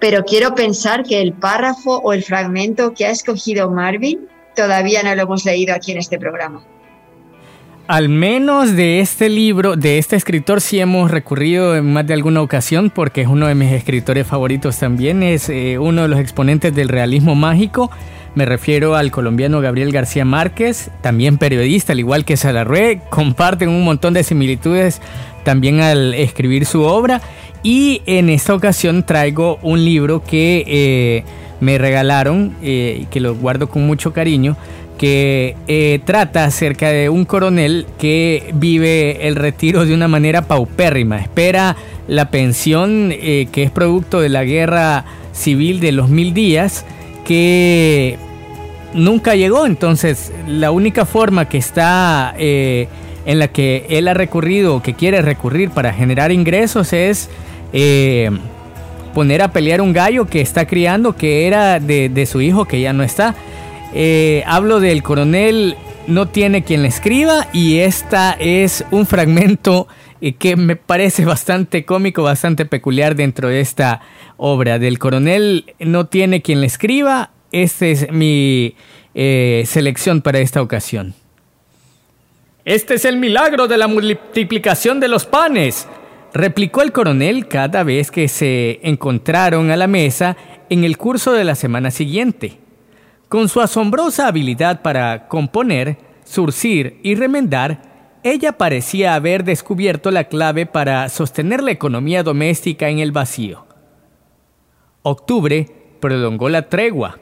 pero 0.00 0.24
quiero 0.24 0.56
pensar 0.56 1.04
que 1.04 1.20
el 1.20 1.34
párrafo 1.34 1.98
o 1.98 2.12
el 2.12 2.24
fragmento 2.24 2.94
que 2.94 3.06
ha 3.06 3.10
escogido 3.10 3.70
Marvin 3.70 4.26
todavía 4.56 5.04
no 5.04 5.14
lo 5.14 5.22
hemos 5.22 5.44
leído 5.44 5.72
aquí 5.72 5.92
en 5.92 5.98
este 5.98 6.18
programa. 6.18 6.64
Al 7.92 8.08
menos 8.08 8.74
de 8.74 9.00
este 9.00 9.28
libro, 9.28 9.76
de 9.76 9.98
este 9.98 10.16
escritor, 10.16 10.62
sí 10.62 10.80
hemos 10.80 11.10
recurrido 11.10 11.76
en 11.76 11.92
más 11.92 12.06
de 12.06 12.14
alguna 12.14 12.40
ocasión 12.40 12.88
porque 12.88 13.20
es 13.20 13.28
uno 13.28 13.48
de 13.48 13.54
mis 13.54 13.70
escritores 13.70 14.26
favoritos 14.26 14.78
también, 14.78 15.22
es 15.22 15.50
eh, 15.50 15.78
uno 15.78 16.00
de 16.00 16.08
los 16.08 16.18
exponentes 16.18 16.74
del 16.74 16.88
realismo 16.88 17.34
mágico. 17.34 17.90
Me 18.34 18.46
refiero 18.46 18.94
al 18.96 19.10
colombiano 19.10 19.60
Gabriel 19.60 19.92
García 19.92 20.24
Márquez, 20.24 20.90
también 21.02 21.36
periodista, 21.36 21.92
al 21.92 21.98
igual 21.98 22.24
que 22.24 22.38
Salarrué, 22.38 23.02
comparten 23.10 23.68
un 23.68 23.84
montón 23.84 24.14
de 24.14 24.24
similitudes 24.24 25.02
también 25.44 25.82
al 25.82 26.14
escribir 26.14 26.64
su 26.64 26.84
obra 26.84 27.20
y 27.62 28.00
en 28.06 28.30
esta 28.30 28.54
ocasión 28.54 29.04
traigo 29.04 29.58
un 29.60 29.84
libro 29.84 30.24
que 30.24 30.64
eh, 30.66 31.24
me 31.60 31.76
regalaron, 31.76 32.56
eh, 32.62 33.04
que 33.10 33.20
lo 33.20 33.34
guardo 33.34 33.68
con 33.68 33.86
mucho 33.86 34.14
cariño, 34.14 34.56
que 35.02 35.56
eh, 35.66 35.98
trata 36.04 36.44
acerca 36.44 36.90
de 36.90 37.08
un 37.08 37.24
coronel 37.24 37.86
que 37.98 38.52
vive 38.54 39.26
el 39.26 39.34
retiro 39.34 39.84
de 39.84 39.94
una 39.94 40.06
manera 40.06 40.42
paupérrima. 40.42 41.18
Espera 41.18 41.74
la 42.06 42.30
pensión 42.30 43.10
que 43.10 43.50
es 43.62 43.72
producto 43.72 44.20
de 44.20 44.28
la 44.28 44.44
guerra 44.44 45.04
civil 45.32 45.80
de 45.80 45.90
los 45.90 46.08
mil 46.08 46.34
días, 46.34 46.84
que 47.24 48.16
nunca 48.94 49.34
llegó. 49.34 49.66
Entonces, 49.66 50.32
la 50.46 50.70
única 50.70 51.04
forma 51.04 51.48
que 51.48 51.58
está 51.58 52.32
en 52.38 53.38
la 53.38 53.48
que 53.48 53.86
él 53.88 54.08
ha 54.08 54.14
recurrido 54.14 54.82
que 54.82 54.94
quiere 54.94 55.20
recurrir 55.22 55.70
para 55.70 55.92
generar 55.92 56.32
ingresos 56.32 56.92
es 56.92 57.28
eh, 57.72 58.30
poner 59.14 59.42
a 59.42 59.48
pelear 59.48 59.80
un 59.80 59.92
gallo 59.92 60.26
que 60.26 60.40
está 60.40 60.66
criando, 60.66 61.14
que 61.14 61.46
era 61.46 61.78
de, 61.80 62.26
su 62.26 62.40
hijo, 62.40 62.64
que 62.64 62.80
ya 62.80 62.92
no 62.92 63.02
está. 63.02 63.34
Eh, 63.94 64.42
hablo 64.46 64.80
del 64.80 65.02
coronel 65.02 65.76
no 66.06 66.28
tiene 66.28 66.64
quien 66.64 66.82
la 66.82 66.88
escriba 66.88 67.48
y 67.52 67.78
esta 67.78 68.32
es 68.32 68.84
un 68.90 69.06
fragmento 69.06 69.86
eh, 70.20 70.34
que 70.34 70.56
me 70.56 70.76
parece 70.76 71.24
bastante 71.24 71.84
cómico, 71.84 72.22
bastante 72.22 72.64
peculiar 72.64 73.14
dentro 73.14 73.48
de 73.48 73.60
esta 73.60 74.00
obra. 74.36 74.78
Del 74.78 74.98
coronel 74.98 75.74
no 75.78 76.06
tiene 76.06 76.42
quien 76.42 76.60
la 76.60 76.66
escriba. 76.66 77.30
Esta 77.52 77.86
es 77.86 78.10
mi 78.10 78.74
eh, 79.14 79.64
selección 79.66 80.22
para 80.22 80.40
esta 80.40 80.62
ocasión. 80.62 81.14
Este 82.64 82.94
es 82.94 83.04
el 83.04 83.16
milagro 83.16 83.66
de 83.66 83.76
la 83.76 83.88
multiplicación 83.88 85.00
de 85.00 85.08
los 85.08 85.26
panes, 85.26 85.88
replicó 86.32 86.82
el 86.82 86.92
coronel 86.92 87.48
cada 87.48 87.82
vez 87.82 88.12
que 88.12 88.28
se 88.28 88.78
encontraron 88.84 89.72
a 89.72 89.76
la 89.76 89.88
mesa 89.88 90.36
en 90.70 90.84
el 90.84 90.96
curso 90.96 91.32
de 91.32 91.42
la 91.42 91.56
semana 91.56 91.90
siguiente. 91.90 92.61
Con 93.32 93.48
su 93.48 93.62
asombrosa 93.62 94.26
habilidad 94.26 94.82
para 94.82 95.26
componer, 95.26 95.96
surcir 96.22 97.00
y 97.02 97.14
remendar, 97.14 98.20
ella 98.22 98.58
parecía 98.58 99.14
haber 99.14 99.42
descubierto 99.42 100.10
la 100.10 100.24
clave 100.24 100.66
para 100.66 101.08
sostener 101.08 101.62
la 101.62 101.70
economía 101.70 102.22
doméstica 102.22 102.90
en 102.90 102.98
el 102.98 103.10
vacío. 103.10 103.64
Octubre 105.00 105.66
prolongó 105.98 106.50
la 106.50 106.68
tregua. 106.68 107.20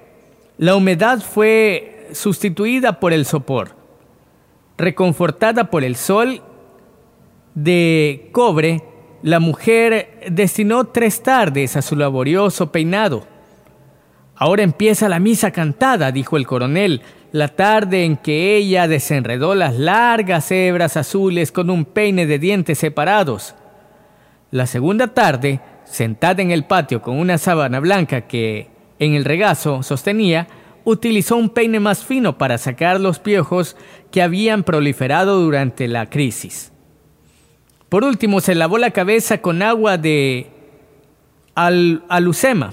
La 0.59 0.75
humedad 0.75 1.21
fue 1.21 2.09
sustituida 2.11 2.99
por 2.99 3.13
el 3.13 3.25
sopor. 3.25 3.77
Reconfortada 4.79 5.71
por 5.71 5.85
el 5.85 5.95
sol 5.95 6.43
de 7.55 8.31
cobre, 8.33 8.83
la 9.23 9.39
mujer 9.39 10.27
destinó 10.29 10.87
tres 10.87 11.23
tardes 11.23 11.77
a 11.77 11.83
su 11.83 11.95
laborioso 11.95 12.73
peinado. 12.73 13.29
Ahora 14.41 14.63
empieza 14.63 15.11
la 15.11 15.21
misa 15.21 15.51
cantada, 15.51 16.13
dijo 16.13 16.39
el 16.39 16.47
coronel, 16.47 17.03
la 17.31 17.49
tarde 17.49 18.07
en 18.07 18.17
que 18.17 18.57
ella 18.57 18.89
desenredó 18.89 19.55
las 19.55 19.79
largas 19.79 20.51
hebras 20.51 20.97
azules 20.97 21.53
con 21.53 21.69
un 21.69 21.85
peine 21.85 22.25
de 22.25 22.39
dientes 22.39 22.79
separados. 22.79 23.55
La 24.51 24.65
segunda 24.65 25.09
tarde, 25.09 25.61
sentada 25.85 26.41
en 26.41 26.53
el 26.53 26.65
patio 26.65 27.03
con 27.03 27.19
una 27.19 27.37
sábana 27.37 27.81
blanca 27.81 28.23
que 28.23 28.71
en 28.99 29.13
el 29.13 29.27
regazo 29.27 29.83
sostenía, 29.83 30.49
utilizó 30.85 31.37
un 31.37 31.51
peine 31.51 31.79
más 31.79 32.03
fino 32.03 32.39
para 32.39 32.57
sacar 32.57 32.99
los 32.99 33.19
piojos 33.19 33.77
que 34.11 34.23
habían 34.23 34.63
proliferado 34.63 35.39
durante 35.39 35.87
la 35.87 36.09
crisis. 36.09 36.73
Por 37.91 38.05
último, 38.05 38.41
se 38.41 38.55
lavó 38.55 38.79
la 38.79 38.93
cabeza 38.93 39.43
con 39.43 39.61
agua 39.61 39.99
de 39.99 40.47
al 41.55 42.05
alucema 42.09 42.73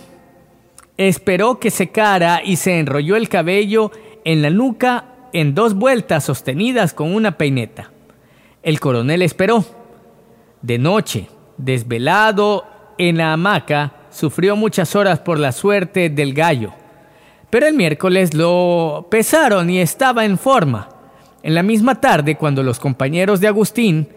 Esperó 0.98 1.60
que 1.60 1.70
secara 1.70 2.42
y 2.44 2.56
se 2.56 2.80
enrolló 2.80 3.16
el 3.16 3.30
cabello 3.30 3.92
en 4.26 4.42
la 4.42 4.50
nuca 4.50 5.06
en 5.34 5.54
dos 5.54 5.76
vueltas 5.76 6.24
sostenidas 6.24 6.94
con 6.94 7.14
una 7.14 7.38
peineta. 7.38 7.92
El 8.64 8.80
coronel 8.80 9.22
esperó. 9.22 9.64
De 10.62 10.80
noche, 10.80 11.28
desvelado 11.58 12.66
en 12.98 13.18
la 13.18 13.34
hamaca, 13.34 13.94
sufrió 14.10 14.56
muchas 14.56 14.96
horas 14.96 15.20
por 15.20 15.38
la 15.40 15.52
suerte 15.52 16.10
del 16.10 16.34
gallo. 16.34 16.74
Pero 17.50 17.68
el 17.68 17.76
miércoles 17.76 18.34
lo 18.34 19.08
pesaron 19.10 19.70
y 19.70 19.80
estaba 19.80 20.26
en 20.26 20.38
forma. 20.38 20.90
En 21.44 21.56
la 21.56 21.64
misma 21.64 22.02
tarde, 22.02 22.36
cuando 22.36 22.64
los 22.64 22.80
compañeros 22.80 23.40
de 23.40 23.48
Agustín 23.48 24.10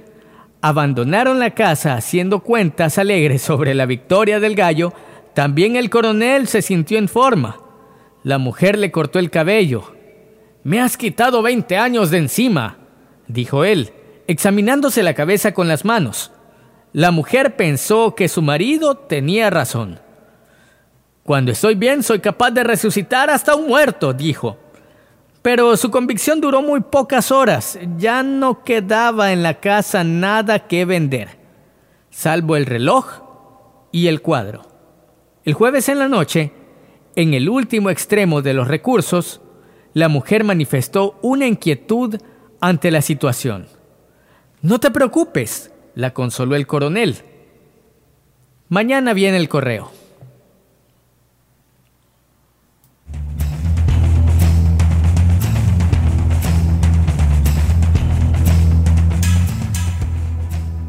abandonaron 0.62 1.38
la 1.38 1.50
casa 1.50 1.94
haciendo 1.94 2.40
cuentas 2.40 2.98
alegres 2.98 3.42
sobre 3.42 3.74
la 3.74 3.86
victoria 3.86 4.40
del 4.40 4.56
gallo, 4.56 4.92
también 5.34 5.76
el 5.76 5.90
coronel 5.90 6.48
se 6.48 6.62
sintió 6.62 6.98
en 6.98 7.08
forma. 7.08 7.60
La 8.22 8.38
mujer 8.38 8.78
le 8.78 8.90
cortó 8.90 9.18
el 9.18 9.30
cabello. 9.30 9.94
Me 10.62 10.80
has 10.80 10.96
quitado 10.96 11.42
veinte 11.42 11.78
años 11.78 12.10
de 12.10 12.18
encima, 12.18 12.78
dijo 13.28 13.64
él, 13.64 13.92
examinándose 14.26 15.02
la 15.02 15.14
cabeza 15.14 15.54
con 15.54 15.68
las 15.68 15.84
manos. 15.84 16.32
La 16.92 17.12
mujer 17.12 17.56
pensó 17.56 18.14
que 18.14 18.28
su 18.28 18.42
marido 18.42 18.96
tenía 18.96 19.48
razón. 19.48 20.00
Cuando 21.22 21.52
estoy 21.52 21.76
bien 21.76 22.02
soy 22.02 22.20
capaz 22.20 22.50
de 22.50 22.64
resucitar 22.64 23.30
hasta 23.30 23.54
un 23.54 23.68
muerto, 23.68 24.12
dijo. 24.12 24.58
Pero 25.42 25.76
su 25.76 25.90
convicción 25.90 26.40
duró 26.40 26.60
muy 26.60 26.80
pocas 26.80 27.30
horas. 27.30 27.78
Ya 27.96 28.22
no 28.22 28.62
quedaba 28.62 29.32
en 29.32 29.42
la 29.42 29.60
casa 29.60 30.04
nada 30.04 30.66
que 30.66 30.84
vender, 30.84 31.38
salvo 32.10 32.56
el 32.56 32.66
reloj 32.66 33.22
y 33.92 34.08
el 34.08 34.20
cuadro. 34.20 34.69
El 35.44 35.54
jueves 35.54 35.88
en 35.88 35.98
la 35.98 36.08
noche, 36.08 36.52
en 37.16 37.32
el 37.32 37.48
último 37.48 37.90
extremo 37.90 38.42
de 38.42 38.52
los 38.52 38.68
recursos, 38.68 39.40
la 39.94 40.08
mujer 40.08 40.44
manifestó 40.44 41.18
una 41.22 41.46
inquietud 41.46 42.16
ante 42.60 42.90
la 42.90 43.00
situación. 43.00 43.66
No 44.60 44.78
te 44.78 44.90
preocupes, 44.90 45.72
la 45.94 46.12
consoló 46.12 46.56
el 46.56 46.66
coronel. 46.66 47.16
Mañana 48.68 49.14
viene 49.14 49.38
el 49.38 49.48
correo. 49.48 49.90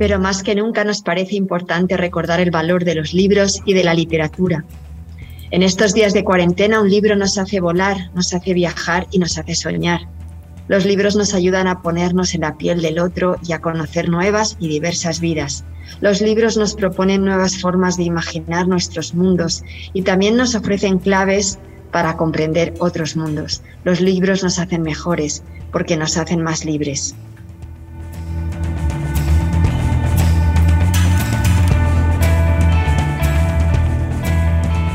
Pero 0.01 0.17
más 0.17 0.41
que 0.41 0.55
nunca 0.55 0.83
nos 0.83 1.03
parece 1.03 1.35
importante 1.35 1.95
recordar 1.95 2.39
el 2.39 2.49
valor 2.49 2.85
de 2.85 2.95
los 2.95 3.13
libros 3.13 3.61
y 3.65 3.75
de 3.75 3.83
la 3.83 3.93
literatura. 3.93 4.65
En 5.51 5.61
estos 5.61 5.93
días 5.93 6.11
de 6.11 6.23
cuarentena 6.23 6.81
un 6.81 6.89
libro 6.89 7.15
nos 7.15 7.37
hace 7.37 7.59
volar, 7.59 8.09
nos 8.15 8.33
hace 8.33 8.55
viajar 8.55 9.05
y 9.11 9.19
nos 9.19 9.37
hace 9.37 9.53
soñar. 9.53 10.07
Los 10.67 10.85
libros 10.85 11.15
nos 11.15 11.35
ayudan 11.35 11.67
a 11.67 11.83
ponernos 11.83 12.33
en 12.33 12.41
la 12.41 12.57
piel 12.57 12.81
del 12.81 12.97
otro 12.97 13.35
y 13.47 13.53
a 13.53 13.61
conocer 13.61 14.09
nuevas 14.09 14.57
y 14.59 14.69
diversas 14.69 15.19
vidas. 15.19 15.65
Los 15.99 16.19
libros 16.19 16.57
nos 16.57 16.73
proponen 16.73 17.23
nuevas 17.23 17.59
formas 17.61 17.95
de 17.95 18.05
imaginar 18.05 18.67
nuestros 18.67 19.13
mundos 19.13 19.63
y 19.93 20.01
también 20.01 20.35
nos 20.35 20.55
ofrecen 20.55 20.97
claves 20.97 21.59
para 21.91 22.17
comprender 22.17 22.73
otros 22.79 23.15
mundos. 23.15 23.61
Los 23.83 24.01
libros 24.01 24.41
nos 24.41 24.57
hacen 24.57 24.81
mejores 24.81 25.43
porque 25.71 25.95
nos 25.95 26.17
hacen 26.17 26.41
más 26.41 26.65
libres. 26.65 27.13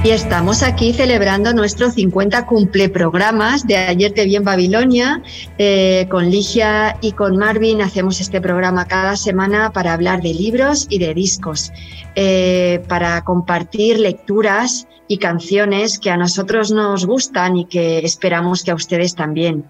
Y 0.06 0.10
estamos 0.10 0.62
aquí 0.62 0.92
celebrando 0.92 1.52
nuestro 1.52 1.90
50 1.90 2.46
cumple 2.46 2.88
programas 2.88 3.66
de 3.66 3.76
Ayer 3.76 4.12
te 4.12 4.24
vi 4.24 4.36
en 4.36 4.44
Babilonia. 4.44 5.20
Eh, 5.58 6.06
con 6.08 6.30
Ligia 6.30 6.96
y 7.00 7.10
con 7.10 7.36
Marvin 7.36 7.82
hacemos 7.82 8.20
este 8.20 8.40
programa 8.40 8.86
cada 8.86 9.16
semana 9.16 9.72
para 9.72 9.92
hablar 9.92 10.22
de 10.22 10.32
libros 10.32 10.86
y 10.90 11.00
de 11.00 11.12
discos, 11.12 11.72
eh, 12.14 12.84
para 12.86 13.24
compartir 13.24 13.98
lecturas 13.98 14.86
y 15.08 15.18
canciones 15.18 15.98
que 15.98 16.10
a 16.10 16.16
nosotros 16.16 16.70
nos 16.70 17.04
gustan 17.04 17.56
y 17.56 17.64
que 17.64 17.98
esperamos 17.98 18.62
que 18.62 18.70
a 18.70 18.76
ustedes 18.76 19.16
también. 19.16 19.64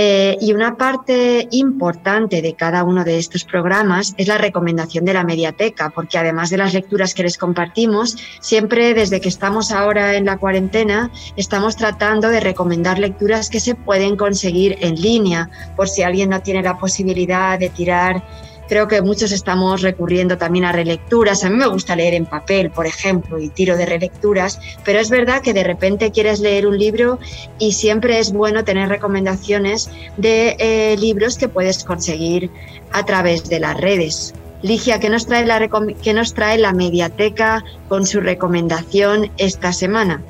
Eh, 0.00 0.36
y 0.40 0.52
una 0.52 0.76
parte 0.76 1.48
importante 1.50 2.40
de 2.40 2.54
cada 2.54 2.84
uno 2.84 3.02
de 3.02 3.18
estos 3.18 3.42
programas 3.42 4.14
es 4.16 4.28
la 4.28 4.38
recomendación 4.38 5.04
de 5.04 5.12
la 5.12 5.24
mediateca, 5.24 5.90
porque 5.90 6.18
además 6.18 6.50
de 6.50 6.56
las 6.56 6.72
lecturas 6.72 7.14
que 7.14 7.24
les 7.24 7.36
compartimos, 7.36 8.16
siempre 8.38 8.94
desde 8.94 9.20
que 9.20 9.28
estamos 9.28 9.72
ahora 9.72 10.14
en 10.14 10.26
la 10.26 10.36
cuarentena, 10.36 11.10
estamos 11.34 11.74
tratando 11.74 12.28
de 12.28 12.38
recomendar 12.38 13.00
lecturas 13.00 13.50
que 13.50 13.58
se 13.58 13.74
pueden 13.74 14.14
conseguir 14.14 14.76
en 14.82 14.94
línea, 14.94 15.50
por 15.74 15.88
si 15.88 16.04
alguien 16.04 16.30
no 16.30 16.42
tiene 16.42 16.62
la 16.62 16.78
posibilidad 16.78 17.58
de 17.58 17.68
tirar 17.68 18.22
Creo 18.68 18.86
que 18.86 19.00
muchos 19.00 19.32
estamos 19.32 19.80
recurriendo 19.80 20.36
también 20.36 20.66
a 20.66 20.72
relecturas. 20.72 21.42
A 21.42 21.50
mí 21.50 21.56
me 21.56 21.66
gusta 21.66 21.96
leer 21.96 22.14
en 22.14 22.26
papel, 22.26 22.70
por 22.70 22.86
ejemplo, 22.86 23.38
y 23.38 23.48
tiro 23.48 23.76
de 23.76 23.86
relecturas, 23.86 24.60
pero 24.84 25.00
es 25.00 25.08
verdad 25.08 25.40
que 25.40 25.54
de 25.54 25.64
repente 25.64 26.12
quieres 26.12 26.40
leer 26.40 26.66
un 26.66 26.78
libro 26.78 27.18
y 27.58 27.72
siempre 27.72 28.18
es 28.18 28.32
bueno 28.32 28.64
tener 28.64 28.88
recomendaciones 28.88 29.90
de 30.18 30.56
eh, 30.58 30.96
libros 30.98 31.38
que 31.38 31.48
puedes 31.48 31.82
conseguir 31.82 32.50
a 32.92 33.04
través 33.04 33.48
de 33.48 33.60
las 33.60 33.80
redes. 33.80 34.34
Ligia, 34.60 34.98
¿qué 34.98 35.08
nos, 35.08 35.26
trae 35.26 35.46
la 35.46 35.68
¿qué 36.02 36.12
nos 36.12 36.34
trae 36.34 36.58
la 36.58 36.72
mediateca 36.72 37.64
con 37.88 38.06
su 38.06 38.20
recomendación 38.20 39.30
esta 39.38 39.72
semana? 39.72 40.20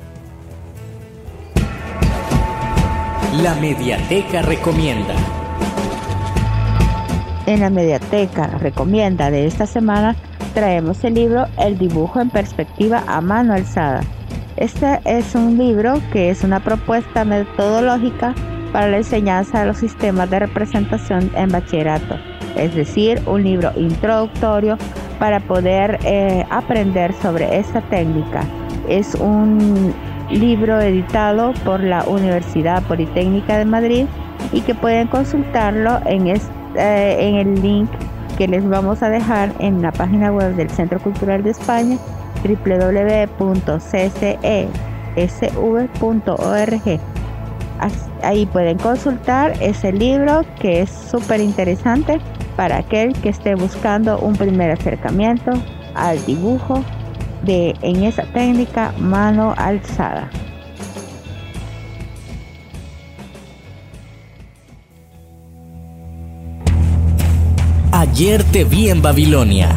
La 3.41 3.55
mediateca 3.55 4.41
recomienda. 4.43 5.38
En 7.49 7.61
la 7.61 7.71
mediateca 7.71 8.45
recomienda 8.59 9.31
de 9.31 9.47
esta 9.47 9.65
semana 9.65 10.15
traemos 10.53 11.03
el 11.03 11.15
libro 11.15 11.47
El 11.57 11.79
dibujo 11.79 12.21
en 12.21 12.29
perspectiva 12.29 13.03
a 13.07 13.21
mano 13.21 13.55
alzada. 13.55 14.01
Este 14.55 14.99
es 15.03 15.33
un 15.33 15.57
libro 15.57 15.99
que 16.13 16.29
es 16.29 16.43
una 16.43 16.59
propuesta 16.59 17.25
metodológica 17.25 18.35
para 18.71 18.89
la 18.89 18.97
enseñanza 18.97 19.61
de 19.61 19.65
los 19.65 19.79
sistemas 19.79 20.29
de 20.29 20.37
representación 20.37 21.31
en 21.35 21.49
bachillerato, 21.49 22.17
es 22.55 22.75
decir, 22.75 23.19
un 23.25 23.43
libro 23.43 23.71
introductorio 23.75 24.77
para 25.17 25.39
poder 25.39 25.97
eh, 26.03 26.45
aprender 26.51 27.13
sobre 27.13 27.57
esta 27.57 27.81
técnica. 27.89 28.43
Es 28.87 29.15
un 29.15 29.91
libro 30.29 30.79
editado 30.79 31.53
por 31.65 31.79
la 31.79 32.03
Universidad 32.03 32.83
Politécnica 32.83 33.57
de 33.57 33.65
Madrid 33.65 34.05
y 34.53 34.61
que 34.61 34.75
pueden 34.75 35.07
consultarlo 35.07 35.99
en, 36.05 36.27
eh, 36.75 37.17
en 37.19 37.35
el 37.35 37.61
link 37.61 37.89
que 38.37 38.47
les 38.47 38.67
vamos 38.67 39.03
a 39.03 39.09
dejar 39.09 39.53
en 39.59 39.81
la 39.81 39.91
página 39.91 40.31
web 40.31 40.55
del 40.55 40.69
Centro 40.69 40.99
Cultural 40.99 41.43
de 41.43 41.51
España 41.51 41.97
www.ccesv.org. 42.43 43.79
Ahí 48.21 48.45
pueden 48.45 48.77
consultar 48.77 49.53
ese 49.61 49.91
libro 49.91 50.41
que 50.59 50.81
es 50.81 50.89
súper 50.89 51.39
interesante 51.39 52.19
para 52.55 52.77
aquel 52.77 53.13
que 53.13 53.29
esté 53.29 53.55
buscando 53.55 54.19
un 54.19 54.35
primer 54.35 54.71
acercamiento 54.71 55.51
al 55.95 56.23
dibujo 56.25 56.83
de 57.43 57.75
en 57.81 58.03
esa 58.03 58.23
técnica 58.23 58.93
mano 58.99 59.53
alzada. 59.57 60.29
Ayer 68.19 68.43
te 68.43 68.65
vi 68.65 68.89
en 68.89 69.01
Babilonia. 69.01 69.69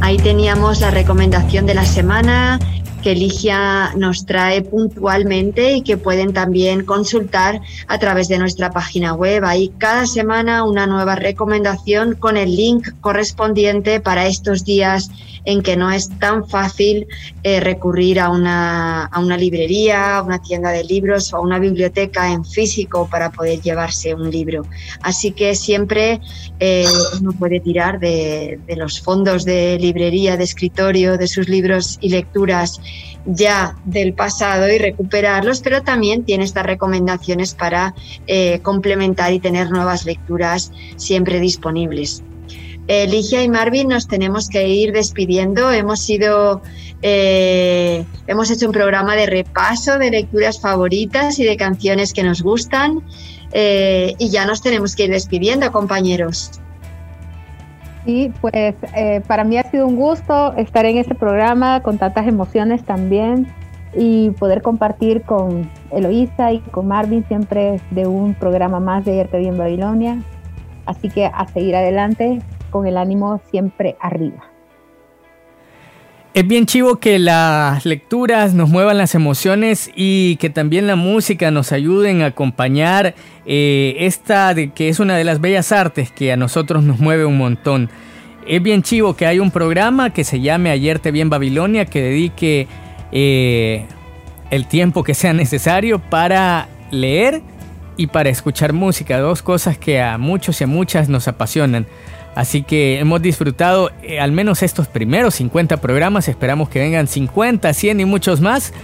Ahí 0.00 0.16
teníamos 0.16 0.80
la 0.80 0.90
recomendación 0.90 1.66
de 1.66 1.74
la 1.74 1.84
semana 1.84 2.58
que 3.04 3.14
Ligia 3.14 3.92
nos 3.94 4.26
trae 4.26 4.62
puntualmente 4.62 5.74
y 5.74 5.82
que 5.82 5.96
pueden 5.96 6.32
también 6.32 6.84
consultar 6.84 7.60
a 7.86 7.98
través 8.00 8.26
de 8.26 8.38
nuestra 8.38 8.72
página 8.72 9.14
web. 9.14 9.44
Hay 9.44 9.68
cada 9.78 10.08
semana 10.08 10.64
una 10.64 10.88
nueva 10.88 11.14
recomendación 11.14 12.16
con 12.16 12.36
el 12.36 12.56
link 12.56 12.88
correspondiente 13.00 14.00
para 14.00 14.26
estos 14.26 14.64
días 14.64 15.08
en 15.46 15.62
que 15.62 15.76
no 15.76 15.90
es 15.90 16.10
tan 16.18 16.46
fácil 16.46 17.06
eh, 17.42 17.60
recurrir 17.60 18.20
a 18.20 18.28
una, 18.28 19.06
a 19.06 19.20
una 19.20 19.36
librería, 19.36 20.18
a 20.18 20.22
una 20.22 20.42
tienda 20.42 20.70
de 20.70 20.84
libros 20.84 21.32
o 21.32 21.36
a 21.36 21.40
una 21.40 21.58
biblioteca 21.58 22.30
en 22.30 22.44
físico 22.44 23.08
para 23.10 23.30
poder 23.30 23.60
llevarse 23.62 24.12
un 24.12 24.30
libro. 24.30 24.64
Así 25.00 25.30
que 25.30 25.54
siempre 25.54 26.20
eh, 26.58 26.84
uno 27.20 27.32
puede 27.32 27.60
tirar 27.60 28.00
de, 28.00 28.58
los 28.76 29.00
fondos 29.00 29.44
de 29.44 29.78
librería, 29.78 30.36
de 30.36 30.44
escritorio, 30.44 31.16
de 31.16 31.28
sus 31.28 31.48
libros 31.48 31.98
y 32.00 32.10
lecturas 32.10 32.80
ya 33.24 33.76
del 33.84 34.14
pasado 34.14 34.68
y 34.70 34.78
recuperarlos, 34.78 35.60
pero 35.60 35.82
también 35.82 36.24
tiene 36.24 36.44
estas 36.44 36.66
recomendaciones 36.66 37.54
para 37.54 37.94
eh, 38.26 38.60
complementar 38.62 39.32
y 39.32 39.40
tener 39.40 39.70
nuevas 39.70 40.04
lecturas 40.04 40.72
siempre 40.96 41.40
disponibles. 41.40 42.22
Ligia 42.88 43.42
y 43.42 43.48
Marvin, 43.48 43.88
nos 43.88 44.06
tenemos 44.06 44.48
que 44.48 44.68
ir 44.68 44.92
despidiendo. 44.92 45.72
Hemos 45.72 46.00
sido, 46.00 46.62
eh, 47.02 48.04
hemos 48.26 48.50
hecho 48.50 48.66
un 48.66 48.72
programa 48.72 49.16
de 49.16 49.26
repaso 49.26 49.98
de 49.98 50.10
lecturas 50.10 50.60
favoritas 50.60 51.38
y 51.38 51.44
de 51.44 51.56
canciones 51.56 52.12
que 52.12 52.22
nos 52.22 52.42
gustan. 52.42 53.02
Eh, 53.52 54.14
y 54.18 54.28
ya 54.28 54.44
nos 54.46 54.62
tenemos 54.62 54.94
que 54.94 55.04
ir 55.04 55.10
despidiendo, 55.10 55.70
compañeros. 55.72 56.50
Sí, 58.04 58.32
pues 58.40 58.52
eh, 58.94 59.20
para 59.26 59.42
mí 59.42 59.58
ha 59.58 59.68
sido 59.68 59.86
un 59.86 59.96
gusto 59.96 60.54
estar 60.56 60.86
en 60.86 60.98
este 60.98 61.16
programa 61.16 61.82
con 61.82 61.98
tantas 61.98 62.28
emociones 62.28 62.84
también 62.84 63.52
y 63.96 64.30
poder 64.30 64.62
compartir 64.62 65.22
con 65.22 65.68
Eloísa 65.90 66.52
y 66.52 66.60
con 66.60 66.86
Marvin 66.86 67.26
siempre 67.26 67.80
de 67.90 68.06
un 68.06 68.34
programa 68.34 68.78
más 68.78 69.04
de 69.04 69.16
Irte 69.16 69.38
Bien 69.38 69.58
Babilonia. 69.58 70.22
Así 70.84 71.08
que 71.08 71.26
a 71.26 71.48
seguir 71.48 71.74
adelante 71.74 72.40
con 72.76 72.86
el 72.86 72.98
ánimo 72.98 73.40
siempre 73.50 73.96
arriba. 74.00 74.44
Es 76.34 76.46
bien 76.46 76.66
chivo 76.66 76.96
que 76.96 77.18
las 77.18 77.86
lecturas 77.86 78.52
nos 78.52 78.68
muevan 78.68 78.98
las 78.98 79.14
emociones 79.14 79.90
y 79.96 80.36
que 80.36 80.50
también 80.50 80.86
la 80.86 80.94
música 80.94 81.50
nos 81.50 81.72
ayuden 81.72 82.20
a 82.20 82.26
acompañar 82.26 83.14
eh, 83.46 83.96
esta 84.00 84.52
de 84.52 84.72
que 84.72 84.90
es 84.90 85.00
una 85.00 85.16
de 85.16 85.24
las 85.24 85.40
bellas 85.40 85.72
artes 85.72 86.10
que 86.12 86.32
a 86.32 86.36
nosotros 86.36 86.84
nos 86.84 86.98
mueve 86.98 87.24
un 87.24 87.38
montón. 87.38 87.88
Es 88.46 88.62
bien 88.62 88.82
chivo 88.82 89.16
que 89.16 89.24
hay 89.24 89.38
un 89.38 89.50
programa 89.50 90.10
que 90.10 90.24
se 90.24 90.42
llame 90.42 90.70
Ayer 90.70 90.98
te 90.98 91.10
vi 91.10 91.22
en 91.22 91.30
Babilonia 91.30 91.86
que 91.86 92.02
dedique 92.02 92.68
eh, 93.12 93.86
el 94.50 94.66
tiempo 94.66 95.02
que 95.02 95.14
sea 95.14 95.32
necesario 95.32 95.98
para 95.98 96.68
leer 96.90 97.40
y 97.96 98.08
para 98.08 98.28
escuchar 98.28 98.74
música, 98.74 99.18
dos 99.18 99.40
cosas 99.40 99.78
que 99.78 100.02
a 100.02 100.18
muchos 100.18 100.60
y 100.60 100.64
a 100.64 100.66
muchas 100.66 101.08
nos 101.08 101.28
apasionan. 101.28 101.86
Así 102.36 102.62
que 102.62 102.98
hemos 102.98 103.22
disfrutado 103.22 103.90
eh, 104.02 104.20
al 104.20 104.30
menos 104.30 104.62
estos 104.62 104.88
primeros 104.88 105.36
50 105.36 105.78
programas, 105.78 106.28
esperamos 106.28 106.68
que 106.68 106.78
vengan 106.78 107.08
50, 107.08 107.72
100 107.72 108.00
y 108.00 108.04
muchos 108.04 108.42
más. 108.42 108.74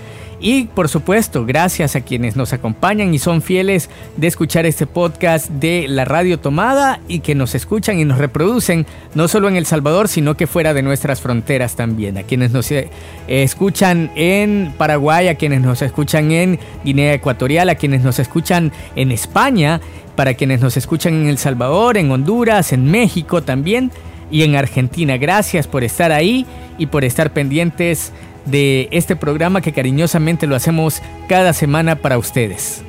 Y 0.43 0.65
por 0.65 0.89
supuesto, 0.89 1.47
gracias 1.47 1.95
a 1.95 2.01
quienes 2.01 2.35
nos 2.35 2.53
acompañan 2.53 3.15
y 3.15 3.21
son 3.21 3.43
fieles 3.43 3.89
de 4.17 4.27
escuchar 4.27 4.67
este 4.67 4.89
podcast 4.89 5.49
de 5.49 5.87
la 5.89 6.05
radio 6.05 6.41
tomada 6.41 6.99
y 7.07 7.21
que 7.21 7.37
nos 7.37 7.55
escuchan 7.55 8.01
y 8.01 8.05
nos 8.05 8.19
reproducen 8.19 8.85
no 9.15 9.29
solo 9.29 9.49
en 9.49 9.55
El 9.55 9.67
Salvador, 9.67 10.09
sino 10.09 10.37
que 10.37 10.49
fuera 10.49 10.75
de 10.75 10.83
nuestras 10.83 11.21
fronteras 11.21 11.77
también. 11.77 12.19
A 12.19 12.25
quienes 12.25 12.51
nos 12.51 12.73
eh, 12.73 12.91
escuchan 13.29 14.11
en 14.17 14.75
Paraguay, 14.77 15.29
a 15.29 15.37
quienes 15.37 15.61
nos 15.61 15.81
escuchan 15.81 16.33
en 16.33 16.59
Guinea 16.85 17.15
Ecuatorial, 17.15 17.69
a 17.69 17.77
quienes 17.77 18.03
nos 18.03 18.19
escuchan 18.19 18.73
en 18.97 19.13
España, 19.13 19.81
para 20.17 20.35
quienes 20.35 20.61
nos 20.61 20.77
escuchan 20.77 21.15
en 21.15 21.29
El 21.29 21.39
Salvador, 21.39 21.97
en 21.97 22.11
Honduras, 22.11 22.73
en 22.73 22.91
México 22.91 23.45
también 23.45 23.93
y 24.29 24.43
en 24.43 24.57
Argentina. 24.57 25.19
Gracias 25.19 25.69
por 25.69 25.85
estar 25.85 26.11
ahí 26.11 26.47
y 26.79 26.87
por 26.87 27.05
estar 27.05 27.33
pendientes 27.33 28.13
de 28.45 28.89
este 28.91 29.17
programa 29.17 29.61
que 29.61 29.73
cariñosamente 29.73 30.47
lo 30.47 30.57
hacemos 30.57 31.03
cada 31.29 31.53
semana 31.53 31.97
para 31.97 32.19
ustedes. 32.19 32.83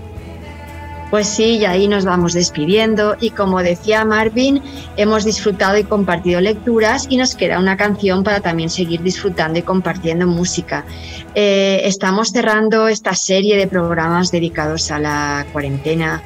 Pues 1.14 1.28
sí, 1.28 1.58
y 1.58 1.66
ahí 1.66 1.88
nos 1.88 2.06
vamos 2.06 2.34
despidiendo 2.34 3.16
y 3.22 3.30
como 3.30 3.62
decía 3.62 4.04
Marvin, 4.04 4.64
hemos 4.98 5.24
disfrutado 5.24 5.78
y 5.78 5.84
compartido 5.84 6.42
lecturas 6.42 7.06
y 7.08 7.18
nos 7.18 7.36
queda 7.36 7.60
una 7.60 7.78
canción 7.78 8.24
para 8.24 8.40
también 8.40 8.72
seguir 8.72 9.04
disfrutando 9.04 9.60
y 9.60 9.62
compartiendo 9.62 10.26
música. 10.26 10.86
Eh, 11.36 11.82
estamos 11.84 12.30
cerrando 12.30 12.88
esta 12.88 13.14
serie 13.14 13.58
de 13.58 13.68
programas 13.68 14.32
dedicados 14.32 14.90
a 14.90 14.98
la 14.98 15.46
cuarentena 15.54 16.24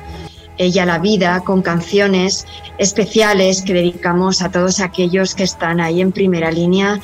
y 0.57 0.79
a 0.79 0.85
la 0.85 0.99
vida 0.99 1.41
con 1.41 1.61
canciones 1.61 2.45
especiales 2.77 3.61
que 3.61 3.73
dedicamos 3.73 4.41
a 4.41 4.49
todos 4.49 4.79
aquellos 4.79 5.35
que 5.35 5.43
están 5.43 5.79
ahí 5.79 6.01
en 6.01 6.11
primera 6.11 6.51
línea 6.51 6.99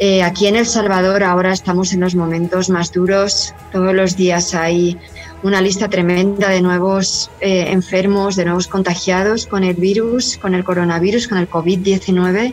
eh, 0.00 0.22
aquí 0.22 0.46
en 0.46 0.54
El 0.54 0.66
Salvador 0.66 1.24
ahora 1.24 1.52
estamos 1.52 1.92
en 1.92 2.00
los 2.00 2.14
momentos 2.14 2.70
más 2.70 2.92
duros. 2.92 3.52
Todos 3.72 3.92
los 3.92 4.16
días 4.16 4.54
hay 4.54 4.96
una 5.42 5.60
lista 5.60 5.88
tremenda 5.88 6.50
de 6.50 6.60
nuevos 6.60 7.30
eh, 7.40 7.66
enfermos, 7.70 8.36
de 8.36 8.44
nuevos 8.44 8.68
contagiados 8.68 9.46
con 9.46 9.64
el 9.64 9.74
virus, 9.74 10.36
con 10.38 10.54
el 10.54 10.62
coronavirus, 10.62 11.26
con 11.26 11.38
el 11.38 11.50
COVID-19. 11.50 12.52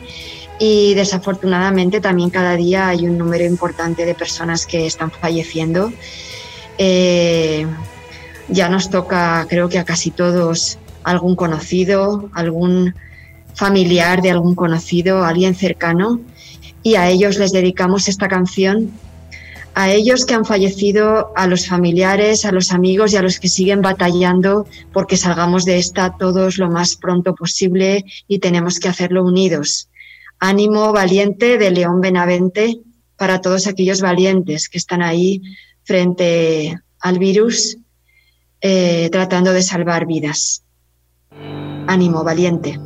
Y 0.58 0.96
desafortunadamente 0.96 2.02
también 2.02 2.32
cada 2.32 2.56
día 2.56 2.88
hay 2.88 3.06
un 3.06 3.18
número 3.18 3.46
importante 3.46 4.06
de 4.06 4.16
personas 4.16 4.66
que 4.66 4.88
están 4.88 5.12
falleciendo. 5.12 5.94
Eh, 6.80 7.68
ya 8.48 8.70
nos 8.70 8.90
toca, 8.90 9.46
creo 9.50 9.70
que 9.70 9.80
a 9.80 9.86
casi 9.86 10.12
todos, 10.12 10.78
algún 11.04 11.36
conocido, 11.36 12.30
algún 12.34 12.94
familiar 13.54 14.22
de 14.22 14.32
algún 14.32 14.56
conocido, 14.56 15.24
alguien 15.24 15.56
cercano 15.56 16.20
y 16.84 16.96
a 16.96 17.10
ellos 17.10 17.38
les 17.38 17.52
dedicamos 17.52 18.08
esta 18.08 18.28
canción, 18.28 18.92
a 19.74 19.92
ellos 19.92 20.26
que 20.26 20.34
han 20.34 20.46
fallecido, 20.46 21.34
a 21.36 21.48
los 21.48 21.68
familiares, 21.68 22.46
a 22.46 22.52
los 22.52 22.72
amigos 22.72 23.12
y 23.14 23.18
a 23.18 23.22
los 23.22 23.40
que 23.40 23.50
siguen 23.50 23.82
batallando 23.82 24.68
porque 24.94 25.18
salgamos 25.18 25.66
de 25.66 25.78
esta 25.78 26.16
todos 26.18 26.58
lo 26.58 26.70
más 26.70 26.96
pronto 26.96 27.34
posible 27.36 28.06
y 28.28 28.40
tenemos 28.40 28.80
que 28.80 28.88
hacerlo 28.88 29.24
unidos. 29.24 29.90
Ánimo 30.40 30.94
valiente 30.94 31.58
de 31.58 31.72
León 31.72 32.02
Benavente 32.02 32.80
para 33.18 33.42
todos 33.42 33.68
aquellos 33.68 34.02
valientes 34.02 34.70
que 34.70 34.78
están 34.78 35.02
ahí 35.02 35.42
frente 35.84 36.78
al 37.00 37.20
virus 37.20 37.78
eh, 38.68 39.10
tratando 39.12 39.54
de 39.54 39.62
salvar 39.62 40.08
vidas. 40.08 40.64
Ánimo 41.86 42.24
valiente. 42.24 42.80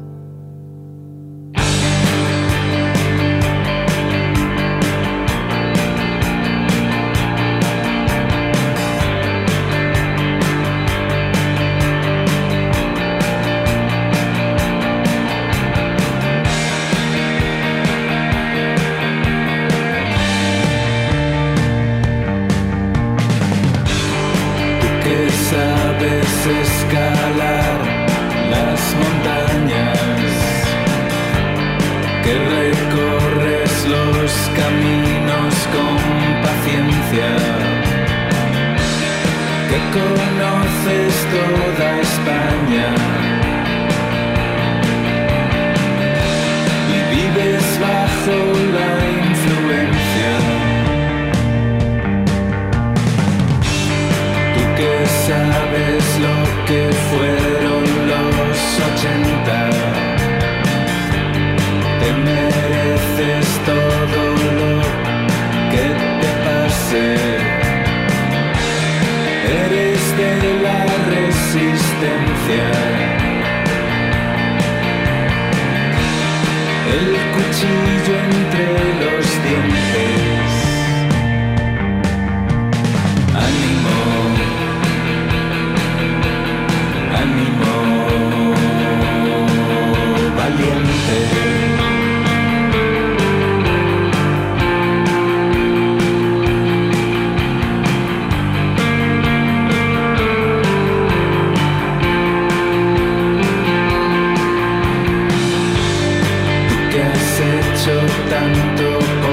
soltanto 107.80 109.29